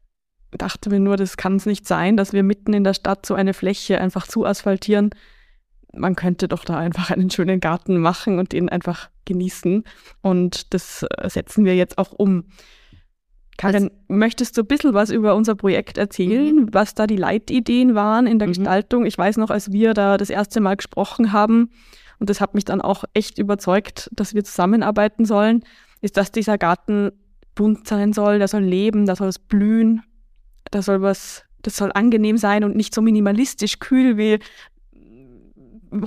dachte 0.51 0.89
mir 0.89 0.99
nur, 0.99 1.17
das 1.17 1.37
kann 1.37 1.55
es 1.55 1.65
nicht 1.65 1.87
sein, 1.87 2.17
dass 2.17 2.33
wir 2.33 2.43
mitten 2.43 2.73
in 2.73 2.83
der 2.83 2.93
Stadt 2.93 3.25
so 3.25 3.33
eine 3.33 3.53
Fläche 3.53 3.99
einfach 3.99 4.27
zu 4.27 4.45
asphaltieren. 4.45 5.11
Man 5.93 6.15
könnte 6.15 6.47
doch 6.47 6.65
da 6.65 6.77
einfach 6.77 7.11
einen 7.11 7.29
schönen 7.29 7.59
Garten 7.59 7.97
machen 7.99 8.39
und 8.39 8.51
den 8.51 8.69
einfach 8.69 9.09
genießen. 9.25 9.83
Und 10.21 10.73
das 10.73 11.05
setzen 11.25 11.65
wir 11.65 11.75
jetzt 11.75 11.97
auch 11.97 12.11
um. 12.11 12.45
Karin, 13.57 13.83
also, 13.83 13.95
möchtest 14.07 14.57
du 14.57 14.61
ein 14.61 14.67
bisschen 14.67 14.93
was 14.93 15.09
über 15.09 15.35
unser 15.35 15.55
Projekt 15.55 15.97
erzählen, 15.97 16.55
mhm. 16.55 16.69
was 16.71 16.95
da 16.95 17.07
die 17.07 17.17
Leitideen 17.17 17.95
waren 17.95 18.27
in 18.27 18.39
der 18.39 18.47
mhm. 18.47 18.53
Gestaltung? 18.53 19.05
Ich 19.05 19.17
weiß 19.17 19.37
noch, 19.37 19.49
als 19.49 19.71
wir 19.71 19.93
da 19.93 20.17
das 20.17 20.29
erste 20.29 20.59
Mal 20.59 20.75
gesprochen 20.75 21.31
haben, 21.31 21.69
und 22.19 22.29
das 22.29 22.41
hat 22.41 22.55
mich 22.55 22.65
dann 22.65 22.81
auch 22.81 23.03
echt 23.13 23.37
überzeugt, 23.37 24.09
dass 24.13 24.33
wir 24.33 24.43
zusammenarbeiten 24.43 25.25
sollen, 25.25 25.63
ist, 26.01 26.17
dass 26.17 26.31
dieser 26.31 26.57
Garten 26.57 27.11
bunt 27.55 27.87
sein 27.87 28.13
soll, 28.13 28.39
der 28.39 28.47
soll 28.47 28.63
leben, 28.63 29.05
da 29.05 29.15
soll 29.15 29.27
es 29.27 29.39
blühen, 29.39 30.01
da 30.71 30.81
soll 30.81 31.01
was, 31.01 31.43
das 31.61 31.75
soll 31.75 31.91
angenehm 31.93 32.37
sein 32.37 32.63
und 32.63 32.75
nicht 32.75 32.95
so 32.95 33.01
minimalistisch 33.01 33.79
kühl, 33.79 34.17
wie 34.17 34.39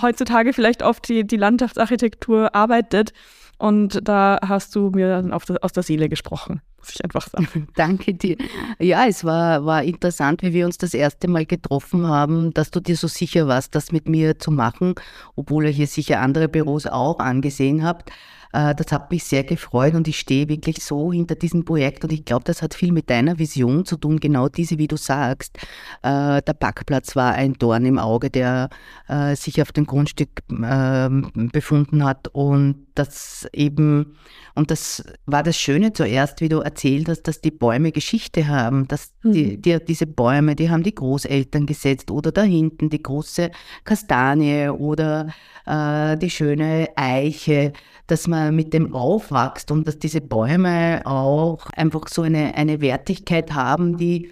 heutzutage 0.02 0.52
vielleicht 0.52 0.82
oft 0.82 1.08
die, 1.08 1.26
die 1.26 1.36
Landschaftsarchitektur 1.36 2.54
arbeitet. 2.54 3.12
Und 3.58 4.00
da 4.06 4.38
hast 4.46 4.74
du 4.74 4.90
mir 4.90 5.08
dann 5.08 5.32
aus 5.32 5.72
der 5.72 5.82
Seele 5.82 6.08
gesprochen 6.08 6.60
muss 6.86 6.94
ich 6.94 7.04
einfach 7.04 7.28
sagen. 7.28 7.68
Danke 7.74 8.14
dir. 8.14 8.36
Ja, 8.78 9.06
es 9.06 9.24
war, 9.24 9.64
war 9.64 9.82
interessant, 9.82 10.42
wie 10.42 10.52
wir 10.52 10.66
uns 10.66 10.78
das 10.78 10.94
erste 10.94 11.28
Mal 11.28 11.46
getroffen 11.46 12.06
haben, 12.06 12.54
dass 12.54 12.70
du 12.70 12.80
dir 12.80 12.96
so 12.96 13.08
sicher 13.08 13.48
warst, 13.48 13.74
das 13.74 13.92
mit 13.92 14.08
mir 14.08 14.38
zu 14.38 14.50
machen, 14.50 14.94
obwohl 15.34 15.66
ihr 15.66 15.70
hier 15.70 15.86
sicher 15.86 16.20
andere 16.20 16.48
Büros 16.48 16.86
auch 16.86 17.18
angesehen 17.18 17.84
habt. 17.84 18.10
Äh, 18.56 18.74
das 18.74 18.90
hat 18.90 19.10
mich 19.10 19.24
sehr 19.24 19.44
gefreut 19.44 19.94
und 19.94 20.08
ich 20.08 20.18
stehe 20.18 20.48
wirklich 20.48 20.82
so 20.82 21.12
hinter 21.12 21.34
diesem 21.34 21.64
Projekt 21.64 22.04
und 22.04 22.12
ich 22.12 22.24
glaube, 22.24 22.44
das 22.44 22.62
hat 22.62 22.72
viel 22.72 22.90
mit 22.90 23.10
deiner 23.10 23.38
Vision 23.38 23.84
zu 23.84 23.98
tun, 23.98 24.18
genau 24.18 24.48
diese, 24.48 24.78
wie 24.78 24.88
du 24.88 24.96
sagst. 24.96 25.58
Äh, 26.02 26.40
der 26.40 26.54
Parkplatz 26.58 27.14
war 27.16 27.34
ein 27.34 27.52
Dorn 27.54 27.84
im 27.84 27.98
Auge, 27.98 28.30
der 28.30 28.70
äh, 29.08 29.36
sich 29.36 29.60
auf 29.60 29.72
dem 29.72 29.84
Grundstück 29.84 30.42
ähm, 30.50 31.30
befunden 31.52 32.02
hat 32.02 32.28
und 32.28 32.86
dass 32.94 33.46
eben, 33.52 34.16
und 34.54 34.70
das 34.70 35.04
war 35.26 35.42
das 35.42 35.58
Schöne 35.58 35.92
zuerst, 35.92 36.40
wie 36.40 36.48
du 36.48 36.60
erzählt 36.60 37.10
hast, 37.10 37.24
dass 37.24 37.42
die 37.42 37.50
Bäume 37.50 37.92
Geschichte 37.92 38.48
haben, 38.48 38.88
dass 38.88 39.12
die, 39.22 39.58
mhm. 39.58 39.62
die, 39.62 39.84
diese 39.84 40.06
Bäume, 40.06 40.56
die 40.56 40.70
haben 40.70 40.82
die 40.82 40.94
Großeltern 40.94 41.66
gesetzt 41.66 42.10
oder 42.10 42.32
da 42.32 42.42
hinten 42.42 42.88
die 42.88 43.02
große 43.02 43.50
Kastanie 43.84 44.70
oder 44.70 45.28
äh, 45.66 46.16
die 46.16 46.30
schöne 46.30 46.88
Eiche, 46.96 47.72
dass 48.06 48.28
man 48.28 48.45
mit 48.52 48.72
dem 48.72 48.94
aufwächst 48.94 49.70
und 49.70 49.86
dass 49.86 49.98
diese 49.98 50.20
Bäume 50.20 51.02
auch 51.04 51.66
einfach 51.70 52.08
so 52.08 52.22
eine, 52.22 52.54
eine 52.54 52.80
Wertigkeit 52.80 53.52
haben, 53.52 53.96
die 53.96 54.30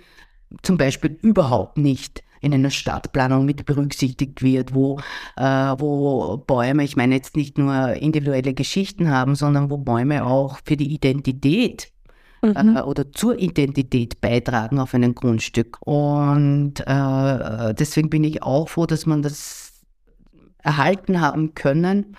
zum 0.62 0.76
Beispiel 0.76 1.18
überhaupt 1.22 1.78
nicht 1.78 2.22
in 2.40 2.52
einer 2.52 2.70
Stadtplanung 2.70 3.46
mit 3.46 3.64
berücksichtigt 3.64 4.42
wird, 4.42 4.74
wo, 4.74 5.00
äh, 5.36 5.42
wo 5.42 6.36
Bäume, 6.36 6.84
ich 6.84 6.94
meine 6.94 7.14
jetzt 7.14 7.36
nicht 7.36 7.56
nur 7.56 7.94
individuelle 7.94 8.52
Geschichten 8.52 9.10
haben, 9.10 9.34
sondern 9.34 9.70
wo 9.70 9.78
Bäume 9.78 10.24
auch 10.26 10.58
für 10.64 10.76
die 10.76 10.92
Identität 10.92 11.90
mhm. 12.42 12.76
äh, 12.76 12.82
oder 12.82 13.10
zur 13.12 13.38
Identität 13.38 14.20
beitragen 14.20 14.78
auf 14.78 14.94
einem 14.94 15.14
Grundstück. 15.14 15.78
Und 15.80 16.80
äh, 16.80 17.74
deswegen 17.74 18.10
bin 18.10 18.24
ich 18.24 18.42
auch 18.42 18.68
froh, 18.68 18.86
dass 18.86 19.06
man 19.06 19.22
das 19.22 19.72
erhalten 20.62 21.20
haben 21.20 21.54
können 21.54 22.16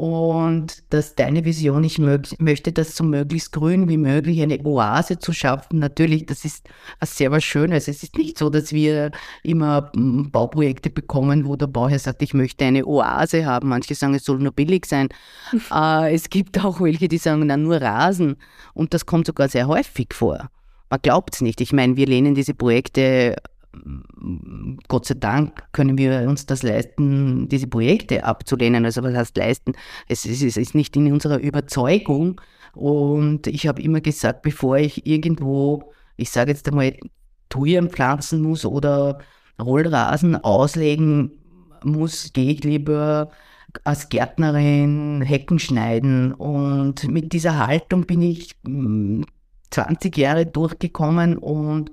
und 0.00 0.82
dass 0.88 1.14
deine 1.14 1.44
Vision, 1.44 1.84
ich 1.84 1.98
möchte 1.98 2.72
das 2.72 2.96
so 2.96 3.04
möglichst 3.04 3.52
grün 3.52 3.86
wie 3.90 3.98
möglich, 3.98 4.40
eine 4.40 4.58
Oase 4.64 5.18
zu 5.18 5.34
schaffen. 5.34 5.78
Natürlich, 5.78 6.24
das 6.24 6.46
ist 6.46 6.66
was 7.00 7.18
sehr 7.18 7.30
was 7.32 7.44
Schönes. 7.44 7.86
Es 7.86 8.02
ist 8.02 8.16
nicht 8.16 8.38
so, 8.38 8.48
dass 8.48 8.72
wir 8.72 9.10
immer 9.42 9.90
hm, 9.94 10.30
Bauprojekte 10.30 10.88
bekommen, 10.88 11.44
wo 11.44 11.54
der 11.54 11.66
Bauherr 11.66 11.98
sagt, 11.98 12.22
ich 12.22 12.32
möchte 12.32 12.64
eine 12.64 12.86
Oase 12.86 13.44
haben. 13.44 13.68
Manche 13.68 13.94
sagen, 13.94 14.14
es 14.14 14.24
soll 14.24 14.38
nur 14.38 14.52
billig 14.52 14.86
sein. 14.86 15.08
äh, 15.70 16.14
es 16.14 16.30
gibt 16.30 16.64
auch 16.64 16.80
welche, 16.80 17.06
die 17.06 17.18
sagen, 17.18 17.44
na, 17.44 17.58
nur 17.58 17.76
Rasen. 17.82 18.36
Und 18.72 18.94
das 18.94 19.04
kommt 19.04 19.26
sogar 19.26 19.50
sehr 19.50 19.68
häufig 19.68 20.14
vor. 20.14 20.48
Man 20.88 21.02
glaubt 21.02 21.34
es 21.34 21.42
nicht. 21.42 21.60
Ich 21.60 21.74
meine, 21.74 21.98
wir 21.98 22.06
lehnen 22.06 22.34
diese 22.34 22.54
Projekte 22.54 23.36
Gott 24.88 25.06
sei 25.06 25.14
Dank 25.14 25.72
können 25.72 25.96
wir 25.96 26.28
uns 26.28 26.46
das 26.46 26.62
leisten, 26.62 27.48
diese 27.48 27.68
Projekte 27.68 28.24
abzulehnen. 28.24 28.84
Also 28.84 29.02
was 29.02 29.14
heißt 29.14 29.36
leisten? 29.36 29.74
Es 30.08 30.24
ist, 30.24 30.42
es 30.42 30.56
ist 30.56 30.74
nicht 30.74 30.96
in 30.96 31.12
unserer 31.12 31.38
Überzeugung. 31.38 32.40
Und 32.72 33.46
ich 33.46 33.66
habe 33.66 33.82
immer 33.82 34.00
gesagt, 34.00 34.42
bevor 34.42 34.78
ich 34.78 35.06
irgendwo, 35.06 35.92
ich 36.16 36.30
sage 36.30 36.50
jetzt 36.50 36.68
einmal, 36.68 36.96
Thujen 37.48 37.90
pflanzen 37.90 38.42
muss 38.42 38.64
oder 38.64 39.18
Rollrasen 39.60 40.36
auslegen 40.36 41.32
muss, 41.84 42.32
gehe 42.32 42.52
ich 42.52 42.64
lieber 42.64 43.30
als 43.84 44.08
Gärtnerin 44.08 45.22
Hecken 45.22 45.58
schneiden. 45.58 46.32
Und 46.32 47.08
mit 47.08 47.32
dieser 47.32 47.66
Haltung 47.66 48.06
bin 48.06 48.22
ich 48.22 48.56
20 48.62 50.16
hm, 50.16 50.22
Jahre 50.22 50.46
durchgekommen 50.46 51.38
und 51.38 51.92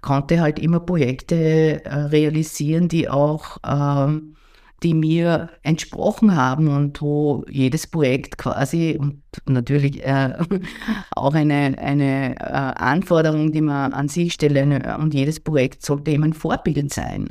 konnte 0.00 0.40
halt 0.40 0.58
immer 0.58 0.80
Projekte 0.80 1.84
äh, 1.84 1.94
realisieren, 1.94 2.88
die 2.88 3.08
auch, 3.08 3.58
ähm, 3.66 4.34
die 4.82 4.94
mir 4.94 5.50
entsprochen 5.62 6.36
haben 6.36 6.68
und 6.68 7.02
wo 7.02 7.44
jedes 7.50 7.86
Projekt 7.88 8.38
quasi 8.38 8.96
und 8.98 9.22
natürlich 9.46 10.04
äh, 10.04 10.34
auch 11.16 11.34
eine, 11.34 11.76
eine 11.78 12.36
äh, 12.36 12.42
Anforderung, 12.42 13.50
die 13.52 13.60
man 13.60 13.92
an 13.92 14.08
sich 14.08 14.34
stelle 14.34 14.96
und 15.00 15.14
jedes 15.14 15.40
Projekt 15.40 15.84
sollte 15.84 16.12
eben 16.12 16.24
ein 16.24 16.32
Vorbild 16.32 16.92
sein. 16.92 17.28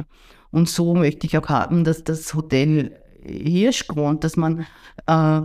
Und 0.52 0.70
so 0.70 0.94
möchte 0.94 1.28
ich 1.28 1.38
auch 1.38 1.50
haben, 1.50 1.84
dass 1.84 2.04
das 2.04 2.34
Hotel 2.34 2.98
Hirschgrund, 3.24 4.24
dass 4.24 4.38
man 4.38 4.66
äh, 5.06 5.42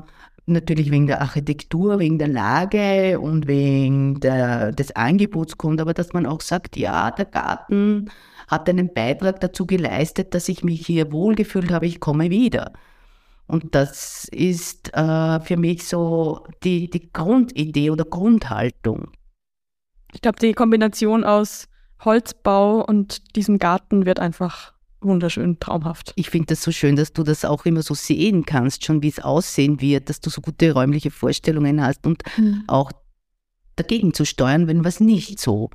natürlich 0.46 0.90
wegen 0.90 1.06
der 1.06 1.20
Architektur, 1.20 1.98
wegen 1.98 2.18
der 2.18 2.28
Lage 2.28 3.20
und 3.20 3.46
wegen 3.46 4.20
der, 4.20 4.72
des 4.72 4.94
Angebots 4.96 5.56
kommt, 5.56 5.80
aber 5.80 5.94
dass 5.94 6.12
man 6.12 6.26
auch 6.26 6.40
sagt, 6.40 6.76
ja, 6.76 7.10
der 7.10 7.26
Garten 7.26 8.10
hat 8.48 8.68
einen 8.68 8.92
Beitrag 8.92 9.40
dazu 9.40 9.66
geleistet, 9.66 10.34
dass 10.34 10.48
ich 10.48 10.64
mich 10.64 10.86
hier 10.86 11.12
wohlgefühlt 11.12 11.70
habe, 11.70 11.86
ich 11.86 12.00
komme 12.00 12.30
wieder. 12.30 12.72
Und 13.46 13.74
das 13.74 14.28
ist 14.30 14.94
äh, 14.94 15.40
für 15.40 15.56
mich 15.56 15.86
so 15.86 16.44
die, 16.64 16.88
die 16.88 17.12
Grundidee 17.12 17.90
oder 17.90 18.04
Grundhaltung. 18.04 19.10
Ich 20.12 20.20
glaube, 20.20 20.38
die 20.38 20.52
Kombination 20.52 21.24
aus 21.24 21.68
Holzbau 22.04 22.84
und 22.84 23.36
diesem 23.36 23.58
Garten 23.58 24.06
wird 24.06 24.20
einfach 24.20 24.71
wunderschön, 25.04 25.58
traumhaft. 25.60 26.12
Ich 26.16 26.30
finde 26.30 26.46
das 26.46 26.62
so 26.62 26.72
schön, 26.72 26.96
dass 26.96 27.12
du 27.12 27.22
das 27.22 27.44
auch 27.44 27.64
immer 27.64 27.82
so 27.82 27.94
sehen 27.94 28.44
kannst, 28.44 28.84
schon 28.84 29.02
wie 29.02 29.08
es 29.08 29.20
aussehen 29.20 29.80
wird, 29.80 30.08
dass 30.08 30.20
du 30.20 30.30
so 30.30 30.40
gute 30.40 30.72
räumliche 30.72 31.10
Vorstellungen 31.10 31.82
hast 31.82 32.06
und 32.06 32.22
mhm. 32.36 32.64
auch 32.66 32.92
dagegen 33.76 34.14
zu 34.14 34.24
steuern, 34.24 34.66
wenn 34.68 34.84
was 34.84 35.00
nicht 35.00 35.40
so 35.40 35.70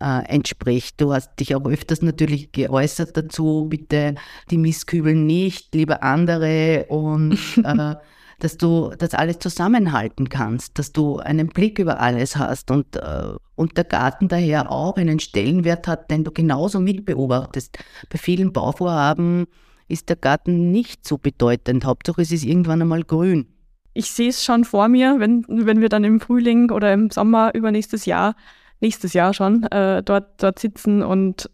äh, 0.00 0.24
entspricht. 0.26 1.00
Du 1.00 1.12
hast 1.12 1.36
dich 1.36 1.54
auch 1.54 1.64
öfters 1.64 2.02
natürlich 2.02 2.52
geäußert 2.52 3.16
dazu, 3.16 3.66
bitte 3.68 4.14
die 4.50 4.58
Misskübel 4.58 5.14
nicht, 5.14 5.74
lieber 5.74 6.02
andere 6.02 6.86
und 6.88 7.38
äh, 7.64 7.94
dass 8.42 8.56
du 8.56 8.90
das 8.98 9.14
alles 9.14 9.38
zusammenhalten 9.38 10.28
kannst, 10.28 10.76
dass 10.76 10.90
du 10.90 11.18
einen 11.18 11.46
Blick 11.46 11.78
über 11.78 12.00
alles 12.00 12.34
hast 12.34 12.72
und, 12.72 12.96
äh, 12.96 13.34
und 13.54 13.76
der 13.76 13.84
Garten 13.84 14.26
daher 14.26 14.72
auch 14.72 14.96
einen 14.96 15.20
Stellenwert 15.20 15.86
hat, 15.86 16.10
den 16.10 16.24
du 16.24 16.32
genauso 16.32 16.80
mitbeobachtest. 16.80 17.78
Bei 18.10 18.18
vielen 18.18 18.52
Bauvorhaben 18.52 19.46
ist 19.86 20.08
der 20.08 20.16
Garten 20.16 20.72
nicht 20.72 21.06
so 21.06 21.18
bedeutend. 21.18 21.84
Hauptsache 21.84 22.20
es 22.20 22.32
ist 22.32 22.44
irgendwann 22.44 22.82
einmal 22.82 23.04
grün. 23.04 23.46
Ich 23.94 24.10
sehe 24.10 24.30
es 24.30 24.42
schon 24.42 24.64
vor 24.64 24.88
mir, 24.88 25.20
wenn, 25.20 25.44
wenn 25.46 25.80
wir 25.80 25.88
dann 25.88 26.02
im 26.02 26.18
Frühling 26.18 26.72
oder 26.72 26.92
im 26.92 27.10
Sommer 27.10 27.54
übernächstes 27.54 28.06
Jahr, 28.06 28.34
nächstes 28.80 29.12
Jahr 29.12 29.34
schon, 29.34 29.62
äh, 29.70 30.02
dort, 30.02 30.42
dort 30.42 30.58
sitzen 30.58 31.02
und 31.02 31.48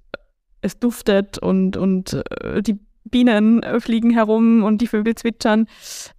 es 0.62 0.78
duftet 0.78 1.36
und, 1.36 1.76
und 1.76 2.22
äh, 2.40 2.62
die 2.62 2.78
Bienen 3.10 3.62
äh, 3.62 3.80
fliegen 3.80 4.10
herum 4.10 4.62
und 4.62 4.80
die 4.80 4.86
Vögel 4.86 5.14
zwitschern. 5.14 5.66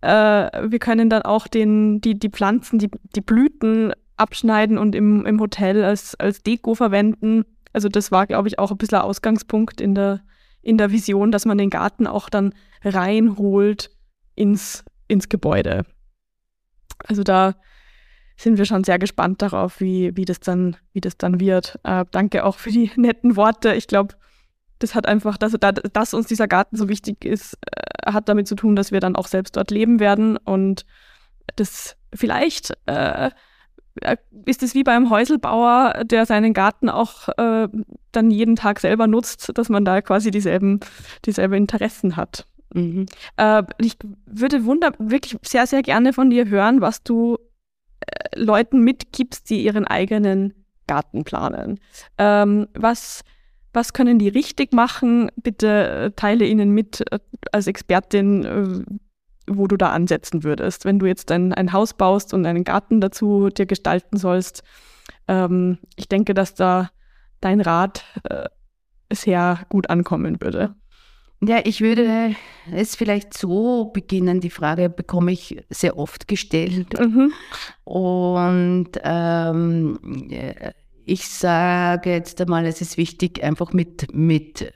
Äh, 0.02 0.10
wir 0.70 0.80
können 0.80 1.10
dann 1.10 1.24
auch 1.24 1.48
den, 1.48 2.02
die, 2.02 2.18
die 2.18 2.30
Pflanzen, 2.30 2.80
die, 2.80 2.90
die 3.16 3.22
Blüten 3.22 3.94
abschneiden 4.18 4.78
und 4.78 4.96
im, 4.96 5.26
im 5.26 5.40
Hotel 5.40 5.84
als, 5.84 6.16
als 6.16 6.44
Deko 6.44 6.76
verwenden. 6.76 7.46
Also 7.74 7.90
das 7.90 8.12
war, 8.12 8.28
glaube 8.28 8.48
ich, 8.48 8.60
auch 8.60 8.72
ein 8.72 8.78
bisschen 8.78 9.00
Ausgangspunkt 9.00 9.80
in 9.80 9.96
der, 9.96 10.22
in 10.62 10.78
der 10.78 10.92
Vision, 10.92 11.32
dass 11.32 11.46
man 11.46 11.58
den 11.58 11.70
Garten 11.70 12.08
auch 12.08 12.30
dann 12.30 12.54
reinholt 12.84 13.92
ins, 14.36 14.84
ins 15.08 15.30
Gebäude. 15.30 15.86
Also 17.06 17.24
da 17.24 17.56
sind 18.38 18.58
wir 18.58 18.66
schon 18.66 18.84
sehr 18.84 19.00
gespannt 19.00 19.42
darauf, 19.42 19.80
wie, 19.80 20.16
wie, 20.16 20.26
das, 20.26 20.40
dann, 20.40 20.78
wie 20.94 21.02
das 21.02 21.18
dann 21.18 21.40
wird. 21.40 21.80
Äh, 21.84 22.06
danke 22.12 22.46
auch 22.46 22.58
für 22.58 22.72
die 22.72 22.92
netten 22.96 23.36
Worte. 23.36 23.74
Ich 23.74 23.88
glaube, 23.88 24.16
das 24.80 24.96
hat 24.96 25.08
einfach, 25.08 25.38
dass, 25.38 25.54
dass 25.94 26.14
uns 26.14 26.28
dieser 26.28 26.48
Garten 26.48 26.76
so 26.76 26.90
wichtig 26.90 27.26
ist, 27.26 27.58
äh, 27.66 28.12
hat 28.12 28.30
damit 28.30 28.48
zu 28.48 28.56
tun, 28.56 28.76
dass 28.76 28.92
wir 28.92 29.00
dann 29.00 29.16
auch 29.16 29.28
selbst 29.28 29.56
dort 29.56 29.72
leben 29.72 30.00
werden 30.00 30.38
und 30.38 30.86
das 31.56 31.96
vielleicht 32.14 32.78
äh, 32.86 33.30
äh, 34.02 34.18
ist 34.46 34.64
es 34.64 34.74
wie 34.74 34.84
beim 34.84 35.10
Häuselbauer, 35.10 36.04
der 36.06 36.26
seinen 36.26 36.54
Garten 36.54 36.90
auch 36.90 37.30
äh, 37.38 37.68
dann 38.12 38.32
jeden 38.32 38.56
Tag 38.56 38.80
selber 38.80 39.08
nutzt, 39.08 39.52
dass 39.56 39.70
man 39.70 39.86
da 39.86 40.02
quasi 40.02 40.32
dieselben, 40.32 40.80
dieselben 41.26 41.56
Interessen 41.56 42.16
hat. 42.16 42.46
Mhm. 42.74 43.08
Äh, 43.38 43.64
ich 43.80 43.98
würde 44.26 44.66
wunder 44.66 44.92
wirklich 45.00 45.38
sehr, 45.44 45.68
sehr 45.68 45.82
gerne 45.82 46.14
von 46.14 46.30
dir 46.30 46.48
hören, 46.48 46.82
was 46.82 47.04
du 47.04 47.38
äh, 48.00 48.40
Leuten 48.40 48.82
mitgibst, 48.82 49.50
die 49.50 49.64
ihren 49.64 49.86
eigenen 49.86 50.54
Garten 50.88 51.24
planen. 51.24 51.80
Ähm, 52.18 52.68
was 52.74 53.24
was 53.74 53.94
können 53.94 54.20
die 54.20 54.30
richtig 54.30 54.74
machen? 54.74 55.32
Bitte 55.36 55.90
äh, 55.90 56.12
teile 56.12 56.46
ihnen 56.46 56.72
mit 56.72 57.04
äh, 57.12 57.20
als 57.52 57.68
Expertin, 57.68 58.46
äh, 58.46 58.84
wo 59.48 59.68
du 59.68 59.78
da 59.78 59.92
ansetzen 59.92 60.44
würdest. 60.44 60.86
Wenn 60.86 61.00
du 61.00 61.06
jetzt 61.06 61.32
ein, 61.32 61.54
ein 61.54 61.74
Haus 61.74 61.94
baust 61.94 62.34
und 62.34 62.46
einen 62.46 62.64
Garten 62.64 63.02
dazu 63.02 63.50
dir 63.50 63.66
gestalten 63.66 64.18
sollst, 64.18 64.64
ähm, 65.28 65.80
ich 65.96 66.08
denke, 66.08 66.34
dass 66.34 66.54
da 66.56 66.90
dein 67.42 67.62
Rat 67.62 68.04
äh, 68.24 68.46
sehr 69.12 69.60
gut 69.70 69.90
ankommen 69.90 70.42
würde. 70.42 70.76
Ja, 71.42 71.62
ich 71.64 71.80
würde 71.80 72.36
es 72.74 72.96
vielleicht 72.96 73.38
so 73.38 73.86
beginnen. 73.86 74.42
Die 74.42 74.50
Frage 74.50 74.90
bekomme 74.90 75.32
ich 75.32 75.64
sehr 75.70 75.98
oft 75.98 76.28
gestellt. 76.28 77.00
Mhm. 77.00 77.32
Und 77.86 78.90
ähm, 79.04 80.00
ich 81.10 81.28
sage 81.28 82.12
jetzt 82.12 82.40
einmal, 82.40 82.66
es 82.66 82.82
ist 82.82 82.98
wichtig, 82.98 83.44
einfach 83.44 83.74
mit, 83.74 84.14
mit, 84.14 84.74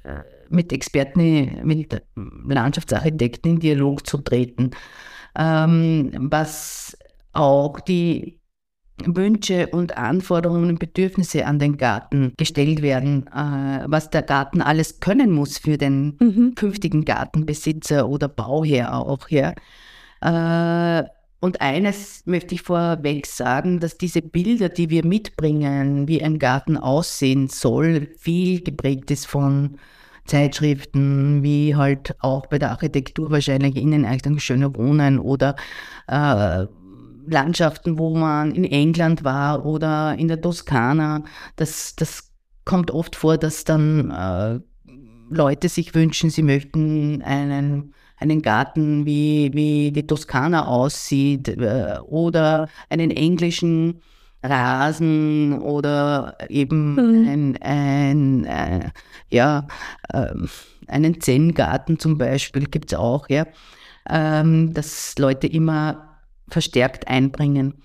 mit 0.49 0.73
Experten, 0.73 1.61
mit 1.63 2.01
Landschaftsarchitekten 2.15 3.53
in 3.53 3.59
Dialog 3.59 4.07
zu 4.07 4.17
treten, 4.17 4.71
ähm, 5.37 6.11
was 6.17 6.97
auch 7.33 7.79
die 7.79 8.39
Wünsche 9.05 9.67
und 9.67 9.97
Anforderungen 9.97 10.69
und 10.69 10.79
Bedürfnisse 10.79 11.45
an 11.45 11.59
den 11.59 11.77
Garten 11.77 12.33
gestellt 12.37 12.81
werden, 12.81 13.27
äh, 13.27 13.85
was 13.87 14.09
der 14.11 14.21
Garten 14.21 14.61
alles 14.61 14.99
können 14.99 15.31
muss 15.31 15.57
für 15.57 15.77
den 15.77 16.15
mhm. 16.19 16.53
künftigen 16.55 17.03
Gartenbesitzer 17.03 18.07
oder 18.07 18.27
Bauherr 18.27 18.95
auch. 18.95 19.29
Ja. 19.29 19.53
Äh, 20.21 21.03
Und 21.43 21.59
eines 21.59 22.25
möchte 22.25 22.55
ich 22.55 22.61
vorweg 22.61 23.27
sagen, 23.27 23.81
dass 23.81 23.97
diese 23.97 24.21
Bilder, 24.21 24.69
die 24.69 24.89
wir 24.89 25.05
mitbringen, 25.05 26.07
wie 26.07 26.23
ein 26.23 26.39
Garten 26.39 26.77
aussehen 26.77 27.49
soll, 27.49 28.07
viel 28.17 28.63
geprägt 28.63 29.11
ist 29.11 29.27
von 29.27 29.77
Zeitschriften, 30.23 31.43
wie 31.43 31.75
halt 31.75 32.15
auch 32.21 32.45
bei 32.45 32.59
der 32.59 32.71
Architektur 32.71 33.29
wahrscheinlich 33.29 33.75
Inneneinrichtung 33.75 34.39
schöner 34.39 34.73
Wohnen 34.73 35.19
oder 35.19 35.57
äh, 36.07 36.65
Landschaften, 37.27 37.99
wo 37.99 38.15
man 38.15 38.55
in 38.55 38.63
England 38.63 39.25
war 39.25 39.65
oder 39.65 40.15
in 40.17 40.29
der 40.29 40.39
Toskana. 40.39 41.25
Das, 41.57 41.93
das 41.97 42.31
kommt 42.63 42.89
oft 42.89 43.17
vor, 43.17 43.37
dass 43.37 43.65
dann 43.65 44.11
äh, 44.11 44.61
Leute 45.29 45.67
sich 45.67 45.93
wünschen, 45.93 46.29
sie 46.29 46.41
möchten 46.41 47.21
einen 47.21 47.93
einen 48.23 48.41
Garten, 48.41 49.05
wie, 49.05 49.51
wie 49.53 49.91
die 49.91 50.07
Toskana 50.07 50.65
aussieht, 50.65 51.49
äh, 51.49 51.99
oder 52.07 52.69
einen 52.89 53.11
englischen 53.11 54.01
Rasen 54.41 55.61
oder 55.61 56.37
eben 56.49 56.95
mhm. 56.95 57.27
ein, 57.27 57.57
ein 57.61 58.45
äh, 58.45 58.89
ja, 59.29 59.67
äh, 60.09 60.33
einen 60.87 61.21
Zen-Garten 61.21 61.99
zum 61.99 62.17
Beispiel 62.17 62.65
gibt 62.65 62.91
es 62.91 62.97
auch, 62.97 63.29
ja, 63.29 63.45
ähm, 64.09 64.73
dass 64.73 65.15
Leute 65.17 65.47
immer 65.47 66.19
verstärkt 66.49 67.07
einbringen. 67.07 67.75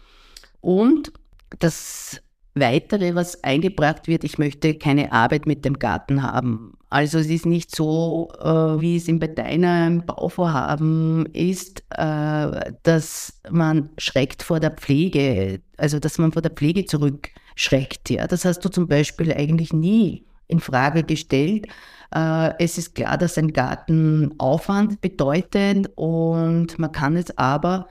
Und 0.60 1.12
das 1.58 2.20
Weitere, 2.54 3.14
was 3.14 3.44
eingebracht 3.44 4.08
wird, 4.08 4.24
ich 4.24 4.38
möchte 4.38 4.74
keine 4.74 5.12
Arbeit 5.12 5.46
mit 5.46 5.64
dem 5.64 5.78
Garten 5.78 6.22
haben. 6.22 6.77
Also 6.90 7.18
es 7.18 7.26
ist 7.28 7.44
nicht 7.44 7.74
so, 7.74 8.30
äh, 8.40 8.80
wie 8.80 8.96
es 8.96 9.08
in 9.08 9.20
deinem 9.20 10.06
Bauvorhaben 10.06 11.26
ist, 11.34 11.84
äh, 11.90 12.72
dass 12.82 13.40
man 13.50 13.90
schreckt 13.98 14.42
vor 14.42 14.58
der 14.58 14.70
Pflege, 14.70 15.60
also 15.76 15.98
dass 15.98 16.16
man 16.16 16.32
vor 16.32 16.40
der 16.40 16.52
Pflege 16.52 16.86
zurückschreckt. 16.86 18.08
Ja, 18.08 18.26
das 18.26 18.46
hast 18.46 18.64
du 18.64 18.70
zum 18.70 18.88
Beispiel 18.88 19.32
eigentlich 19.32 19.72
nie 19.72 20.24
in 20.46 20.60
Frage 20.60 21.02
gestellt. 21.02 21.66
Äh, 22.14 22.52
es 22.58 22.78
ist 22.78 22.94
klar, 22.94 23.18
dass 23.18 23.36
ein 23.36 23.52
Garten 23.52 24.34
Aufwand 24.38 25.02
bedeutet 25.02 25.90
und 25.94 26.78
man 26.78 26.92
kann 26.92 27.16
es 27.16 27.36
aber 27.36 27.88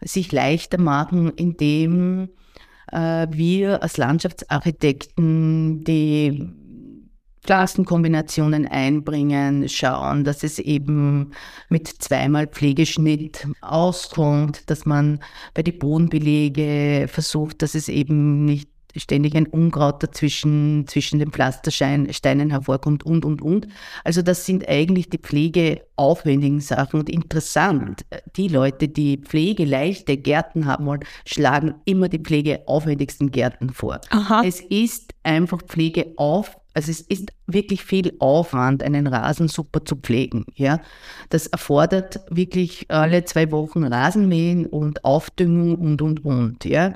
sich 0.00 0.32
leichter 0.32 0.80
machen, 0.80 1.30
indem 1.36 2.30
äh, 2.90 3.28
wir 3.30 3.82
als 3.82 3.96
Landschaftsarchitekten 3.96 5.84
die 5.84 6.52
Klassenkombinationen 7.50 8.68
einbringen, 8.68 9.68
schauen, 9.68 10.22
dass 10.22 10.44
es 10.44 10.60
eben 10.60 11.32
mit 11.68 11.88
zweimal 11.88 12.46
Pflegeschnitt 12.46 13.44
auskommt, 13.60 14.70
dass 14.70 14.86
man 14.86 15.18
bei 15.52 15.64
den 15.64 15.76
Bodenbelege 15.76 17.08
versucht, 17.08 17.62
dass 17.62 17.74
es 17.74 17.88
eben 17.88 18.44
nicht 18.44 18.68
ständig 18.94 19.34
ein 19.36 19.48
Unkraut 19.48 20.00
dazwischen, 20.00 20.84
zwischen 20.86 21.18
den 21.18 21.32
Pflastersteinen 21.32 22.50
hervorkommt 22.50 23.04
und, 23.04 23.24
und, 23.24 23.42
und. 23.42 23.66
Also 24.04 24.22
das 24.22 24.46
sind 24.46 24.68
eigentlich 24.68 25.10
die 25.10 25.18
pflegeaufwendigen 25.18 26.60
Sachen 26.60 27.00
und 27.00 27.10
interessant. 27.10 28.04
Die 28.36 28.46
Leute, 28.46 28.86
die 28.86 29.18
pflegeleichte 29.18 30.16
Gärten 30.16 30.66
haben 30.66 30.86
wollen, 30.86 31.04
schlagen 31.26 31.74
immer 31.84 32.08
die 32.08 32.20
pflegeaufwendigsten 32.20 33.32
Gärten 33.32 33.70
vor. 33.70 34.00
Aha. 34.10 34.42
Es 34.44 34.60
ist 34.60 35.14
einfach 35.24 35.62
Pflegeauf 35.62 36.59
also 36.74 36.90
es 36.90 37.00
ist 37.00 37.32
wirklich 37.46 37.84
viel 37.84 38.14
Aufwand, 38.18 38.82
einen 38.82 39.06
Rasen 39.06 39.48
super 39.48 39.84
zu 39.84 39.96
pflegen. 39.96 40.46
Ja, 40.54 40.80
das 41.28 41.46
erfordert 41.46 42.20
wirklich 42.30 42.86
alle 42.88 43.24
zwei 43.24 43.50
Wochen 43.50 43.84
Rasenmähen 43.84 44.66
und 44.66 45.04
Aufdüngung 45.04 45.76
und 45.76 46.02
und 46.02 46.24
und. 46.24 46.64
Ja, 46.64 46.94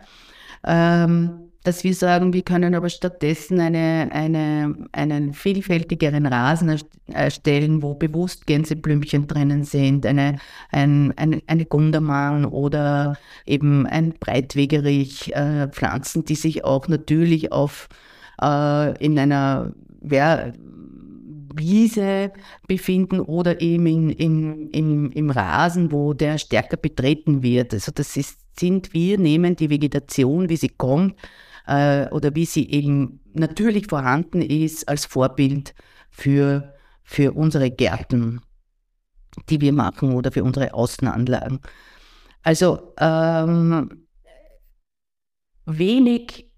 ähm, 0.64 1.50
dass 1.64 1.82
wir 1.82 1.94
sagen, 1.94 2.34
wir 2.34 2.42
können 2.42 2.74
aber 2.74 2.90
stattdessen 2.90 3.58
eine, 3.58 4.10
eine, 4.12 4.76
einen 4.92 5.32
vielfältigeren 5.32 6.26
Rasen 6.26 6.78
erstellen, 7.06 7.82
wo 7.82 7.94
bewusst 7.94 8.46
Gänseblümchen 8.46 9.26
drinnen 9.26 9.64
sind, 9.64 10.04
eine, 10.04 10.36
ein, 10.70 11.14
eine, 11.16 11.42
eine 11.46 11.64
Gundermann 11.64 12.44
oder 12.44 13.16
eben 13.46 13.86
ein 13.86 14.12
Breitwegerich, 14.12 15.34
äh, 15.34 15.68
Pflanzen, 15.68 16.26
die 16.26 16.34
sich 16.34 16.64
auch 16.64 16.86
natürlich 16.86 17.50
auf 17.50 17.88
äh, 18.41 19.05
in 19.05 19.18
einer 19.18 19.72
ja, 20.03 20.53
Wiese 21.55 22.32
befinden 22.66 23.20
oder 23.20 23.61
eben 23.61 23.87
in, 23.87 24.11
in, 24.11 24.70
im, 24.70 25.12
im 25.12 25.30
Rasen, 25.30 25.93
wo 25.93 26.12
der 26.12 26.39
stärker 26.39 26.76
betreten 26.76 27.43
wird. 27.43 27.72
Also 27.72 27.93
das 27.93 28.16
ist, 28.16 28.39
sind 28.59 28.93
wir, 28.93 29.18
nehmen 29.18 29.57
die 29.57 29.70
Vegetation, 29.70 30.49
wie 30.49 30.57
sie 30.57 30.68
kommt, 30.68 31.14
äh, 31.66 32.09
oder 32.11 32.35
wie 32.35 32.45
sie 32.45 32.70
eben 32.70 33.20
natürlich 33.32 33.87
vorhanden 33.89 34.43
ist, 34.43 34.89
als 34.89 35.07
Vorbild 35.07 35.74
für, 36.11 36.74
für 37.03 37.32
unsere 37.32 37.70
Gärten, 37.70 38.41
die 39.49 39.61
wir 39.61 39.72
machen 39.72 40.14
oder 40.14 40.32
für 40.32 40.45
unsere 40.45 40.74
Außenanlagen. 40.74 41.61
Also 42.43 42.95
ähm, 42.99 44.07
wenig, 45.66 46.51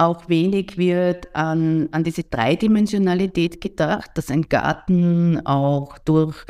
auch 0.00 0.28
wenig 0.28 0.78
wird 0.78 1.34
an, 1.34 1.88
an 1.92 2.04
diese 2.04 2.24
Dreidimensionalität 2.24 3.60
gedacht, 3.60 4.10
dass 4.14 4.30
ein 4.30 4.48
Garten 4.48 5.44
auch 5.44 5.98
durch 5.98 6.44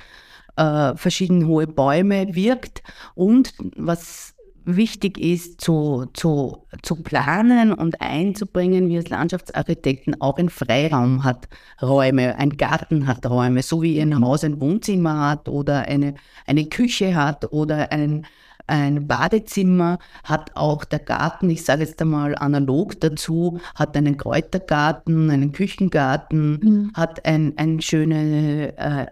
äh, 0.57 0.95
verschiedene 0.95 1.47
hohe 1.47 1.67
Bäume 1.67 2.35
wirkt. 2.35 2.83
Und 3.15 3.55
was 3.77 4.35
wichtig 4.65 5.19
ist 5.19 5.61
zu, 5.61 6.07
zu, 6.13 6.67
zu 6.83 6.97
planen 6.97 7.73
und 7.73 8.01
einzubringen, 8.01 8.89
wie 8.89 8.97
es 8.97 9.09
Landschaftsarchitekten 9.09 10.21
auch 10.21 10.39
ein 10.39 10.49
Freiraum 10.49 11.25
hat, 11.25 11.49
Räume, 11.83 12.37
ein 12.39 12.57
Garten 12.57 13.07
hat 13.07 13.29
Räume, 13.29 13.63
so 13.63 13.83
wie 13.83 14.01
ein 14.01 14.21
Haus 14.21 14.45
ein 14.45 14.61
Wohnzimmer 14.61 15.31
hat 15.31 15.49
oder 15.49 15.83
eine, 15.89 16.15
eine 16.47 16.67
Küche 16.67 17.15
hat 17.15 17.53
oder 17.53 17.91
ein, 17.91 18.27
ein 18.71 19.07
Badezimmer 19.09 19.99
hat 20.23 20.57
auch 20.57 20.85
der 20.85 21.01
Garten, 21.01 21.51
ich 21.51 21.65
sage 21.65 21.83
jetzt 21.83 22.01
einmal 22.01 22.37
analog 22.37 23.01
dazu, 23.01 23.61
hat 23.75 23.97
einen 23.97 24.17
Kräutergarten, 24.17 25.29
einen 25.31 25.53
Küchengarten, 25.53 26.61
mhm. 26.63 26.93
hat 26.95 27.25
ein, 27.27 27.55
ein 27.57 27.81
schönes 27.81 28.73
äh, 28.77 29.07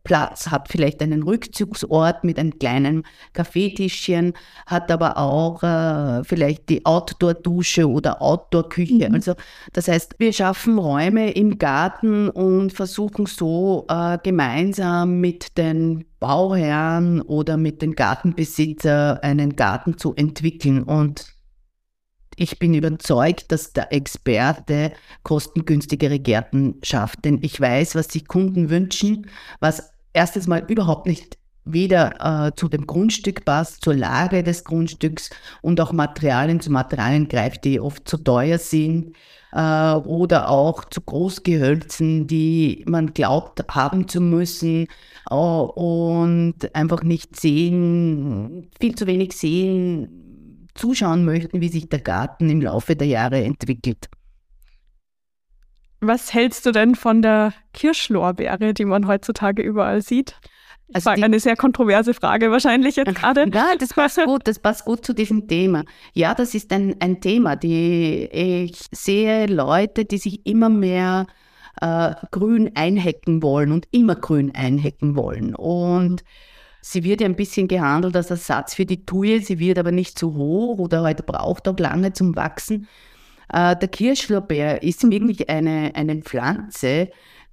Essensplatz, 0.00 0.50
hat 0.50 0.68
vielleicht 0.68 1.02
einen 1.02 1.22
Rückzugsort 1.22 2.24
mit 2.24 2.38
einem 2.38 2.58
kleinen 2.58 3.04
Kaffeetischchen, 3.32 4.34
hat 4.66 4.90
aber 4.90 5.16
auch 5.16 5.62
äh, 5.62 6.24
vielleicht 6.24 6.68
die 6.68 6.84
Outdoor-Dusche 6.84 7.88
oder 7.88 8.20
Outdoor-Küche. 8.20 9.08
Mhm. 9.08 9.14
Also 9.14 9.34
das 9.72 9.88
heißt, 9.88 10.16
wir 10.18 10.32
schaffen 10.32 10.78
Räume 10.78 11.32
im 11.32 11.58
Garten 11.58 12.28
und 12.28 12.72
versuchen 12.72 13.26
so 13.26 13.86
äh, 13.88 14.18
gemeinsam 14.22 15.20
mit 15.20 15.56
den 15.58 16.04
Bauherren 16.18 17.22
oder 17.22 17.56
mit 17.56 17.82
den 17.82 17.94
Gartenbesitzer 17.94 19.22
einen 19.22 19.56
Garten 19.56 19.96
zu 19.96 20.14
entwickeln. 20.14 20.82
Und 20.82 21.39
ich 22.40 22.58
bin 22.58 22.72
überzeugt, 22.72 23.52
dass 23.52 23.74
der 23.74 23.92
Experte 23.92 24.92
kostengünstigere 25.24 26.18
Gärten 26.18 26.76
schafft. 26.82 27.26
Denn 27.26 27.40
ich 27.42 27.60
weiß, 27.60 27.94
was 27.94 28.08
sich 28.08 28.26
Kunden 28.26 28.70
wünschen, 28.70 29.26
was 29.60 29.92
erstens 30.14 30.46
mal 30.46 30.64
überhaupt 30.66 31.06
nicht 31.06 31.36
weder 31.66 32.46
äh, 32.46 32.54
zu 32.56 32.68
dem 32.68 32.86
Grundstück 32.86 33.44
passt, 33.44 33.84
zur 33.84 33.94
Lage 33.94 34.42
des 34.42 34.64
Grundstücks 34.64 35.28
und 35.60 35.82
auch 35.82 35.92
Materialien 35.92 36.60
zu 36.60 36.72
Materialien 36.72 37.28
greift, 37.28 37.66
die 37.66 37.78
oft 37.78 38.08
zu 38.08 38.16
teuer 38.16 38.56
sind 38.56 39.14
äh, 39.52 39.92
oder 39.92 40.48
auch 40.48 40.86
zu 40.86 41.02
Großgehölzen, 41.02 42.26
die 42.26 42.86
man 42.88 43.12
glaubt 43.12 43.62
haben 43.68 44.08
zu 44.08 44.22
müssen 44.22 44.86
äh, 45.30 45.34
und 45.34 46.74
einfach 46.74 47.02
nicht 47.02 47.38
sehen, 47.38 48.70
viel 48.80 48.94
zu 48.94 49.06
wenig 49.06 49.36
sehen, 49.36 50.29
zuschauen 50.80 51.24
möchten, 51.24 51.60
wie 51.60 51.68
sich 51.68 51.88
der 51.88 52.00
Garten 52.00 52.48
im 52.48 52.60
Laufe 52.60 52.96
der 52.96 53.06
Jahre 53.06 53.42
entwickelt. 53.42 54.08
Was 56.00 56.32
hältst 56.32 56.64
du 56.64 56.72
denn 56.72 56.94
von 56.94 57.20
der 57.20 57.52
Kirschlorbeere, 57.74 58.72
die 58.72 58.86
man 58.86 59.06
heutzutage 59.06 59.62
überall 59.62 60.00
sieht? 60.00 60.40
Also 60.92 61.12
die, 61.14 61.22
eine 61.22 61.38
sehr 61.38 61.56
kontroverse 61.56 62.14
Frage 62.14 62.50
wahrscheinlich 62.50 62.96
jetzt 62.96 63.14
gerade. 63.14 63.48
Ja, 63.52 63.74
das 63.78 63.90
passt 63.94 64.18
gut, 64.24 64.48
das 64.48 64.58
passt 64.58 64.84
gut 64.86 65.04
zu 65.04 65.12
diesem 65.12 65.46
Thema. 65.46 65.84
Ja, 66.14 66.34
das 66.34 66.54
ist 66.54 66.72
ein, 66.72 66.96
ein 67.00 67.20
Thema, 67.20 67.54
die 67.56 68.28
ich 68.32 68.86
sehe 68.90 69.46
Leute, 69.46 70.04
die 70.04 70.18
sich 70.18 70.46
immer 70.46 70.68
mehr 70.68 71.26
äh, 71.80 72.14
grün 72.30 72.72
einhecken 72.74 73.42
wollen 73.42 73.70
und 73.70 73.86
immer 73.92 74.16
grün 74.16 74.52
einhecken 74.54 75.16
wollen. 75.16 75.54
Und 75.54 76.24
sie 76.80 77.04
wird 77.04 77.20
ja 77.20 77.26
ein 77.26 77.36
bisschen 77.36 77.68
gehandelt 77.68 78.16
als 78.16 78.30
Ersatz 78.30 78.74
für 78.74 78.86
die 78.86 79.04
Tuje, 79.04 79.40
sie 79.40 79.58
wird 79.58 79.78
aber 79.78 79.92
nicht 79.92 80.18
zu 80.18 80.34
hoch 80.34 80.78
oder 80.78 81.02
halt 81.02 81.26
braucht 81.26 81.68
auch 81.68 81.78
lange 81.78 82.12
zum 82.12 82.36
Wachsen. 82.36 82.88
Äh, 83.52 83.76
der 83.76 83.88
Kirschlorbeer 83.88 84.82
ist 84.82 85.08
wirklich 85.10 85.48
eine, 85.48 85.92
eine 85.94 86.22
Pflanze, 86.22 87.10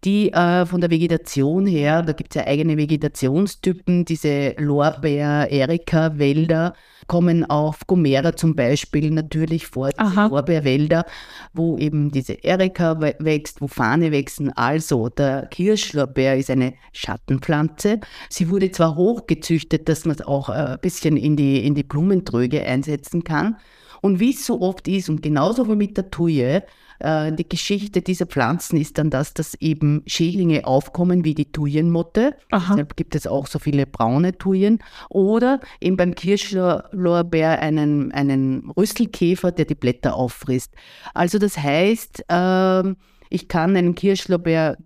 die 0.07 0.31
äh, 0.31 0.65
von 0.65 0.79
der 0.79 0.89
Vegetation 0.89 1.67
her, 1.67 2.01
da 2.01 2.13
gibt 2.13 2.33
es 2.33 2.41
ja 2.41 2.47
eigene 2.47 2.77
Vegetationstypen, 2.77 4.05
diese 4.05 4.55
Lorbeer-Erika-Wälder 4.57 6.73
kommen 7.07 7.43
auf 7.43 7.85
Gomera 7.87 8.33
zum 8.33 8.55
Beispiel 8.55 9.11
natürlich 9.11 9.67
vor, 9.67 9.89
diese. 9.97 10.29
Lorbeerwälder, 10.29 11.05
wo 11.53 11.77
eben 11.77 12.09
diese 12.09 12.35
Erika 12.35 13.01
wächst, 13.01 13.59
wo 13.59 13.67
Fahne 13.67 14.13
wachsen. 14.13 14.53
Also 14.53 15.09
der 15.09 15.47
Kirschlorbeer 15.47 16.37
ist 16.37 16.49
eine 16.49 16.75
Schattenpflanze. 16.93 17.99
Sie 18.29 18.49
wurde 18.49 18.71
zwar 18.71 18.95
hochgezüchtet, 18.95 19.89
dass 19.89 20.05
man 20.05 20.15
es 20.15 20.21
auch 20.25 20.47
äh, 20.47 20.53
ein 20.53 20.79
bisschen 20.79 21.17
in 21.17 21.35
die, 21.35 21.65
in 21.65 21.75
die 21.75 21.83
Blumentröge 21.83 22.63
einsetzen 22.63 23.25
kann. 23.25 23.57
Und 24.01 24.21
wie 24.21 24.31
es 24.31 24.45
so 24.45 24.61
oft 24.61 24.87
ist, 24.87 25.09
und 25.09 25.21
genauso 25.21 25.67
wie 25.67 25.75
mit 25.75 25.97
der 25.97 26.09
Thuye, 26.09 26.59
äh, 26.59 26.61
die 26.99 27.47
Geschichte 27.47 28.01
dieser 28.01 28.25
Pflanzen 28.25 28.77
ist 28.77 28.97
dann 28.97 29.09
das, 29.09 29.33
dass 29.33 29.53
eben 29.55 30.01
Schädlinge 30.07 30.65
aufkommen 30.65 31.23
wie 31.23 31.35
die 31.35 31.51
Thujenmotte. 31.51 32.35
Deshalb 32.51 32.95
gibt 32.95 33.15
es 33.15 33.27
auch 33.27 33.47
so 33.47 33.59
viele 33.59 33.85
braune 33.85 34.37
Thujen. 34.37 34.79
Oder 35.09 35.59
eben 35.79 35.97
beim 35.97 36.15
Kirschlorbeer 36.15 37.59
einen, 37.61 38.11
einen 38.11 38.71
Rüsselkäfer, 38.71 39.51
der 39.51 39.65
die 39.65 39.75
Blätter 39.75 40.15
auffrisst. 40.15 40.73
Also 41.13 41.37
das 41.37 41.57
heißt, 41.57 42.23
äh, 42.29 42.93
ich 43.29 43.47
kann 43.47 43.75
einen 43.75 43.95
Kirschlorbeer 43.95 44.77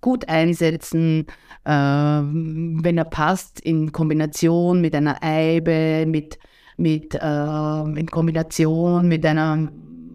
gut 0.00 0.28
einsetzen, 0.28 1.26
äh, 1.64 1.70
wenn 1.70 2.98
er 2.98 3.04
passt, 3.04 3.60
in 3.60 3.92
Kombination 3.92 4.80
mit 4.80 4.94
einer 4.94 5.22
Eibe, 5.22 6.04
mit 6.06 6.38
mit, 6.80 7.14
äh, 7.14 7.82
in 7.82 8.06
Kombination 8.06 9.08
mit 9.08 9.26
einer 9.26 9.68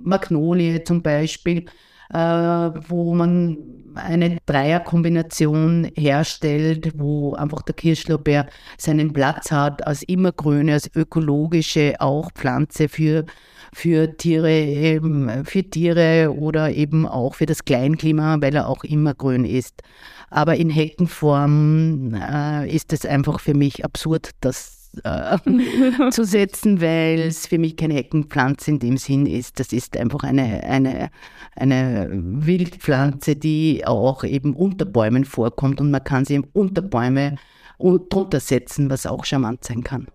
Magnolie 0.03 0.83
zum 0.83 1.01
Beispiel, 1.01 1.65
äh, 2.13 2.17
wo 2.17 3.13
man 3.13 3.57
eine 3.95 4.37
Dreierkombination 4.45 5.91
herstellt, 5.95 6.93
wo 6.95 7.33
einfach 7.33 7.61
der 7.61 7.75
Kirschlorbeer 7.75 8.47
seinen 8.77 9.13
Platz 9.13 9.51
hat 9.51 9.85
als 9.85 10.03
immergrüne, 10.03 10.73
als 10.73 10.89
ökologische 10.95 11.95
auch 11.99 12.31
Pflanze 12.33 12.89
für, 12.89 13.25
für 13.73 14.17
Tiere, 14.17 15.43
für 15.45 15.63
Tiere 15.63 16.33
oder 16.35 16.71
eben 16.71 17.07
auch 17.07 17.35
für 17.35 17.45
das 17.45 17.65
Kleinklima, 17.65 18.37
weil 18.41 18.55
er 18.55 18.67
auch 18.67 18.83
immergrün 18.83 19.45
ist. 19.45 19.81
Aber 20.29 20.55
in 20.55 20.69
Heckenform 20.69 22.15
äh, 22.15 22.69
ist 22.69 22.93
es 22.93 23.05
einfach 23.05 23.39
für 23.39 23.53
mich 23.53 23.85
absurd, 23.85 24.31
dass 24.41 24.82
äh, 25.03 25.37
zu 26.11 26.23
setzen, 26.23 26.81
weil 26.81 27.19
es 27.19 27.47
für 27.47 27.57
mich 27.57 27.77
keine 27.77 27.95
Heckenpflanze 27.95 28.71
in 28.71 28.79
dem 28.79 28.97
Sinn 28.97 29.25
ist. 29.25 29.59
Das 29.59 29.73
ist 29.73 29.97
einfach 29.97 30.23
eine, 30.23 30.63
eine, 30.63 31.09
eine 31.55 32.09
Wildpflanze, 32.11 33.35
die 33.35 33.83
auch 33.85 34.23
eben 34.23 34.53
unter 34.53 34.85
Bäumen 34.85 35.25
vorkommt 35.25 35.81
und 35.81 35.91
man 35.91 36.03
kann 36.03 36.25
sie 36.25 36.41
unter 36.53 36.81
Bäume 36.81 37.35
drunter 37.79 38.39
setzen, 38.39 38.89
was 38.89 39.05
auch 39.05 39.25
charmant 39.25 39.63
sein 39.63 39.83
kann. 39.83 40.07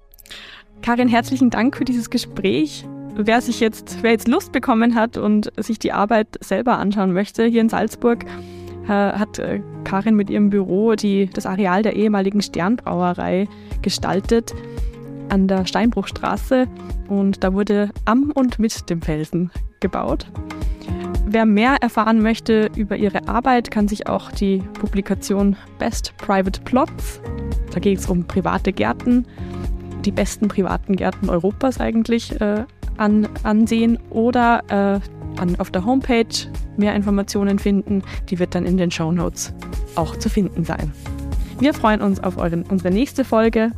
Karin, 0.83 1.09
herzlichen 1.09 1.51
Dank 1.51 1.77
für 1.77 1.85
dieses 1.85 2.09
Gespräch. 2.09 2.87
Wer 3.15 3.41
sich 3.41 3.61
jetzt, 3.61 3.99
wer 4.03 4.13
jetzt 4.13 4.29
Lust 4.29 4.53
bekommen 4.53 4.95
hat 4.95 5.17
und 5.17 5.51
sich 5.57 5.79
die 5.79 5.93
Arbeit 5.93 6.39
selber 6.41 6.79
anschauen 6.79 7.13
möchte, 7.13 7.45
hier 7.45 7.61
in 7.61 7.69
Salzburg, 7.69 8.25
hat 8.89 9.39
äh, 9.39 9.61
Karin 9.85 10.15
mit 10.15 10.31
ihrem 10.31 10.51
Büro 10.51 10.95
die, 10.95 11.27
das 11.27 11.47
Areal 11.47 11.83
der 11.83 11.97
ehemaligen 11.97 12.43
Sternbrauerei 12.43 13.49
gestaltet 13.83 14.55
an 15.29 15.47
der 15.47 15.67
Steinbruchstraße 15.67 16.67
und 17.09 17.45
da 17.45 17.53
wurde 17.53 17.91
am 18.05 18.33
und 18.33 18.59
mit 18.59 18.89
dem 18.91 19.03
Felsen 19.03 19.51
gebaut. 19.81 20.27
Wer 21.27 21.45
mehr 21.45 21.77
erfahren 21.83 22.23
möchte 22.23 22.71
über 22.75 22.97
ihre 22.97 23.29
Arbeit, 23.29 23.71
kann 23.71 23.87
sich 23.87 24.07
auch 24.09 24.33
die 24.33 24.63
Publikation 24.81 25.57
Best 25.79 26.15
Private 26.17 26.61
Plots, 26.63 27.21
da 27.73 27.81
geht 27.81 27.99
es 27.99 28.07
um 28.07 28.25
private 28.25 28.73
Gärten, 28.73 29.27
die 30.05 30.11
besten 30.11 30.49
privaten 30.49 30.97
Gärten 30.97 31.29
Europas 31.29 31.81
eigentlich, 31.81 32.41
äh, 32.41 32.65
an, 32.99 33.29
ansehen 33.43 33.99
oder 34.11 34.63
äh, 34.69 35.41
an, 35.41 35.57
auf 35.59 35.71
der 35.71 35.85
Homepage 35.85 36.27
mehr 36.77 36.95
Informationen 36.95 37.59
finden. 37.59 38.03
Die 38.29 38.39
wird 38.39 38.55
dann 38.55 38.67
in 38.67 38.77
den 38.77 38.91
Show 38.91 39.13
Notes 39.13 39.53
auch 39.95 40.17
zu 40.17 40.29
finden 40.29 40.65
sein. 40.65 40.93
Wir 41.59 41.75
freuen 41.75 42.01
uns 42.01 42.23
auf 42.23 42.37
euren, 42.39 42.63
unsere 42.65 42.93
nächste 42.93 43.25
Folge 43.25 43.73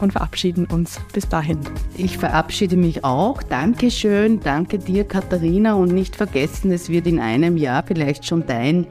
und 0.00 0.12
verabschieden 0.12 0.66
uns 0.66 1.00
bis 1.12 1.28
dahin. 1.28 1.58
Ich 1.96 2.18
verabschiede 2.18 2.76
mich 2.76 3.04
auch. 3.04 3.42
Dankeschön. 3.42 4.40
Danke 4.40 4.78
dir, 4.78 5.04
Katharina. 5.04 5.74
Und 5.74 5.92
nicht 5.92 6.16
vergessen, 6.16 6.72
es 6.72 6.88
wird 6.88 7.06
in 7.06 7.20
einem 7.20 7.56
Jahr 7.56 7.82
vielleicht 7.86 8.26
schon 8.26 8.44
dein 8.46 8.86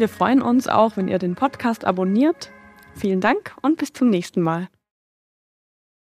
Wir 0.02 0.10
freuen 0.10 0.41
uns 0.41 0.68
auch, 0.68 0.97
wenn 0.97 1.08
ihr 1.08 1.20
den 1.20 1.36
Podcast 1.36 1.86
abonniert. 1.86 2.49
Vielen 2.95 3.22
Dank 3.22 3.56
und 3.62 3.78
bis 3.78 3.93
zum 3.93 4.10
nächsten 4.10 4.41
Mal. 4.41 4.68